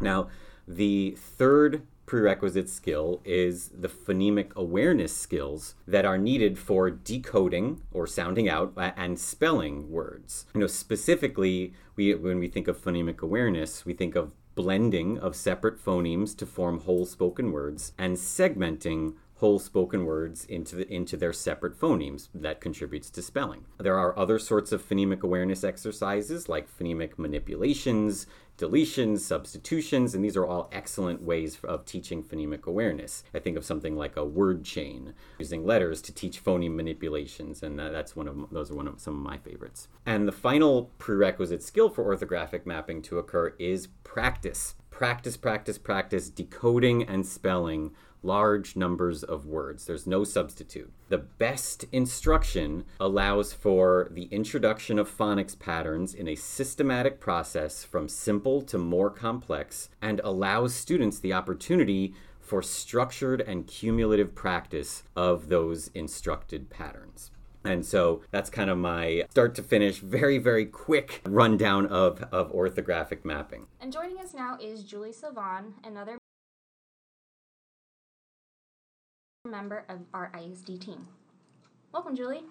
Now, 0.00 0.28
the 0.66 1.14
third 1.18 1.82
prerequisite 2.06 2.70
skill 2.70 3.20
is 3.22 3.68
the 3.68 3.88
phonemic 3.88 4.54
awareness 4.54 5.14
skills 5.14 5.74
that 5.86 6.06
are 6.06 6.16
needed 6.16 6.58
for 6.58 6.90
decoding 6.90 7.82
or 7.92 8.06
sounding 8.06 8.48
out 8.48 8.72
and 8.78 9.18
spelling 9.18 9.90
words. 9.90 10.46
You 10.54 10.60
know, 10.60 10.66
specifically, 10.66 11.74
we 11.96 12.14
when 12.14 12.38
we 12.38 12.48
think 12.48 12.66
of 12.66 12.82
phonemic 12.82 13.20
awareness, 13.20 13.84
we 13.84 13.92
think 13.92 14.16
of 14.16 14.32
blending 14.58 15.16
of 15.20 15.36
separate 15.36 15.78
phonemes 15.78 16.36
to 16.36 16.44
form 16.44 16.80
whole 16.80 17.06
spoken 17.06 17.52
words, 17.52 17.92
and 17.96 18.16
segmenting 18.16 19.14
whole 19.38 19.58
spoken 19.60 20.04
words 20.04 20.44
into 20.46 20.74
the, 20.74 20.92
into 20.92 21.16
their 21.16 21.32
separate 21.32 21.78
phonemes 21.78 22.28
that 22.34 22.60
contributes 22.60 23.08
to 23.08 23.22
spelling. 23.22 23.64
There 23.78 23.98
are 23.98 24.18
other 24.18 24.38
sorts 24.38 24.72
of 24.72 24.86
phonemic 24.86 25.22
awareness 25.22 25.62
exercises 25.62 26.48
like 26.48 26.66
phonemic 26.76 27.18
manipulations, 27.18 28.26
deletions, 28.58 29.20
substitutions, 29.20 30.12
and 30.12 30.24
these 30.24 30.36
are 30.36 30.44
all 30.44 30.68
excellent 30.72 31.22
ways 31.22 31.56
of 31.62 31.84
teaching 31.84 32.24
phonemic 32.24 32.66
awareness. 32.66 33.22
I 33.32 33.38
think 33.38 33.56
of 33.56 33.64
something 33.64 33.96
like 33.96 34.16
a 34.16 34.24
word 34.24 34.64
chain, 34.64 35.14
using 35.38 35.64
letters 35.64 36.02
to 36.02 36.12
teach 36.12 36.42
phoneme 36.42 36.74
manipulations, 36.74 37.62
and 37.62 37.78
that's 37.78 38.16
one 38.16 38.26
of 38.26 38.50
those 38.50 38.72
are 38.72 38.74
one 38.74 38.88
of 38.88 38.98
some 38.98 39.14
of 39.14 39.22
my 39.22 39.38
favorites. 39.38 39.86
And 40.04 40.26
the 40.26 40.32
final 40.32 40.90
prerequisite 40.98 41.62
skill 41.62 41.88
for 41.88 42.04
orthographic 42.04 42.66
mapping 42.66 43.02
to 43.02 43.18
occur 43.18 43.54
is 43.60 43.86
practice. 44.02 44.74
Practice, 44.90 45.36
practice, 45.36 45.78
practice 45.78 46.28
decoding 46.28 47.04
and 47.04 47.24
spelling 47.24 47.92
large 48.22 48.76
numbers 48.76 49.22
of 49.22 49.46
words. 49.46 49.86
There's 49.86 50.06
no 50.06 50.24
substitute. 50.24 50.92
The 51.08 51.18
best 51.18 51.84
instruction 51.92 52.84
allows 53.00 53.52
for 53.52 54.08
the 54.10 54.24
introduction 54.24 54.98
of 54.98 55.14
phonics 55.14 55.58
patterns 55.58 56.14
in 56.14 56.28
a 56.28 56.34
systematic 56.34 57.20
process 57.20 57.84
from 57.84 58.08
simple 58.08 58.62
to 58.62 58.78
more 58.78 59.10
complex 59.10 59.88
and 60.02 60.20
allows 60.24 60.74
students 60.74 61.18
the 61.18 61.32
opportunity 61.32 62.14
for 62.40 62.62
structured 62.62 63.40
and 63.42 63.66
cumulative 63.66 64.34
practice 64.34 65.02
of 65.14 65.48
those 65.48 65.88
instructed 65.94 66.70
patterns. 66.70 67.30
And 67.64 67.84
so 67.84 68.22
that's 68.30 68.48
kind 68.48 68.70
of 68.70 68.78
my 68.78 69.24
start 69.30 69.54
to 69.56 69.62
finish, 69.62 69.98
very, 69.98 70.38
very 70.38 70.64
quick 70.64 71.20
rundown 71.26 71.86
of, 71.86 72.22
of 72.32 72.52
orthographic 72.52 73.24
mapping. 73.24 73.66
And 73.80 73.92
joining 73.92 74.18
us 74.18 74.32
now 74.32 74.56
is 74.60 74.84
Julie 74.84 75.12
Savon, 75.12 75.74
another 75.84 76.18
member 79.50 79.84
of 79.88 80.00
our 80.14 80.30
ISD 80.38 80.80
team. 80.80 81.06
Welcome, 81.92 82.14
Julie. 82.14 82.42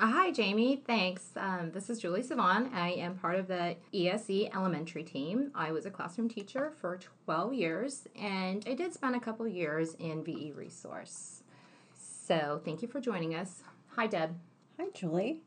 Uh, 0.00 0.06
hi, 0.06 0.30
Jamie. 0.30 0.82
Thanks. 0.86 1.30
Um, 1.36 1.72
this 1.72 1.90
is 1.90 1.98
Julie 1.98 2.22
Savon. 2.22 2.70
I 2.72 2.90
am 2.90 3.16
part 3.16 3.36
of 3.36 3.48
the 3.48 3.76
ESE 3.92 4.48
elementary 4.54 5.02
team. 5.02 5.50
I 5.54 5.72
was 5.72 5.86
a 5.86 5.90
classroom 5.90 6.28
teacher 6.28 6.72
for 6.80 7.00
12 7.24 7.54
years, 7.54 8.06
and 8.14 8.64
I 8.68 8.74
did 8.74 8.92
spend 8.94 9.16
a 9.16 9.20
couple 9.20 9.48
years 9.48 9.94
in 9.94 10.22
VE 10.22 10.52
Resource. 10.54 11.42
So, 11.94 12.60
thank 12.64 12.80
you 12.80 12.86
for 12.86 13.00
joining 13.00 13.34
us. 13.34 13.64
Hi, 13.96 14.06
Deb. 14.06 14.36
Hi, 14.78 14.86
Julie. 14.94 15.42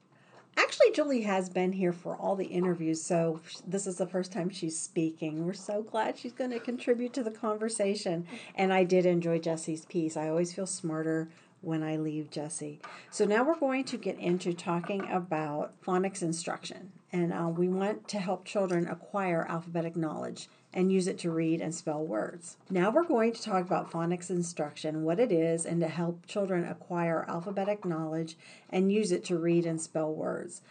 Actually, 0.58 0.92
Julie 0.92 1.22
has 1.22 1.50
been 1.50 1.72
here 1.72 1.94
for 1.94 2.16
all 2.16 2.36
the 2.36 2.46
interviews, 2.46 3.02
so 3.02 3.40
this 3.66 3.88
is 3.88 3.98
the 3.98 4.08
first 4.08 4.32
time 4.32 4.50
she's 4.50 4.78
speaking. 4.78 5.46
We're 5.46 5.54
so 5.54 5.82
glad 5.82 6.18
she's 6.18 6.34
going 6.34 6.52
to 6.52 6.60
contribute 6.60 7.14
to 7.14 7.24
the 7.24 7.32
conversation. 7.32 8.28
And 8.56 8.74
I 8.74 8.84
did 8.84 9.06
enjoy 9.06 9.40
Jesse's 9.40 9.86
piece. 9.86 10.18
I 10.18 10.30
always 10.30 10.54
feel 10.54 10.68
smarter 10.68 11.30
when 11.62 11.84
I 11.84 11.96
leave 11.96 12.32
Jesse. 12.32 12.80
So 13.12 13.26
now 13.26 13.44
we're 13.44 13.60
going 13.60 13.84
to 13.86 13.98
get 13.98 14.18
into 14.18 14.54
talking 14.54 15.10
about 15.10 15.80
phonics 15.82 16.22
instruction. 16.22 16.92
And 17.14 17.32
uh, 17.32 17.48
we 17.48 17.68
want 17.68 18.08
to 18.10 18.20
help 18.20 18.46
children 18.46 18.88
acquire 18.88 19.46
alphabetic 19.48 19.96
knowledge 19.96 20.48
and 20.74 20.92
use 20.92 21.08
it 21.08 21.18
to 21.20 21.32
read 21.32 21.62
and 21.62 21.76
spell 21.76 22.04
words. 22.04 22.58
Now 22.70 22.90
we're 22.90 23.04
going 23.04 23.34
to 23.34 23.42
talk 23.42 23.66
about 23.66 23.92
phonics 23.92 24.30
instruction, 24.30 25.04
what 25.04 25.20
it 25.20 25.32
is, 25.32 25.66
and 25.66 25.82
to 25.82 25.88
help 25.88 26.26
children 26.26 26.66
acquire 26.66 27.26
alphabetic 27.28 27.86
knowledge 27.86 28.38
and 28.70 28.92
use 28.92 29.12
it 29.12 29.26
to 29.26 29.38
read 29.38 29.66
and 29.66 29.82
spell 29.82 30.14
words. 30.14 30.62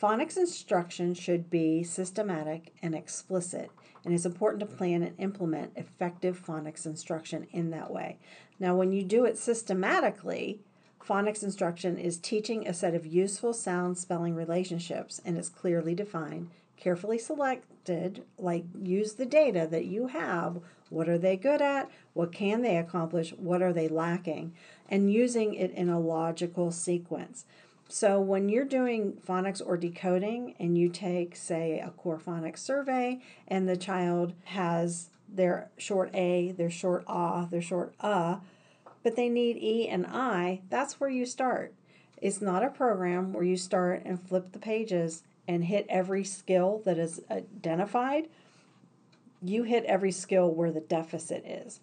Phonics 0.00 0.36
instruction 0.36 1.12
should 1.12 1.50
be 1.50 1.82
systematic 1.82 2.72
and 2.82 2.94
explicit, 2.94 3.70
and 4.04 4.14
it's 4.14 4.24
important 4.24 4.60
to 4.60 4.76
plan 4.76 5.02
and 5.02 5.14
implement 5.18 5.72
effective 5.76 6.42
phonics 6.44 6.86
instruction 6.86 7.46
in 7.52 7.70
that 7.70 7.90
way. 7.90 8.18
Now, 8.58 8.74
when 8.74 8.92
you 8.92 9.04
do 9.04 9.26
it 9.26 9.36
systematically, 9.36 10.60
phonics 11.06 11.42
instruction 11.42 11.98
is 11.98 12.16
teaching 12.16 12.66
a 12.66 12.72
set 12.72 12.94
of 12.94 13.06
useful 13.06 13.52
sound 13.52 13.98
spelling 13.98 14.34
relationships 14.34 15.20
and 15.24 15.36
is 15.36 15.50
clearly 15.50 15.94
defined 15.94 16.48
carefully 16.80 17.18
selected, 17.18 18.24
like 18.38 18.64
use 18.82 19.14
the 19.14 19.26
data 19.26 19.68
that 19.70 19.84
you 19.84 20.08
have. 20.08 20.60
What 20.88 21.08
are 21.08 21.18
they 21.18 21.36
good 21.36 21.62
at? 21.62 21.88
What 22.14 22.32
can 22.32 22.62
they 22.62 22.76
accomplish? 22.76 23.32
What 23.34 23.62
are 23.62 23.72
they 23.72 23.86
lacking? 23.86 24.54
And 24.88 25.12
using 25.12 25.54
it 25.54 25.70
in 25.72 25.88
a 25.88 26.00
logical 26.00 26.72
sequence. 26.72 27.44
So 27.88 28.20
when 28.20 28.48
you're 28.48 28.64
doing 28.64 29.18
phonics 29.26 29.60
or 29.64 29.76
decoding 29.76 30.54
and 30.58 30.78
you 30.78 30.88
take, 30.88 31.36
say, 31.36 31.80
a 31.80 31.90
core 31.90 32.20
phonics 32.24 32.58
survey 32.58 33.20
and 33.46 33.68
the 33.68 33.76
child 33.76 34.32
has 34.44 35.10
their 35.28 35.70
short 35.76 36.10
A, 36.14 36.52
their 36.52 36.70
short 36.70 37.04
ah, 37.06 37.46
their 37.46 37.62
short 37.62 37.94
uh, 38.00 38.36
but 39.02 39.16
they 39.16 39.28
need 39.28 39.56
E 39.56 39.88
and 39.88 40.06
I, 40.06 40.60
that's 40.68 41.00
where 41.00 41.10
you 41.10 41.26
start. 41.26 41.74
It's 42.20 42.40
not 42.40 42.62
a 42.62 42.70
program 42.70 43.32
where 43.32 43.44
you 43.44 43.56
start 43.56 44.02
and 44.04 44.20
flip 44.20 44.52
the 44.52 44.58
pages 44.58 45.22
and 45.46 45.64
hit 45.64 45.86
every 45.88 46.24
skill 46.24 46.82
that 46.84 46.98
is 46.98 47.20
identified, 47.30 48.28
you 49.42 49.62
hit 49.62 49.84
every 49.84 50.12
skill 50.12 50.52
where 50.52 50.70
the 50.70 50.80
deficit 50.80 51.44
is. 51.46 51.80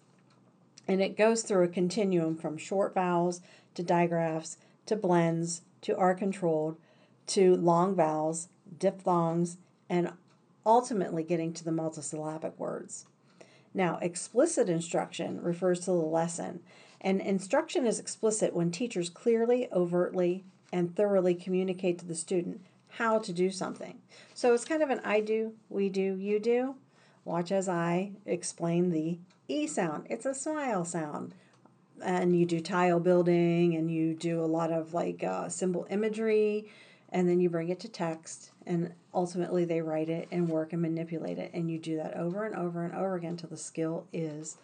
And 0.86 1.02
it 1.02 1.18
goes 1.18 1.42
through 1.42 1.64
a 1.64 1.68
continuum 1.68 2.36
from 2.36 2.56
short 2.56 2.94
vowels 2.94 3.40
to 3.74 3.82
digraphs 3.82 4.56
to 4.86 4.96
blends 4.96 5.62
to 5.82 5.96
R 5.96 6.14
controlled 6.14 6.76
to 7.28 7.54
long 7.56 7.94
vowels, 7.94 8.48
diphthongs, 8.78 9.58
and 9.88 10.12
ultimately 10.64 11.22
getting 11.22 11.52
to 11.52 11.64
the 11.64 11.70
multisyllabic 11.70 12.56
words. 12.56 13.06
Now, 13.74 13.98
explicit 14.00 14.68
instruction 14.68 15.42
refers 15.42 15.80
to 15.80 15.86
the 15.86 15.92
lesson, 15.92 16.60
and 17.00 17.20
instruction 17.20 17.86
is 17.86 18.00
explicit 18.00 18.54
when 18.54 18.70
teachers 18.70 19.10
clearly, 19.10 19.68
overtly, 19.72 20.44
and 20.72 20.94
thoroughly 20.94 21.34
communicate 21.34 21.98
to 21.98 22.06
the 22.06 22.14
student 22.14 22.60
how 22.98 23.18
to 23.18 23.32
do 23.32 23.48
something. 23.50 23.96
So 24.34 24.52
it's 24.54 24.64
kind 24.64 24.82
of 24.82 24.90
an 24.90 25.00
I 25.04 25.20
do, 25.20 25.54
we 25.68 25.88
do, 25.88 26.16
you 26.16 26.40
do. 26.40 26.74
Watch 27.24 27.52
as 27.52 27.68
I 27.68 28.12
explain 28.26 28.90
the 28.90 29.18
E 29.46 29.66
sound. 29.68 30.06
It's 30.10 30.26
a 30.26 30.34
smile 30.34 30.84
sound. 30.84 31.34
And 32.02 32.38
you 32.38 32.44
do 32.44 32.60
tile 32.60 33.00
building 33.00 33.76
and 33.76 33.90
you 33.90 34.14
do 34.14 34.40
a 34.40 34.46
lot 34.46 34.72
of 34.72 34.94
like 34.94 35.22
uh, 35.22 35.48
symbol 35.48 35.86
imagery, 35.90 36.68
and 37.10 37.28
then 37.28 37.40
you 37.40 37.48
bring 37.48 37.68
it 37.68 37.80
to 37.80 37.88
text, 37.88 38.50
and 38.66 38.92
ultimately 39.14 39.64
they 39.64 39.80
write 39.80 40.08
it 40.08 40.28
and 40.30 40.48
work 40.48 40.72
and 40.72 40.82
manipulate 40.82 41.38
it. 41.38 41.50
And 41.54 41.70
you 41.70 41.78
do 41.78 41.96
that 41.96 42.14
over 42.14 42.44
and 42.44 42.54
over 42.54 42.84
and 42.84 42.94
over 42.94 43.14
again 43.14 43.36
till 43.36 43.48
the 43.48 43.56
skill 43.56 44.06
is 44.12 44.56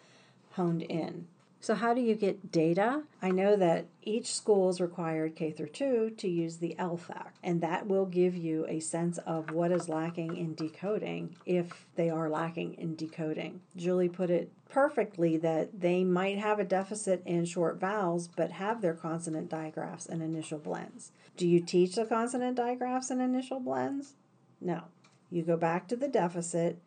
honed 0.51 0.83
in. 0.83 1.27
So 1.65 1.73
how 1.73 1.95
do 1.95 2.01
you 2.01 2.13
get 2.13 2.51
data? 2.51 3.01
I 3.23 3.31
know 3.31 3.55
that 3.55 3.87
each 4.03 4.35
school 4.35 4.69
is 4.69 4.79
required 4.79 5.35
K 5.35 5.49
through 5.49 5.69
2 5.69 6.11
to 6.15 6.27
use 6.27 6.57
the 6.57 6.75
LSAC, 6.77 7.29
and 7.41 7.59
that 7.61 7.87
will 7.87 8.05
give 8.05 8.35
you 8.35 8.67
a 8.67 8.79
sense 8.79 9.17
of 9.25 9.49
what 9.49 9.71
is 9.71 9.89
lacking 9.89 10.37
in 10.37 10.53
decoding 10.53 11.35
if 11.43 11.87
they 11.95 12.11
are 12.11 12.29
lacking 12.29 12.75
in 12.75 12.93
decoding. 12.93 13.61
Julie 13.75 14.09
put 14.09 14.29
it 14.29 14.51
perfectly 14.69 15.37
that 15.37 15.81
they 15.81 16.03
might 16.03 16.37
have 16.37 16.59
a 16.59 16.63
deficit 16.63 17.23
in 17.25 17.45
short 17.45 17.79
vowels 17.79 18.27
but 18.27 18.51
have 18.51 18.81
their 18.81 18.93
consonant 18.93 19.49
digraphs 19.49 20.05
and 20.05 20.21
initial 20.21 20.59
blends. 20.59 21.13
Do 21.35 21.47
you 21.47 21.61
teach 21.61 21.95
the 21.95 22.05
consonant 22.05 22.57
digraphs 22.57 23.09
and 23.09 23.19
initial 23.19 23.59
blends? 23.59 24.13
No. 24.61 24.83
You 25.31 25.41
go 25.41 25.57
back 25.57 25.87
to 25.87 25.95
the 25.95 26.07
deficit 26.07 26.77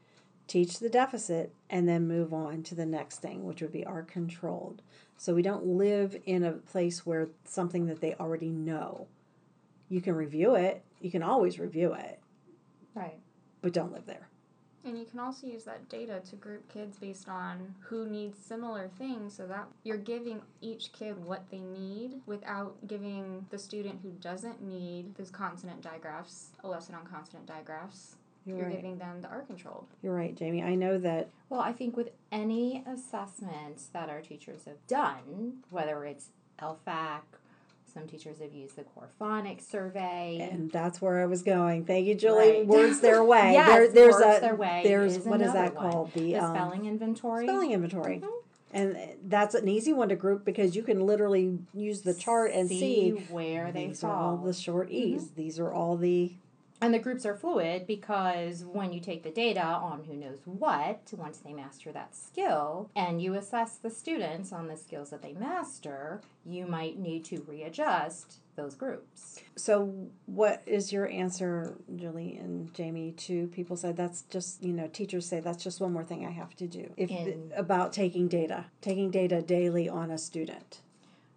teach 0.48 0.78
the 0.80 0.88
deficit, 0.88 1.54
and 1.70 1.88
then 1.88 2.08
move 2.08 2.34
on 2.34 2.62
to 2.64 2.74
the 2.74 2.86
next 2.86 3.18
thing, 3.20 3.44
which 3.44 3.62
would 3.62 3.70
be 3.72 3.84
R 3.84 4.02
controlled. 4.02 4.82
So 5.16 5.34
we 5.34 5.42
don't 5.42 5.66
live 5.66 6.16
in 6.26 6.42
a 6.42 6.52
place 6.52 7.06
where 7.06 7.28
something 7.44 7.86
that 7.86 8.00
they 8.00 8.14
already 8.14 8.48
know. 8.50 9.06
You 9.88 10.00
can 10.00 10.14
review 10.16 10.54
it, 10.56 10.82
you 11.00 11.10
can 11.10 11.22
always 11.22 11.58
review 11.58 11.92
it, 11.92 12.18
Right. 12.94 13.18
but 13.62 13.72
don't 13.72 13.92
live 13.92 14.06
there. 14.06 14.28
And 14.84 14.98
you 14.98 15.04
can 15.04 15.18
also 15.20 15.46
use 15.46 15.64
that 15.64 15.88
data 15.88 16.20
to 16.30 16.36
group 16.36 16.66
kids 16.72 16.98
based 16.98 17.28
on 17.28 17.74
who 17.80 18.06
needs 18.08 18.38
similar 18.38 18.88
things 18.96 19.34
so 19.34 19.46
that 19.46 19.66
you're 19.82 19.98
giving 19.98 20.40
each 20.62 20.92
kid 20.92 21.22
what 21.22 21.50
they 21.50 21.58
need 21.58 22.22
without 22.26 22.74
giving 22.86 23.44
the 23.50 23.58
student 23.58 24.00
who 24.02 24.12
doesn't 24.12 24.62
need 24.62 25.14
those 25.16 25.30
consonant 25.30 25.82
digraphs 25.82 26.52
a 26.64 26.68
lesson 26.68 26.94
on 26.94 27.04
consonant 27.04 27.46
digraphs. 27.46 28.16
You're, 28.46 28.56
You're 28.58 28.66
right. 28.66 28.76
giving 28.76 28.98
them 28.98 29.20
the 29.20 29.28
R 29.28 29.42
controlled. 29.42 29.86
You're 30.02 30.14
right, 30.14 30.34
Jamie. 30.34 30.62
I 30.62 30.74
know 30.74 30.98
that 30.98 31.28
Well, 31.50 31.60
I 31.60 31.72
think 31.72 31.96
with 31.96 32.10
any 32.32 32.82
assessments 32.86 33.86
that 33.92 34.08
our 34.08 34.20
teachers 34.20 34.64
have 34.66 34.84
done, 34.86 35.58
whether 35.70 36.04
it's 36.04 36.28
LFAC, 36.60 37.20
some 37.92 38.06
teachers 38.06 38.38
have 38.40 38.52
used 38.54 38.76
the 38.76 38.84
core 38.84 39.08
phonics 39.20 39.62
survey. 39.70 40.48
and 40.50 40.70
that's 40.70 41.00
where 41.00 41.20
I 41.20 41.26
was 41.26 41.42
going. 41.42 41.84
Thank 41.84 42.06
you, 42.06 42.14
Julie. 42.14 42.58
Right. 42.58 42.66
Words 42.66 43.00
their 43.00 43.24
way. 43.24 43.52
yes, 43.54 43.66
There- 43.68 43.88
there's 43.88 44.14
words 44.14 44.38
a 44.38 44.40
their 44.40 44.54
way. 44.56 44.80
there's 44.84 45.16
is 45.16 45.24
what 45.24 45.40
is 45.42 45.52
that 45.52 45.74
one. 45.74 45.90
called? 45.92 46.12
The, 46.12 46.20
The 46.20 46.36
um, 46.36 46.54
spelling 46.54 46.86
inventory. 46.86 47.46
spelling 47.46 47.72
inventory. 47.72 48.20
Mhm. 48.20 48.28
And 48.70 48.98
that's 49.24 49.54
an 49.54 49.66
easy 49.66 49.94
one 49.94 50.10
to 50.10 50.16
group 50.16 50.44
because 50.44 50.76
you 50.76 50.82
can 50.82 51.00
literally 51.06 51.58
use 51.72 52.02
the 52.02 52.12
chart 52.12 52.52
and 52.52 52.68
see, 52.68 53.10
where 53.30 53.72
they 53.72 53.84
fall. 53.84 53.88
these 53.88 54.04
are 54.04 54.12
all 54.12 54.36
the 54.36 54.52
short 54.52 54.90
e's. 54.90 55.30
These 55.30 55.58
are 55.58 55.72
all 55.72 55.96
the 55.96 56.32
And 56.80 56.94
the 56.94 56.98
groups 56.98 57.26
are 57.26 57.34
fluid 57.34 57.86
because 57.86 58.64
when 58.64 58.92
you 58.92 59.00
take 59.00 59.24
the 59.24 59.30
data 59.30 59.64
on 59.64 60.04
who 60.04 60.14
knows 60.14 60.38
what, 60.44 61.12
once 61.16 61.38
they 61.38 61.52
master 61.52 61.90
that 61.92 62.14
skill, 62.14 62.90
and 62.94 63.20
you 63.20 63.34
assess 63.34 63.76
the 63.76 63.90
students 63.90 64.52
on 64.52 64.68
the 64.68 64.76
skills 64.76 65.10
that 65.10 65.22
they 65.22 65.32
master, 65.32 66.20
you 66.44 66.66
might 66.66 66.98
need 66.98 67.24
to 67.26 67.44
readjust 67.48 68.38
those 68.54 68.74
groups. 68.74 69.40
So, 69.56 70.08
what 70.26 70.62
is 70.66 70.92
your 70.92 71.08
answer, 71.08 71.74
Julie 71.94 72.36
and 72.36 72.72
Jamie, 72.74 73.12
to 73.12 73.46
people 73.48 73.76
said 73.76 73.96
that's 73.96 74.22
just, 74.22 74.62
you 74.62 74.72
know, 74.72 74.88
teachers 74.88 75.26
say 75.26 75.40
that's 75.40 75.62
just 75.62 75.80
one 75.80 75.92
more 75.92 76.04
thing 76.04 76.26
I 76.26 76.30
have 76.30 76.54
to 76.56 76.66
do. 76.66 76.92
If 76.96 77.10
In- 77.10 77.52
about 77.56 77.92
taking 77.92 78.28
data, 78.28 78.66
taking 78.80 79.10
data 79.10 79.42
daily 79.42 79.88
on 79.88 80.10
a 80.10 80.18
student. 80.18 80.80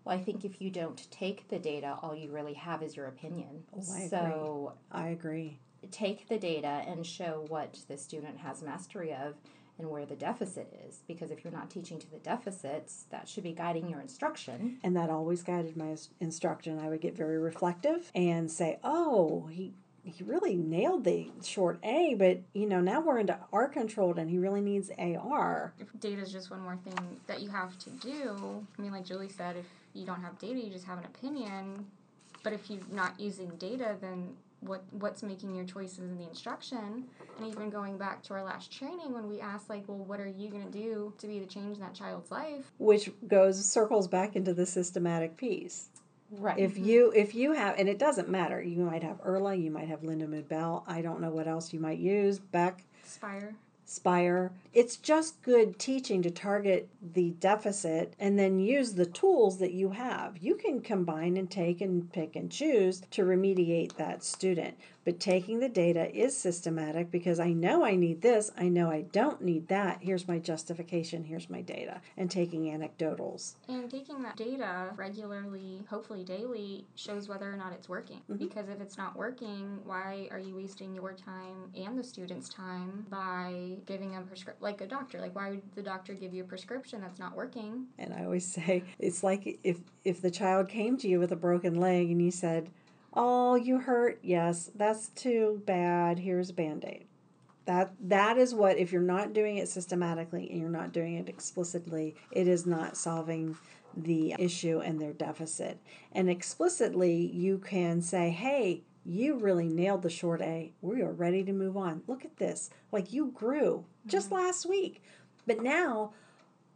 Well, 0.03 0.17
I 0.17 0.21
think 0.21 0.43
if 0.45 0.61
you 0.61 0.69
don't 0.69 1.09
take 1.11 1.47
the 1.49 1.59
data, 1.59 1.97
all 2.01 2.15
you 2.15 2.31
really 2.31 2.53
have 2.53 2.81
is 2.81 2.95
your 2.95 3.05
opinion. 3.07 3.63
Oh, 3.75 3.79
I 3.93 4.07
so 4.07 4.73
I 4.91 5.09
agree. 5.09 5.59
take 5.91 6.27
the 6.27 6.37
data 6.39 6.83
and 6.87 7.05
show 7.05 7.45
what 7.49 7.77
the 7.87 7.97
student 7.97 8.39
has 8.39 8.61
mastery 8.63 9.13
of 9.13 9.35
and 9.77 9.89
where 9.89 10.05
the 10.05 10.15
deficit 10.15 10.71
is. 10.87 11.01
Because 11.07 11.31
if 11.31 11.43
you're 11.43 11.53
not 11.53 11.69
teaching 11.69 11.99
to 11.99 12.09
the 12.09 12.17
deficits, 12.19 13.05
that 13.09 13.27
should 13.27 13.43
be 13.43 13.51
guiding 13.53 13.89
your 13.89 13.99
instruction. 14.01 14.79
And 14.83 14.95
that 14.95 15.09
always 15.09 15.43
guided 15.43 15.77
my 15.77 15.89
ins- 15.91 16.09
instruction. 16.19 16.79
I 16.79 16.89
would 16.89 17.01
get 17.01 17.15
very 17.15 17.37
reflective 17.37 18.11
and 18.15 18.51
say, 18.51 18.79
"Oh, 18.83 19.47
he 19.47 19.73
he 20.03 20.23
really 20.23 20.55
nailed 20.55 21.03
the 21.03 21.29
short 21.43 21.77
A, 21.83 22.15
but 22.15 22.41
you 22.53 22.67
know, 22.67 22.81
now 22.81 23.01
we're 23.01 23.19
into 23.19 23.37
R 23.53 23.67
controlled 23.69 24.17
and 24.17 24.29
he 24.31 24.39
really 24.39 24.61
needs 24.61 24.89
AR." 24.97 25.73
If 25.79 25.99
data 25.99 26.21
is 26.21 26.31
just 26.31 26.49
one 26.49 26.61
more 26.61 26.77
thing 26.77 27.19
that 27.27 27.41
you 27.41 27.49
have 27.49 27.77
to 27.79 27.89
do, 27.91 28.65
I 28.77 28.81
mean, 28.81 28.91
like 28.91 29.05
Julie 29.05 29.29
said, 29.29 29.57
if 29.57 29.65
you 29.93 30.05
don't 30.05 30.21
have 30.21 30.37
data, 30.39 30.59
you 30.59 30.71
just 30.71 30.85
have 30.85 30.97
an 30.97 31.05
opinion. 31.05 31.85
But 32.43 32.53
if 32.53 32.69
you're 32.69 32.81
not 32.91 33.19
using 33.19 33.49
data, 33.57 33.95
then 34.01 34.35
what 34.61 34.83
what's 34.91 35.23
making 35.23 35.55
your 35.55 35.65
choices 35.65 35.99
in 35.99 36.17
the 36.17 36.23
instruction? 36.23 37.05
And 37.37 37.47
even 37.47 37.69
going 37.69 37.97
back 37.97 38.23
to 38.23 38.33
our 38.33 38.43
last 38.43 38.71
training 38.71 39.13
when 39.13 39.27
we 39.29 39.41
asked, 39.41 39.69
like, 39.69 39.83
well, 39.87 39.97
what 39.97 40.19
are 40.19 40.27
you 40.27 40.49
going 40.49 40.65
to 40.65 40.71
do 40.71 41.13
to 41.17 41.27
be 41.27 41.39
the 41.39 41.45
change 41.45 41.77
in 41.77 41.81
that 41.81 41.93
child's 41.93 42.31
life? 42.31 42.71
Which 42.77 43.09
goes 43.27 43.63
circles 43.63 44.07
back 44.07 44.35
into 44.35 44.53
the 44.53 44.65
systematic 44.65 45.37
piece. 45.37 45.89
Right. 46.31 46.57
If 46.57 46.75
mm-hmm. 46.75 46.85
you 46.85 47.11
if 47.15 47.35
you 47.35 47.51
have 47.53 47.77
and 47.77 47.89
it 47.89 47.99
doesn't 47.99 48.29
matter, 48.29 48.61
you 48.61 48.83
might 48.83 49.03
have 49.03 49.21
Erla, 49.23 49.61
you 49.61 49.69
might 49.69 49.89
have 49.89 50.01
Lindamood-Bell, 50.01 50.85
I 50.87 51.01
don't 51.01 51.19
know 51.19 51.31
what 51.31 51.47
else 51.47 51.73
you 51.73 51.79
might 51.79 51.99
use, 51.99 52.39
Beck, 52.39 52.83
Spire. 53.03 53.53
Spire. 53.91 54.53
It's 54.73 54.95
just 54.95 55.41
good 55.41 55.77
teaching 55.77 56.21
to 56.21 56.31
target 56.31 56.87
the 57.01 57.31
deficit 57.31 58.13
and 58.17 58.39
then 58.39 58.57
use 58.57 58.93
the 58.93 59.05
tools 59.05 59.59
that 59.59 59.73
you 59.73 59.89
have. 59.89 60.37
You 60.37 60.55
can 60.55 60.79
combine 60.79 61.35
and 61.35 61.51
take 61.51 61.81
and 61.81 62.09
pick 62.13 62.37
and 62.37 62.49
choose 62.49 63.01
to 63.11 63.23
remediate 63.23 63.97
that 63.97 64.23
student. 64.23 64.77
But 65.03 65.19
taking 65.19 65.59
the 65.59 65.69
data 65.69 66.13
is 66.15 66.37
systematic 66.37 67.09
because 67.09 67.39
I 67.39 67.53
know 67.53 67.83
I 67.83 67.95
need 67.95 68.21
this, 68.21 68.51
I 68.57 68.67
know 68.67 68.91
I 68.91 69.01
don't 69.01 69.41
need 69.41 69.67
that. 69.69 69.99
Here's 70.01 70.27
my 70.27 70.37
justification, 70.37 71.23
here's 71.23 71.49
my 71.49 71.61
data, 71.61 72.01
and 72.17 72.29
taking 72.29 72.65
anecdotals. 72.65 73.55
And 73.67 73.89
taking 73.89 74.21
that 74.21 74.37
data 74.37 74.91
regularly, 74.95 75.81
hopefully 75.89 76.23
daily, 76.23 76.85
shows 76.95 77.27
whether 77.27 77.51
or 77.51 77.57
not 77.57 77.73
it's 77.73 77.89
working. 77.89 78.21
Mm-hmm. 78.29 78.37
Because 78.45 78.69
if 78.69 78.79
it's 78.79 78.97
not 78.97 79.15
working, 79.15 79.79
why 79.85 80.27
are 80.29 80.39
you 80.39 80.55
wasting 80.55 80.93
your 80.93 81.13
time 81.13 81.71
and 81.75 81.97
the 81.97 82.03
student's 82.03 82.49
time 82.49 83.05
by 83.09 83.77
giving 83.87 84.11
them 84.11 84.27
prescription? 84.27 84.61
Like 84.61 84.81
a 84.81 84.87
doctor, 84.87 85.19
like 85.19 85.35
why 85.35 85.49
would 85.51 85.61
the 85.75 85.81
doctor 85.81 86.13
give 86.13 86.33
you 86.33 86.43
a 86.43 86.47
prescription 86.47 87.01
that's 87.01 87.19
not 87.19 87.35
working? 87.35 87.87
And 87.97 88.13
I 88.13 88.25
always 88.25 88.45
say 88.53 88.83
it's 88.99 89.23
like 89.23 89.59
if 89.63 89.77
if 90.03 90.21
the 90.21 90.31
child 90.31 90.67
came 90.67 90.97
to 90.97 91.07
you 91.07 91.19
with 91.19 91.31
a 91.31 91.35
broken 91.35 91.75
leg 91.75 92.09
and 92.09 92.21
you 92.21 92.31
said, 92.31 92.69
"Oh, 93.13 93.55
you 93.55 93.79
hurt? 93.79 94.19
Yes, 94.21 94.71
that's 94.75 95.09
too 95.09 95.61
bad. 95.65 96.19
Here's 96.19 96.49
a 96.49 96.53
band-aid." 96.53 97.05
That 97.65 97.93
that 98.01 98.37
is 98.37 98.55
what 98.55 98.77
if 98.77 98.91
you're 98.91 99.01
not 99.01 99.33
doing 99.33 99.57
it 99.57 99.69
systematically 99.69 100.49
and 100.49 100.59
you're 100.59 100.69
not 100.69 100.93
doing 100.93 101.15
it 101.15 101.29
explicitly, 101.29 102.15
it 102.31 102.47
is 102.47 102.65
not 102.65 102.97
solving 102.97 103.57
the 103.95 104.35
issue 104.39 104.79
and 104.79 104.99
their 104.99 105.13
deficit. 105.13 105.79
And 106.11 106.29
explicitly, 106.29 107.27
you 107.33 107.59
can 107.59 108.01
say, 108.01 108.29
"Hey, 108.29 108.83
you 109.05 109.37
really 109.37 109.67
nailed 109.67 110.03
the 110.03 110.09
short 110.09 110.41
A. 110.41 110.71
We 110.81 111.01
are 111.01 111.11
ready 111.11 111.43
to 111.43 111.53
move 111.53 111.75
on. 111.75 112.03
Look 112.07 112.23
at 112.23 112.37
this. 112.37 112.69
Like 112.91 113.11
you 113.11 113.31
grew 113.33 113.85
just 114.05 114.27
mm-hmm. 114.27 114.45
last 114.45 114.65
week. 114.65 115.03
But 115.47 115.61
now 115.61 116.13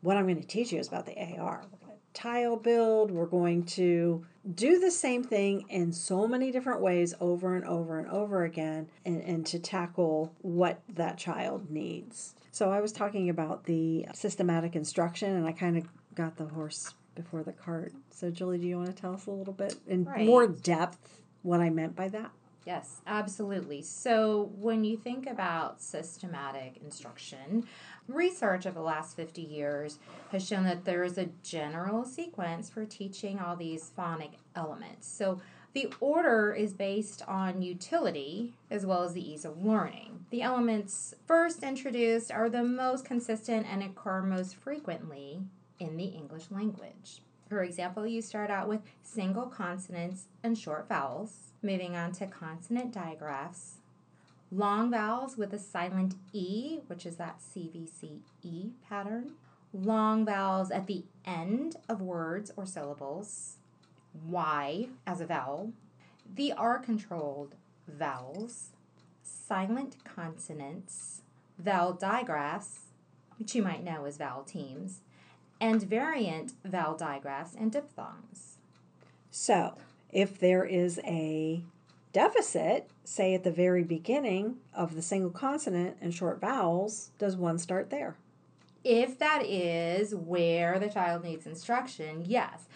what 0.01 0.17
I'm 0.17 0.25
going 0.25 0.41
to 0.41 0.47
teach 0.47 0.71
you 0.71 0.79
is 0.79 0.88
about 0.88 1.05
the 1.05 1.17
AR. 1.17 1.63
We're 1.71 1.88
going 1.88 1.97
to 1.97 2.21
tile 2.21 2.55
build. 2.55 3.11
We're 3.11 3.25
going 3.25 3.63
to 3.65 4.25
do 4.53 4.79
the 4.79 4.91
same 4.91 5.23
thing 5.23 5.65
in 5.69 5.91
so 5.91 6.27
many 6.27 6.51
different 6.51 6.81
ways 6.81 7.13
over 7.19 7.55
and 7.55 7.65
over 7.65 7.97
and 7.99 8.09
over 8.09 8.43
again 8.43 8.89
and, 9.05 9.21
and 9.21 9.45
to 9.47 9.59
tackle 9.59 10.33
what 10.41 10.81
that 10.93 11.17
child 11.17 11.69
needs. 11.71 12.35
So 12.51 12.69
I 12.71 12.79
was 12.79 12.91
talking 12.91 13.29
about 13.29 13.65
the 13.65 14.05
systematic 14.13 14.75
instruction 14.75 15.35
and 15.35 15.45
I 15.47 15.51
kind 15.51 15.77
of 15.77 15.87
got 16.13 16.37
the 16.37 16.45
horse 16.45 16.93
before 17.15 17.43
the 17.43 17.53
cart. 17.53 17.93
So 18.11 18.29
Julie, 18.29 18.57
do 18.57 18.67
you 18.67 18.77
want 18.77 18.95
to 18.95 19.01
tell 19.01 19.13
us 19.13 19.25
a 19.25 19.31
little 19.31 19.53
bit 19.53 19.75
in 19.87 20.05
Right. 20.05 20.25
more 20.25 20.47
depth 20.47 21.21
what 21.41 21.59
I 21.59 21.69
meant 21.69 21.95
by 21.95 22.09
that? 22.09 22.31
Yes, 22.65 23.01
absolutely. 23.05 23.83
So, 23.83 24.49
when 24.57 24.83
you 24.83 24.97
think 24.97 25.27
about 25.27 25.83
systematic 25.83 26.77
instruction, 26.83 27.67
research 28.08 28.66
of 28.66 28.74
the 28.74 28.82
last 28.82 29.16
50 29.16 29.41
years 29.41 29.99
has 30.32 30.45
shown 30.45 30.64
that 30.66 30.86
there 30.86 31.03
is 31.03 31.18
a 31.18 31.30
general 31.43 32.06
sequence 32.06 32.70
for 32.70 32.86
teaching 32.86 33.39
all 33.39 33.56
these 33.56 33.91
phonic 33.95 34.32
elements. 34.56 35.08
So, 35.08 35.41
The 35.74 35.93
order 35.99 36.53
is 36.53 36.72
based 36.72 37.22
on 37.28 37.62
utility 37.62 38.53
as 38.72 38.86
well 38.86 39.03
as 39.03 39.12
the 39.12 39.30
ease 39.30 39.43
of 39.43 39.62
learning. 39.62 40.26
The 40.30 40.41
elements 40.41 41.14
first 41.28 41.64
introduced 41.64 42.32
are 42.32 42.49
the 42.49 42.64
most 42.64 43.03
consistent 43.03 43.68
and 43.70 43.84
occur 43.84 44.22
most 44.22 44.56
frequently 44.56 45.41
in 45.78 45.97
the 45.97 46.06
English 46.06 46.45
language. 46.49 47.22
For 47.49 47.62
example, 47.62 48.08
you 48.08 48.22
start 48.22 48.49
out 48.49 48.70
with 48.70 48.84
single 49.03 49.47
consonants 49.47 50.28
and 50.43 50.58
short 50.58 50.88
vowels, 50.88 51.51
moving 51.62 51.97
on 51.97 52.14
to 52.14 52.26
consonant 52.26 52.93
digraphs, 52.93 53.80
long 54.51 54.91
vowels 54.91 55.37
with 55.37 55.53
a 55.53 55.59
silent 55.59 56.15
E, 56.33 56.79
which 56.87 57.05
is 57.05 57.17
that 57.17 57.39
CVCE 57.39 58.71
pattern, 58.87 59.31
long 59.73 60.25
vowels 60.25 60.71
at 60.71 60.87
the 60.87 61.03
end 61.25 61.75
of 61.89 62.01
words 62.01 62.51
or 62.55 62.65
syllables, 62.65 63.57
Y 64.27 64.87
as 65.05 65.19
a 65.19 65.25
vowel, 65.25 65.73
the 66.33 66.53
R 66.53 66.79
controlled 66.79 67.55
vowels, 67.87 68.69
silent 69.23 69.97
consonants, 70.03 71.21
vowel 71.57 71.93
digraphs, 71.93 72.79
which 73.37 73.55
you 73.55 73.61
might 73.61 73.83
know 73.83 74.05
as 74.05 74.17
vowel 74.17 74.43
teams, 74.43 75.01
and 75.59 75.81
variant 75.83 76.53
vowel 76.63 76.95
digraphs 76.95 77.55
and 77.55 77.71
diphthongs. 77.71 78.57
So, 79.29 79.75
if 80.11 80.39
there 80.39 80.63
is 80.63 80.99
a 81.03 81.61
deficit, 82.16 82.89
say 83.03 83.34
at 83.34 83.43
the 83.43 83.51
very 83.51 83.84
beginning 83.84 84.55
of 84.74 84.95
the 84.95 85.01
single 85.01 85.30
consonant 85.30 85.97
and 85.99 86.13
short 86.13 86.39
vowels, 86.39 87.11
does 87.20 87.36
one 87.36 87.57
start 87.57 87.89
there? 87.89 88.16
If 88.86 89.20
that 89.20 89.45
is 89.45 90.16
where 90.16 90.80
the 90.80 90.88
child 90.88 91.26
needs 91.26 91.45
instruction, 91.45 92.24
yes. 92.26 92.68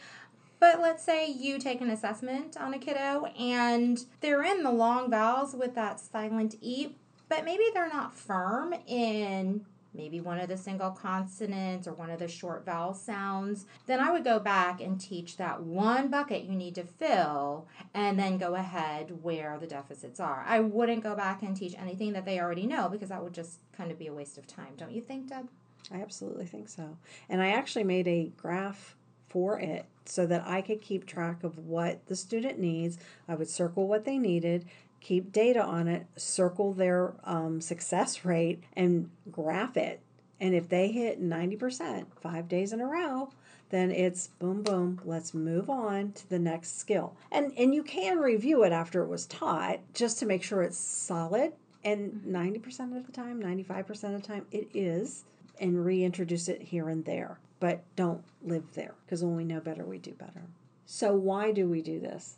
But 0.60 0.82
let's 0.82 1.06
say 1.06 1.32
you 1.32 1.58
take 1.58 1.80
an 1.80 1.90
assessment 1.90 2.58
on 2.58 2.74
a 2.74 2.80
kiddo 2.80 3.28
and 3.40 4.04
they're 4.20 4.44
in 4.44 4.62
the 4.64 4.72
long 4.72 5.10
vowels 5.10 5.56
with 5.56 5.74
that 5.76 6.02
silent 6.02 6.56
E, 6.60 6.98
but 7.30 7.46
maybe 7.46 7.64
they're 7.74 7.88
not 7.88 8.14
firm 8.14 8.74
in 8.88 9.66
maybe 9.94 10.22
one 10.22 10.40
of 10.40 10.48
the 10.48 10.58
single 10.58 10.92
consonants 10.92 11.88
or 11.88 11.94
one 11.94 12.10
of 12.10 12.20
the 12.20 12.28
short 12.28 12.66
vowel 12.66 12.94
sounds, 12.94 13.66
then 13.88 14.00
I 14.00 14.12
would 14.12 14.24
go 14.24 14.40
back 14.40 14.82
and 14.82 15.00
teach 15.00 15.38
that 15.38 15.64
one 15.64 16.10
bucket 16.10 16.44
you 16.44 16.56
need 16.56 16.76
to 16.76 16.84
fill 16.84 17.68
and 17.94 18.20
then 18.20 18.38
go 18.38 18.56
ahead 18.56 19.24
where 19.24 19.58
the 19.60 19.68
deficits 19.68 20.20
are. 20.20 20.46
I 20.48 20.60
wouldn't 20.60 21.04
go 21.04 21.16
back 21.16 21.42
and 21.42 21.56
teach 21.56 21.76
anything 21.78 22.14
that 22.14 22.26
they 22.26 22.40
already 22.40 22.68
know 22.68 22.90
because 22.90 23.10
that 23.10 23.24
would 23.24 23.34
just 23.34 23.60
kind 23.76 23.92
of 23.92 24.00
be 24.00 24.08
a 24.08 24.14
waste 24.14 24.38
of 24.38 24.48
time, 24.48 24.74
don't 24.78 24.92
you 24.92 25.02
think, 25.02 25.28
Deb? 25.30 25.50
I 25.92 26.02
absolutely 26.02 26.46
think 26.46 26.70
so. 26.70 26.98
And 27.30 27.42
I 27.42 27.50
actually 27.50 27.84
made 27.84 28.08
a 28.08 28.32
graph 28.38 28.96
for 29.28 29.60
it 29.60 29.86
so 30.06 30.26
that 30.26 30.46
I 30.46 30.62
could 30.62 30.82
keep 30.82 31.06
track 31.06 31.44
of 31.44 31.58
what 31.60 32.06
the 32.08 32.16
student 32.16 32.60
needs. 32.60 32.98
I 33.28 33.36
would 33.36 33.48
circle 33.48 33.88
what 33.88 34.06
they 34.06 34.18
needed, 34.18 34.66
keep 35.02 35.32
data 35.32 35.64
on 35.64 35.88
it, 35.88 36.06
circle 36.16 36.74
their 36.74 37.14
um, 37.24 37.62
success 37.62 38.26
rate, 38.26 38.64
and 38.74 39.10
graph 39.32 39.78
it. 39.78 40.02
And 40.39 40.54
if 40.54 40.70
they 40.70 40.91
hit 40.91 41.22
90% 41.22 42.06
five 42.22 42.47
days 42.47 42.72
in 42.72 42.80
a 42.80 42.86
row, 42.86 43.30
then 43.70 43.91
it's 43.91 44.28
boom, 44.28 44.64
boom, 44.64 45.02
let's 45.04 45.34
move 45.34 45.70
on 45.70 46.14
to 46.14 46.30
the 46.30 46.39
next 46.39 46.80
skill. 46.80 47.16
And, 47.32 47.52
and 47.58 47.76
you 47.76 47.84
can 47.84 48.18
review 48.18 48.64
it 48.64 48.72
after 48.72 49.04
it 49.04 49.10
was 49.10 49.26
taught 49.26 49.80
just 49.93 50.20
to 50.20 50.26
make 50.26 50.43
sure 50.43 50.62
it's 50.62 50.78
solid. 50.78 51.54
And 51.84 52.24
90% 52.28 52.97
of 52.97 53.06
the 53.06 53.12
time, 53.12 53.41
95% 53.41 54.16
of 54.16 54.22
the 54.22 54.28
time, 54.28 54.45
it 54.52 54.70
is. 54.74 55.24
And 55.62 55.86
reintroduce 55.86 56.47
it 56.47 56.62
here 56.62 56.88
and 56.88 57.04
there. 57.04 57.38
But 57.60 57.84
don't 57.97 58.24
live 58.41 58.64
there 58.76 58.95
because 59.06 59.24
when 59.24 59.36
we 59.36 59.43
know 59.43 59.60
better, 59.60 59.84
we 59.84 59.97
do 59.97 60.14
better. 60.14 60.43
So, 60.86 61.14
why 61.14 61.52
do 61.52 61.68
we 61.68 61.82
do 61.82 62.00
this? 62.00 62.38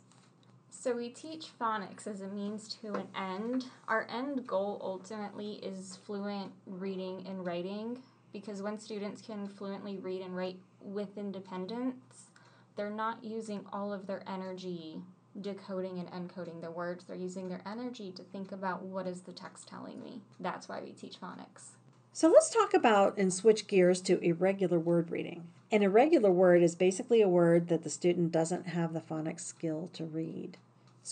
So 0.82 0.96
we 0.96 1.10
teach 1.10 1.46
phonics 1.60 2.08
as 2.08 2.22
a 2.22 2.26
means 2.26 2.66
to 2.82 2.94
an 2.94 3.06
end. 3.16 3.66
Our 3.86 4.04
end 4.10 4.44
goal 4.48 4.80
ultimately 4.82 5.60
is 5.62 5.96
fluent 6.04 6.50
reading 6.66 7.24
and 7.24 7.46
writing 7.46 8.00
because 8.32 8.62
when 8.62 8.80
students 8.80 9.22
can 9.22 9.46
fluently 9.46 9.98
read 9.98 10.22
and 10.22 10.36
write 10.36 10.58
with 10.80 11.16
independence, 11.16 12.30
they're 12.74 12.90
not 12.90 13.22
using 13.22 13.64
all 13.72 13.92
of 13.92 14.08
their 14.08 14.24
energy 14.26 14.98
decoding 15.40 16.00
and 16.00 16.10
encoding 16.10 16.60
the 16.60 16.72
words. 16.72 17.04
They're 17.04 17.16
using 17.16 17.48
their 17.48 17.62
energy 17.64 18.10
to 18.16 18.24
think 18.24 18.50
about 18.50 18.82
what 18.82 19.06
is 19.06 19.20
the 19.20 19.32
text 19.32 19.68
telling 19.68 20.02
me. 20.02 20.20
That's 20.40 20.68
why 20.68 20.80
we 20.80 20.90
teach 20.90 21.20
phonics. 21.20 21.76
So 22.12 22.28
let's 22.28 22.50
talk 22.50 22.74
about 22.74 23.16
and 23.16 23.32
switch 23.32 23.68
gears 23.68 24.00
to 24.00 24.18
irregular 24.18 24.80
word 24.80 25.12
reading. 25.12 25.46
An 25.70 25.84
irregular 25.84 26.32
word 26.32 26.60
is 26.60 26.74
basically 26.74 27.22
a 27.22 27.28
word 27.28 27.68
that 27.68 27.84
the 27.84 27.88
student 27.88 28.32
doesn't 28.32 28.66
have 28.66 28.92
the 28.92 29.00
phonics 29.00 29.42
skill 29.42 29.88
to 29.92 30.04
read. 30.04 30.58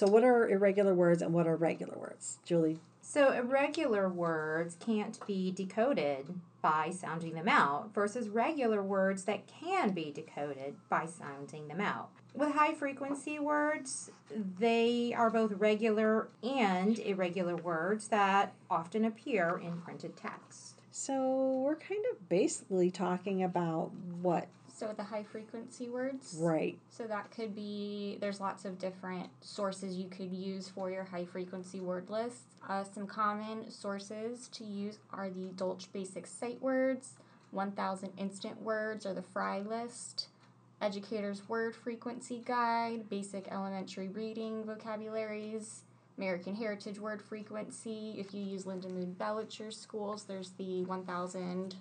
So, 0.01 0.07
what 0.07 0.25
are 0.25 0.49
irregular 0.49 0.95
words 0.95 1.21
and 1.21 1.35
what 1.35 1.47
are 1.47 1.57
regular 1.57 1.95
words? 1.99 2.39
Julie. 2.43 2.79
So, 3.03 3.33
irregular 3.33 4.09
words 4.09 4.75
can't 4.81 5.19
be 5.27 5.51
decoded 5.51 6.41
by 6.63 6.89
sounding 6.89 7.35
them 7.35 7.51
out 7.51 7.93
versus 7.93 8.31
regular 8.31 8.83
words 8.83 9.25
that 9.25 9.47
can 9.47 9.91
be 9.91 10.11
decoded 10.11 10.77
by 10.89 11.05
sounding 11.05 11.69
them 11.69 11.83
out. 11.83 12.09
With 12.33 12.55
high 12.55 12.73
frequency 12.73 13.39
words, 13.39 14.11
they 14.59 15.13
are 15.15 15.29
both 15.29 15.53
regular 15.53 16.29
and 16.43 16.99
irregular 16.99 17.57
words 17.57 18.09
that 18.09 18.55
often 18.71 19.05
appear 19.05 19.61
in 19.63 19.83
printed 19.83 20.17
text. 20.17 20.81
So, 20.93 21.61
we're 21.63 21.77
kind 21.77 22.07
of 22.11 22.27
basically 22.31 22.91
talking 22.91 23.43
about 23.43 23.91
what 24.23 24.49
so 24.81 24.95
the 24.97 25.05
high 25.05 25.23
frequency 25.23 25.91
words. 25.91 26.37
Right. 26.41 26.79
So 26.89 27.05
that 27.05 27.31
could 27.31 27.55
be 27.55 28.17
there's 28.21 28.41
lots 28.41 28.65
of 28.65 28.79
different 28.79 29.29
sources 29.43 29.97
you 29.97 30.09
could 30.09 30.33
use 30.33 30.69
for 30.69 30.91
your 30.91 31.05
high 31.05 31.27
frequency 31.27 31.81
word 31.81 32.09
list. 32.09 32.39
Uh, 32.67 32.83
some 32.83 33.07
common 33.07 33.71
sources 33.71 34.49
to 34.49 34.65
use 34.65 34.99
are 35.13 35.29
the 35.29 35.51
Dolch 35.55 35.93
Basic 35.93 36.27
Sight 36.27 36.61
Words, 36.63 37.13
1000 37.51 38.11
Instant 38.17 38.63
Words, 38.63 39.05
or 39.05 39.13
the 39.13 39.23
Fry 39.23 39.61
List. 39.61 40.29
Educator's 40.81 41.47
Word 41.47 41.77
Frequency 41.77 42.43
Guide, 42.43 43.11
Basic 43.11 43.49
Elementary 43.53 44.09
Reading 44.09 44.65
Vocabularies, 44.65 45.83
American 46.17 46.55
Heritage 46.55 46.99
Word 46.99 47.21
Frequency. 47.21 48.15
If 48.17 48.33
you 48.33 48.43
use 48.43 48.65
Lindenwood 48.65 49.19
Bellicher 49.19 49.71
Schools, 49.71 50.25
there's 50.25 50.53
the 50.53 50.85
1000 50.85 51.77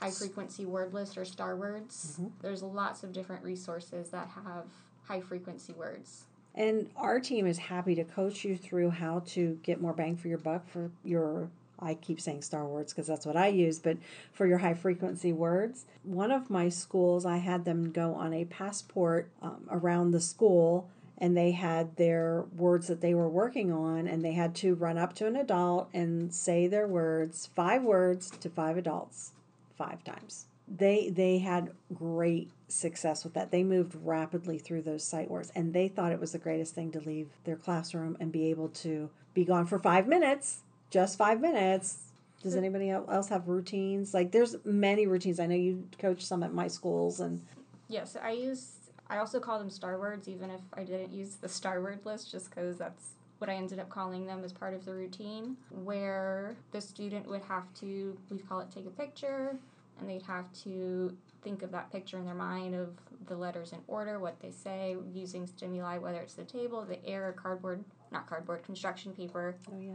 high 0.00 0.10
frequency 0.10 0.66
word 0.66 0.92
list 0.94 1.16
or 1.16 1.24
star 1.24 1.56
words. 1.56 2.18
Mm-hmm. 2.20 2.28
There's 2.42 2.62
lots 2.62 3.02
of 3.02 3.12
different 3.12 3.42
resources 3.42 4.10
that 4.10 4.28
have 4.28 4.66
high 5.04 5.20
frequency 5.20 5.72
words. 5.72 6.24
And 6.54 6.88
our 6.96 7.20
team 7.20 7.46
is 7.46 7.58
happy 7.58 7.94
to 7.96 8.04
coach 8.04 8.44
you 8.44 8.56
through 8.56 8.90
how 8.90 9.22
to 9.28 9.58
get 9.62 9.80
more 9.80 9.92
bang 9.92 10.16
for 10.16 10.28
your 10.28 10.38
buck 10.38 10.68
for 10.68 10.90
your 11.04 11.50
I 11.78 11.92
keep 11.92 12.22
saying 12.22 12.40
star 12.40 12.64
words 12.64 12.94
because 12.94 13.06
that's 13.06 13.26
what 13.26 13.36
I 13.36 13.48
use, 13.48 13.78
but 13.78 13.98
for 14.32 14.46
your 14.46 14.56
high 14.56 14.72
frequency 14.72 15.30
words. 15.30 15.84
One 16.04 16.30
of 16.30 16.48
my 16.48 16.70
schools, 16.70 17.26
I 17.26 17.36
had 17.36 17.66
them 17.66 17.92
go 17.92 18.14
on 18.14 18.32
a 18.32 18.46
passport 18.46 19.28
um, 19.42 19.68
around 19.70 20.12
the 20.12 20.20
school 20.20 20.88
and 21.18 21.36
they 21.36 21.52
had 21.52 21.96
their 21.96 22.46
words 22.56 22.86
that 22.88 23.02
they 23.02 23.14
were 23.14 23.28
working 23.28 23.72
on 23.72 24.06
and 24.06 24.24
they 24.24 24.32
had 24.32 24.54
to 24.56 24.74
run 24.74 24.96
up 24.96 25.14
to 25.16 25.26
an 25.26 25.36
adult 25.36 25.88
and 25.92 26.32
say 26.32 26.66
their 26.66 26.86
words, 26.86 27.50
five 27.54 27.82
words 27.82 28.30
to 28.30 28.48
five 28.48 28.78
adults 28.78 29.32
five 29.76 30.02
times. 30.04 30.46
They 30.68 31.10
they 31.10 31.38
had 31.38 31.70
great 31.94 32.50
success 32.68 33.22
with 33.22 33.34
that. 33.34 33.50
They 33.50 33.62
moved 33.62 33.96
rapidly 34.02 34.58
through 34.58 34.82
those 34.82 35.04
sight 35.04 35.30
words 35.30 35.52
and 35.54 35.72
they 35.72 35.88
thought 35.88 36.12
it 36.12 36.20
was 36.20 36.32
the 36.32 36.38
greatest 36.38 36.74
thing 36.74 36.90
to 36.92 37.00
leave 37.00 37.28
their 37.44 37.56
classroom 37.56 38.16
and 38.18 38.32
be 38.32 38.50
able 38.50 38.68
to 38.68 39.08
be 39.34 39.44
gone 39.44 39.66
for 39.66 39.78
5 39.78 40.08
minutes, 40.08 40.62
just 40.90 41.16
5 41.18 41.40
minutes. 41.40 41.98
Does 42.42 42.56
anybody 42.56 42.90
else 42.90 43.28
have 43.28 43.48
routines? 43.48 44.12
Like 44.14 44.32
there's 44.32 44.56
many 44.64 45.06
routines. 45.06 45.40
I 45.40 45.46
know 45.46 45.54
you 45.54 45.88
coach 45.98 46.24
some 46.24 46.42
at 46.42 46.52
my 46.52 46.68
schools 46.68 47.20
and 47.20 47.42
Yes, 47.88 48.16
I 48.20 48.32
use 48.32 48.72
I 49.08 49.18
also 49.18 49.38
call 49.38 49.58
them 49.58 49.70
star 49.70 49.98
words 49.98 50.28
even 50.28 50.50
if 50.50 50.60
I 50.74 50.82
didn't 50.82 51.12
use 51.12 51.36
the 51.36 51.48
star 51.48 51.80
word 51.80 52.00
list 52.04 52.30
just 52.30 52.50
cuz 52.50 52.78
that's 52.78 53.10
what 53.38 53.50
I 53.50 53.54
ended 53.54 53.78
up 53.78 53.90
calling 53.90 54.26
them 54.26 54.42
as 54.44 54.52
part 54.52 54.74
of 54.74 54.84
the 54.84 54.94
routine, 54.94 55.56
where 55.70 56.56
the 56.72 56.80
student 56.80 57.28
would 57.28 57.42
have 57.42 57.72
to, 57.80 58.16
we 58.30 58.38
call 58.38 58.60
it 58.60 58.70
take 58.70 58.86
a 58.86 58.90
picture, 58.90 59.56
and 59.98 60.08
they'd 60.08 60.22
have 60.22 60.52
to 60.64 61.16
think 61.42 61.62
of 61.62 61.70
that 61.72 61.90
picture 61.92 62.18
in 62.18 62.24
their 62.24 62.34
mind 62.34 62.74
of 62.74 62.90
the 63.26 63.36
letters 63.36 63.72
in 63.72 63.78
order, 63.86 64.18
what 64.18 64.40
they 64.40 64.50
say, 64.50 64.96
using 65.12 65.46
stimuli, 65.46 65.98
whether 65.98 66.20
it's 66.20 66.34
the 66.34 66.44
table, 66.44 66.84
the 66.84 67.04
air, 67.06 67.32
cardboard, 67.32 67.84
not 68.10 68.26
cardboard, 68.26 68.62
construction 68.62 69.12
paper. 69.12 69.54
Oh, 69.72 69.80
yeah. 69.80 69.92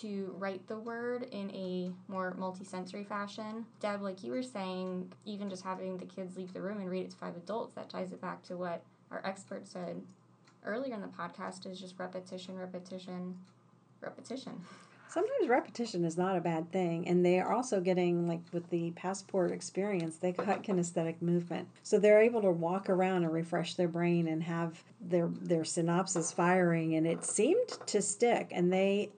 To 0.00 0.34
write 0.38 0.66
the 0.66 0.78
word 0.78 1.28
in 1.30 1.50
a 1.52 1.92
more 2.08 2.34
multisensory 2.38 3.06
fashion. 3.06 3.64
Deb, 3.80 4.02
like 4.02 4.24
you 4.24 4.32
were 4.32 4.42
saying, 4.42 5.12
even 5.24 5.48
just 5.48 5.62
having 5.62 5.96
the 5.96 6.04
kids 6.04 6.36
leave 6.36 6.52
the 6.52 6.60
room 6.60 6.80
and 6.80 6.90
read 6.90 7.04
it 7.04 7.10
to 7.12 7.16
five 7.16 7.36
adults, 7.36 7.74
that 7.74 7.88
ties 7.88 8.12
it 8.12 8.20
back 8.20 8.42
to 8.44 8.56
what 8.56 8.82
our 9.10 9.22
expert 9.24 9.66
said 9.66 10.02
earlier 10.66 10.94
in 10.94 11.00
the 11.00 11.06
podcast 11.06 11.70
is 11.70 11.80
just 11.80 11.98
repetition, 11.98 12.58
repetition, 12.58 13.36
repetition. 14.00 14.60
Sometimes 15.08 15.48
repetition 15.48 16.04
is 16.04 16.18
not 16.18 16.36
a 16.36 16.40
bad 16.40 16.70
thing, 16.72 17.06
and 17.08 17.24
they 17.24 17.38
are 17.38 17.52
also 17.52 17.80
getting 17.80 18.28
like 18.28 18.40
with 18.52 18.68
the 18.70 18.90
passport 18.90 19.52
experience, 19.52 20.16
they 20.16 20.32
got 20.32 20.62
kinesthetic 20.64 21.22
movement, 21.22 21.68
so 21.82 21.98
they're 21.98 22.20
able 22.20 22.42
to 22.42 22.50
walk 22.50 22.90
around 22.90 23.22
and 23.22 23.32
refresh 23.32 23.74
their 23.74 23.88
brain 23.88 24.26
and 24.26 24.42
have 24.42 24.82
their 25.00 25.28
their 25.40 25.62
synapses 25.62 26.34
firing, 26.34 26.96
and 26.96 27.06
it 27.06 27.24
seemed 27.24 27.68
to 27.86 28.02
stick, 28.02 28.48
and 28.50 28.72
they 28.72 29.10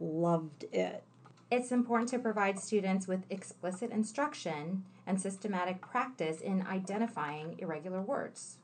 loved 0.00 0.64
it. 0.72 1.04
It's 1.50 1.70
important 1.70 2.08
to 2.10 2.18
provide 2.18 2.58
students 2.58 3.06
with 3.06 3.22
explicit 3.30 3.90
instruction 3.92 4.84
and 5.06 5.20
systematic 5.20 5.80
practice 5.80 6.40
in 6.40 6.66
identifying 6.66 7.56
irregular 7.58 8.00
words. 8.00 8.56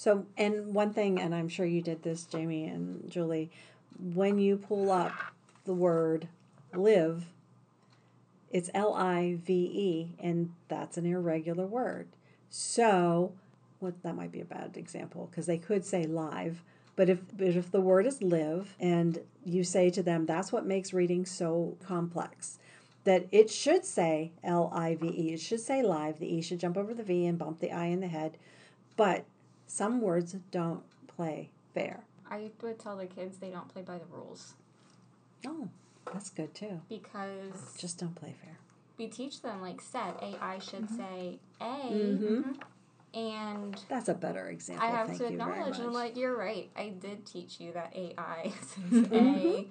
So, 0.00 0.24
and 0.38 0.72
one 0.72 0.94
thing, 0.94 1.20
and 1.20 1.34
I'm 1.34 1.50
sure 1.50 1.66
you 1.66 1.82
did 1.82 2.02
this, 2.02 2.24
Jamie 2.24 2.64
and 2.64 3.10
Julie, 3.10 3.50
when 4.14 4.38
you 4.38 4.56
pull 4.56 4.90
up 4.90 5.12
the 5.66 5.74
word 5.74 6.26
live, 6.72 7.26
it's 8.50 8.70
L 8.72 8.94
I 8.94 9.36
V 9.44 9.52
E, 9.52 10.16
and 10.18 10.54
that's 10.68 10.96
an 10.96 11.04
irregular 11.04 11.66
word. 11.66 12.08
So, 12.48 13.34
what 13.80 14.02
that 14.02 14.16
might 14.16 14.32
be 14.32 14.40
a 14.40 14.46
bad 14.46 14.78
example 14.78 15.28
because 15.30 15.44
they 15.44 15.58
could 15.58 15.84
say 15.84 16.04
live, 16.04 16.62
but 16.96 17.10
if 17.10 17.18
but 17.36 17.48
if 17.48 17.70
the 17.70 17.82
word 17.82 18.06
is 18.06 18.22
live 18.22 18.74
and 18.80 19.18
you 19.44 19.62
say 19.62 19.90
to 19.90 20.02
them, 20.02 20.24
that's 20.24 20.50
what 20.50 20.64
makes 20.64 20.94
reading 20.94 21.26
so 21.26 21.76
complex. 21.84 22.58
That 23.04 23.26
it 23.30 23.50
should 23.50 23.84
say 23.84 24.32
L 24.42 24.72
I 24.74 24.94
V 24.94 25.08
E. 25.08 25.34
It 25.34 25.40
should 25.40 25.60
say 25.60 25.82
live. 25.82 26.20
The 26.20 26.36
E 26.36 26.40
should 26.40 26.58
jump 26.58 26.78
over 26.78 26.94
the 26.94 27.02
V 27.02 27.26
and 27.26 27.38
bump 27.38 27.60
the 27.60 27.70
I 27.70 27.88
in 27.88 28.00
the 28.00 28.08
head. 28.08 28.38
But 28.96 29.24
some 29.70 30.00
words 30.00 30.32
don't 30.50 30.82
play 31.06 31.48
fair. 31.74 32.00
I 32.28 32.50
would 32.60 32.78
tell 32.80 32.96
the 32.96 33.06
kids 33.06 33.38
they 33.38 33.50
don't 33.50 33.68
play 33.68 33.82
by 33.82 33.98
the 33.98 34.04
rules 34.10 34.54
Oh, 35.46 35.68
that's 36.12 36.30
good 36.30 36.54
too. 36.54 36.80
because 36.88 37.76
Just 37.78 37.98
don't 37.98 38.14
play 38.14 38.34
fair. 38.42 38.58
we 38.98 39.06
teach 39.06 39.42
them 39.42 39.60
like 39.62 39.80
set 39.80 40.20
AI 40.22 40.58
should 40.58 40.82
Mm-hmm. 40.88 40.96
say 40.96 41.38
A, 41.60 41.64
Mhm. 41.92 42.56
and 43.14 43.80
That's 43.88 44.08
a 44.08 44.14
better 44.14 44.48
example. 44.48 44.86
I 44.86 44.90
have 44.90 45.06
Thank 45.06 45.18
to 45.20 45.26
acknowledge. 45.26 45.78
I'm 45.80 45.92
like, 45.92 46.16
you're 46.16 46.36
right. 46.36 46.68
I 46.76 46.90
did 46.90 47.24
teach 47.26 47.60
you 47.60 47.72
that 47.72 47.94
AI 47.96 48.52
says 48.90 49.06
A, 49.12 49.66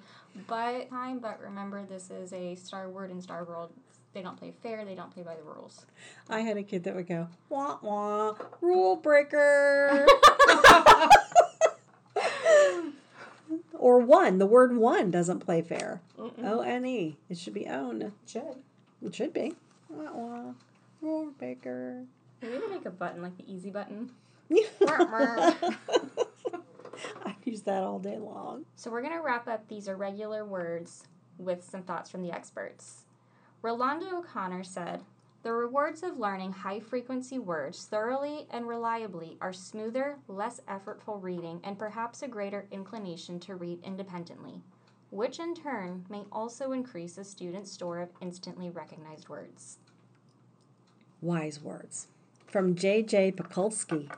but 0.46 0.88
time. 0.90 1.18
But 1.20 1.40
remember, 1.40 1.84
this 1.84 2.10
is 2.10 2.32
a 2.32 2.54
Star 2.56 2.88
Word 2.88 3.10
in 3.10 3.20
Star 3.22 3.44
World. 3.44 3.70
They 4.12 4.22
don't 4.22 4.36
play 4.36 4.52
fair. 4.62 4.84
They 4.84 4.94
don't 4.94 5.12
play 5.12 5.22
by 5.22 5.36
the 5.36 5.42
rules. 5.42 5.86
I 6.28 6.40
had 6.40 6.56
a 6.56 6.62
kid 6.62 6.84
that 6.84 6.96
would 6.96 7.06
go, 7.06 7.28
wah 7.48 7.78
wah, 7.80 8.34
rule 8.60 8.96
breaker. 8.96 10.06
or 13.78 14.00
one. 14.00 14.38
The 14.38 14.46
word 14.46 14.76
one 14.76 15.10
doesn't 15.10 15.40
play 15.40 15.62
fair. 15.62 16.00
O 16.18 16.60
N 16.60 16.84
E. 16.84 17.16
It 17.28 17.38
should 17.38 17.54
be 17.54 17.66
own. 17.66 18.12
Should. 18.26 18.56
It 19.04 19.14
should 19.14 19.32
be. 19.32 19.54
Wah 19.88 20.12
wah, 20.12 20.52
rule 21.00 21.32
breaker. 21.38 22.04
Maybe 22.42 22.58
they 22.58 22.68
make 22.68 22.86
a 22.86 22.90
button 22.90 23.22
like 23.22 23.36
the 23.36 23.52
easy 23.52 23.70
button. 23.70 24.10
I 24.50 25.54
use 27.44 27.62
that 27.62 27.82
all 27.82 27.98
day 27.98 28.18
long. 28.18 28.64
So 28.76 28.90
we're 28.90 29.02
gonna 29.02 29.22
wrap 29.22 29.46
up 29.46 29.68
these 29.68 29.88
irregular 29.88 30.44
words 30.44 31.04
with 31.38 31.64
some 31.64 31.82
thoughts 31.82 32.10
from 32.10 32.22
the 32.22 32.32
experts. 32.32 33.04
Rollanda 33.62 34.10
O'Connor 34.10 34.64
said, 34.64 35.04
The 35.42 35.52
rewards 35.52 36.02
of 36.02 36.18
learning 36.18 36.52
high 36.52 36.80
frequency 36.80 37.38
words 37.38 37.84
thoroughly 37.84 38.46
and 38.50 38.66
reliably 38.66 39.36
are 39.42 39.52
smoother, 39.52 40.18
less 40.28 40.60
effortful 40.66 41.22
reading, 41.22 41.60
and 41.62 41.78
perhaps 41.78 42.22
a 42.22 42.28
greater 42.28 42.66
inclination 42.70 43.38
to 43.40 43.56
read 43.56 43.80
independently, 43.84 44.62
which 45.10 45.38
in 45.38 45.54
turn 45.54 46.06
may 46.08 46.24
also 46.32 46.72
increase 46.72 47.18
a 47.18 47.24
student's 47.24 47.70
store 47.70 48.00
of 48.00 48.08
instantly 48.22 48.70
recognized 48.70 49.28
words. 49.28 49.76
Wise 51.20 51.60
words. 51.60 52.06
From 52.46 52.74
J.J. 52.74 53.32
Pikulski. 53.32 54.10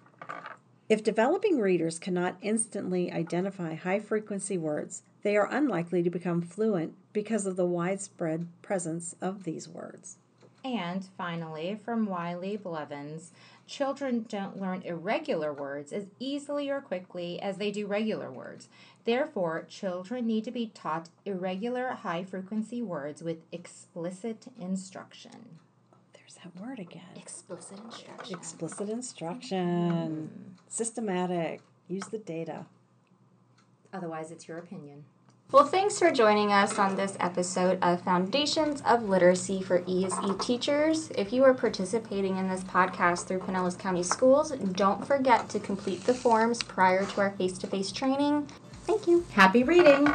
If 0.89 1.03
developing 1.03 1.59
readers 1.59 1.99
cannot 1.99 2.37
instantly 2.43 3.11
identify 3.11 3.75
high 3.75 3.99
frequency 3.99 4.57
words, 4.57 5.03
they 5.23 5.37
are 5.37 5.51
unlikely 5.51 6.03
to 6.05 6.11
become 6.11 6.43
fluent 6.43 6.95
because 7.13 7.47
of 7.47 7.57
the 7.57 7.67
widespread 7.67 8.49
presence 8.63 9.15
of 9.21 9.45
these 9.45 9.69
words. 9.69 10.17
And 10.65 11.05
finally, 11.19 11.79
from 11.85 12.07
Wiley 12.07 12.57
Blevins, 12.57 13.33
children 13.67 14.27
don't 14.29 14.61
learn 14.61 14.83
irregular 14.83 15.53
words 15.53 15.93
as 15.93 16.07
easily 16.21 16.71
or 16.71 16.81
quickly 16.81 17.41
as 17.41 17.57
they 17.57 17.73
do 17.73 17.87
regular 17.87 18.31
words. 18.31 18.69
Therefore, 19.05 19.65
children 19.69 20.27
need 20.27 20.45
to 20.45 20.53
be 20.53 20.69
taught 20.69 21.09
irregular 21.25 21.89
high 21.89 22.23
frequency 22.25 22.81
words 22.81 23.23
with 23.23 23.39
explicit 23.51 24.47
instruction. 24.61 25.59
There's 26.13 26.35
that 26.35 26.61
word 26.61 26.79
again. 26.79 27.03
Explicit 27.17 27.81
instruction. 27.85 28.39
Explicit 28.39 28.89
instruction. 28.89 29.91
Hmm. 29.91 30.53
Systematic. 30.69 31.61
Use 31.89 32.07
the 32.07 32.19
data. 32.19 32.67
Otherwise, 33.93 34.31
it's 34.31 34.47
your 34.47 34.59
opinion. 34.59 35.05
Well, 35.53 35.67
thanks 35.67 35.99
for 35.99 36.11
joining 36.11 36.51
us 36.51 36.79
on 36.79 36.97
this 36.97 37.15
episode 37.21 37.79
of 37.83 38.01
Foundations 38.01 38.81
of 38.87 39.07
Literacy 39.07 39.61
for 39.61 39.85
ESE 39.87 40.35
Teachers. 40.41 41.11
If 41.11 41.31
you 41.31 41.45
are 41.45 41.53
participating 41.53 42.39
in 42.39 42.49
this 42.49 42.65
podcast 42.65 43.27
through 43.27 43.41
Pinellas 43.41 43.79
County 43.79 44.03
Schools, 44.03 44.53
don't 44.53 45.07
forget 45.07 45.51
to 45.51 45.61
complete 45.61 46.05
the 46.05 46.15
forms 46.15 46.63
prior 46.63 47.05
to 47.05 47.21
our 47.21 47.33
face 47.33 47.59
to 47.59 47.67
face 47.67 47.93
training. 47.93 48.49
Thank 48.87 49.07
you. 49.07 49.27
Happy 49.33 49.63
reading! 49.63 50.09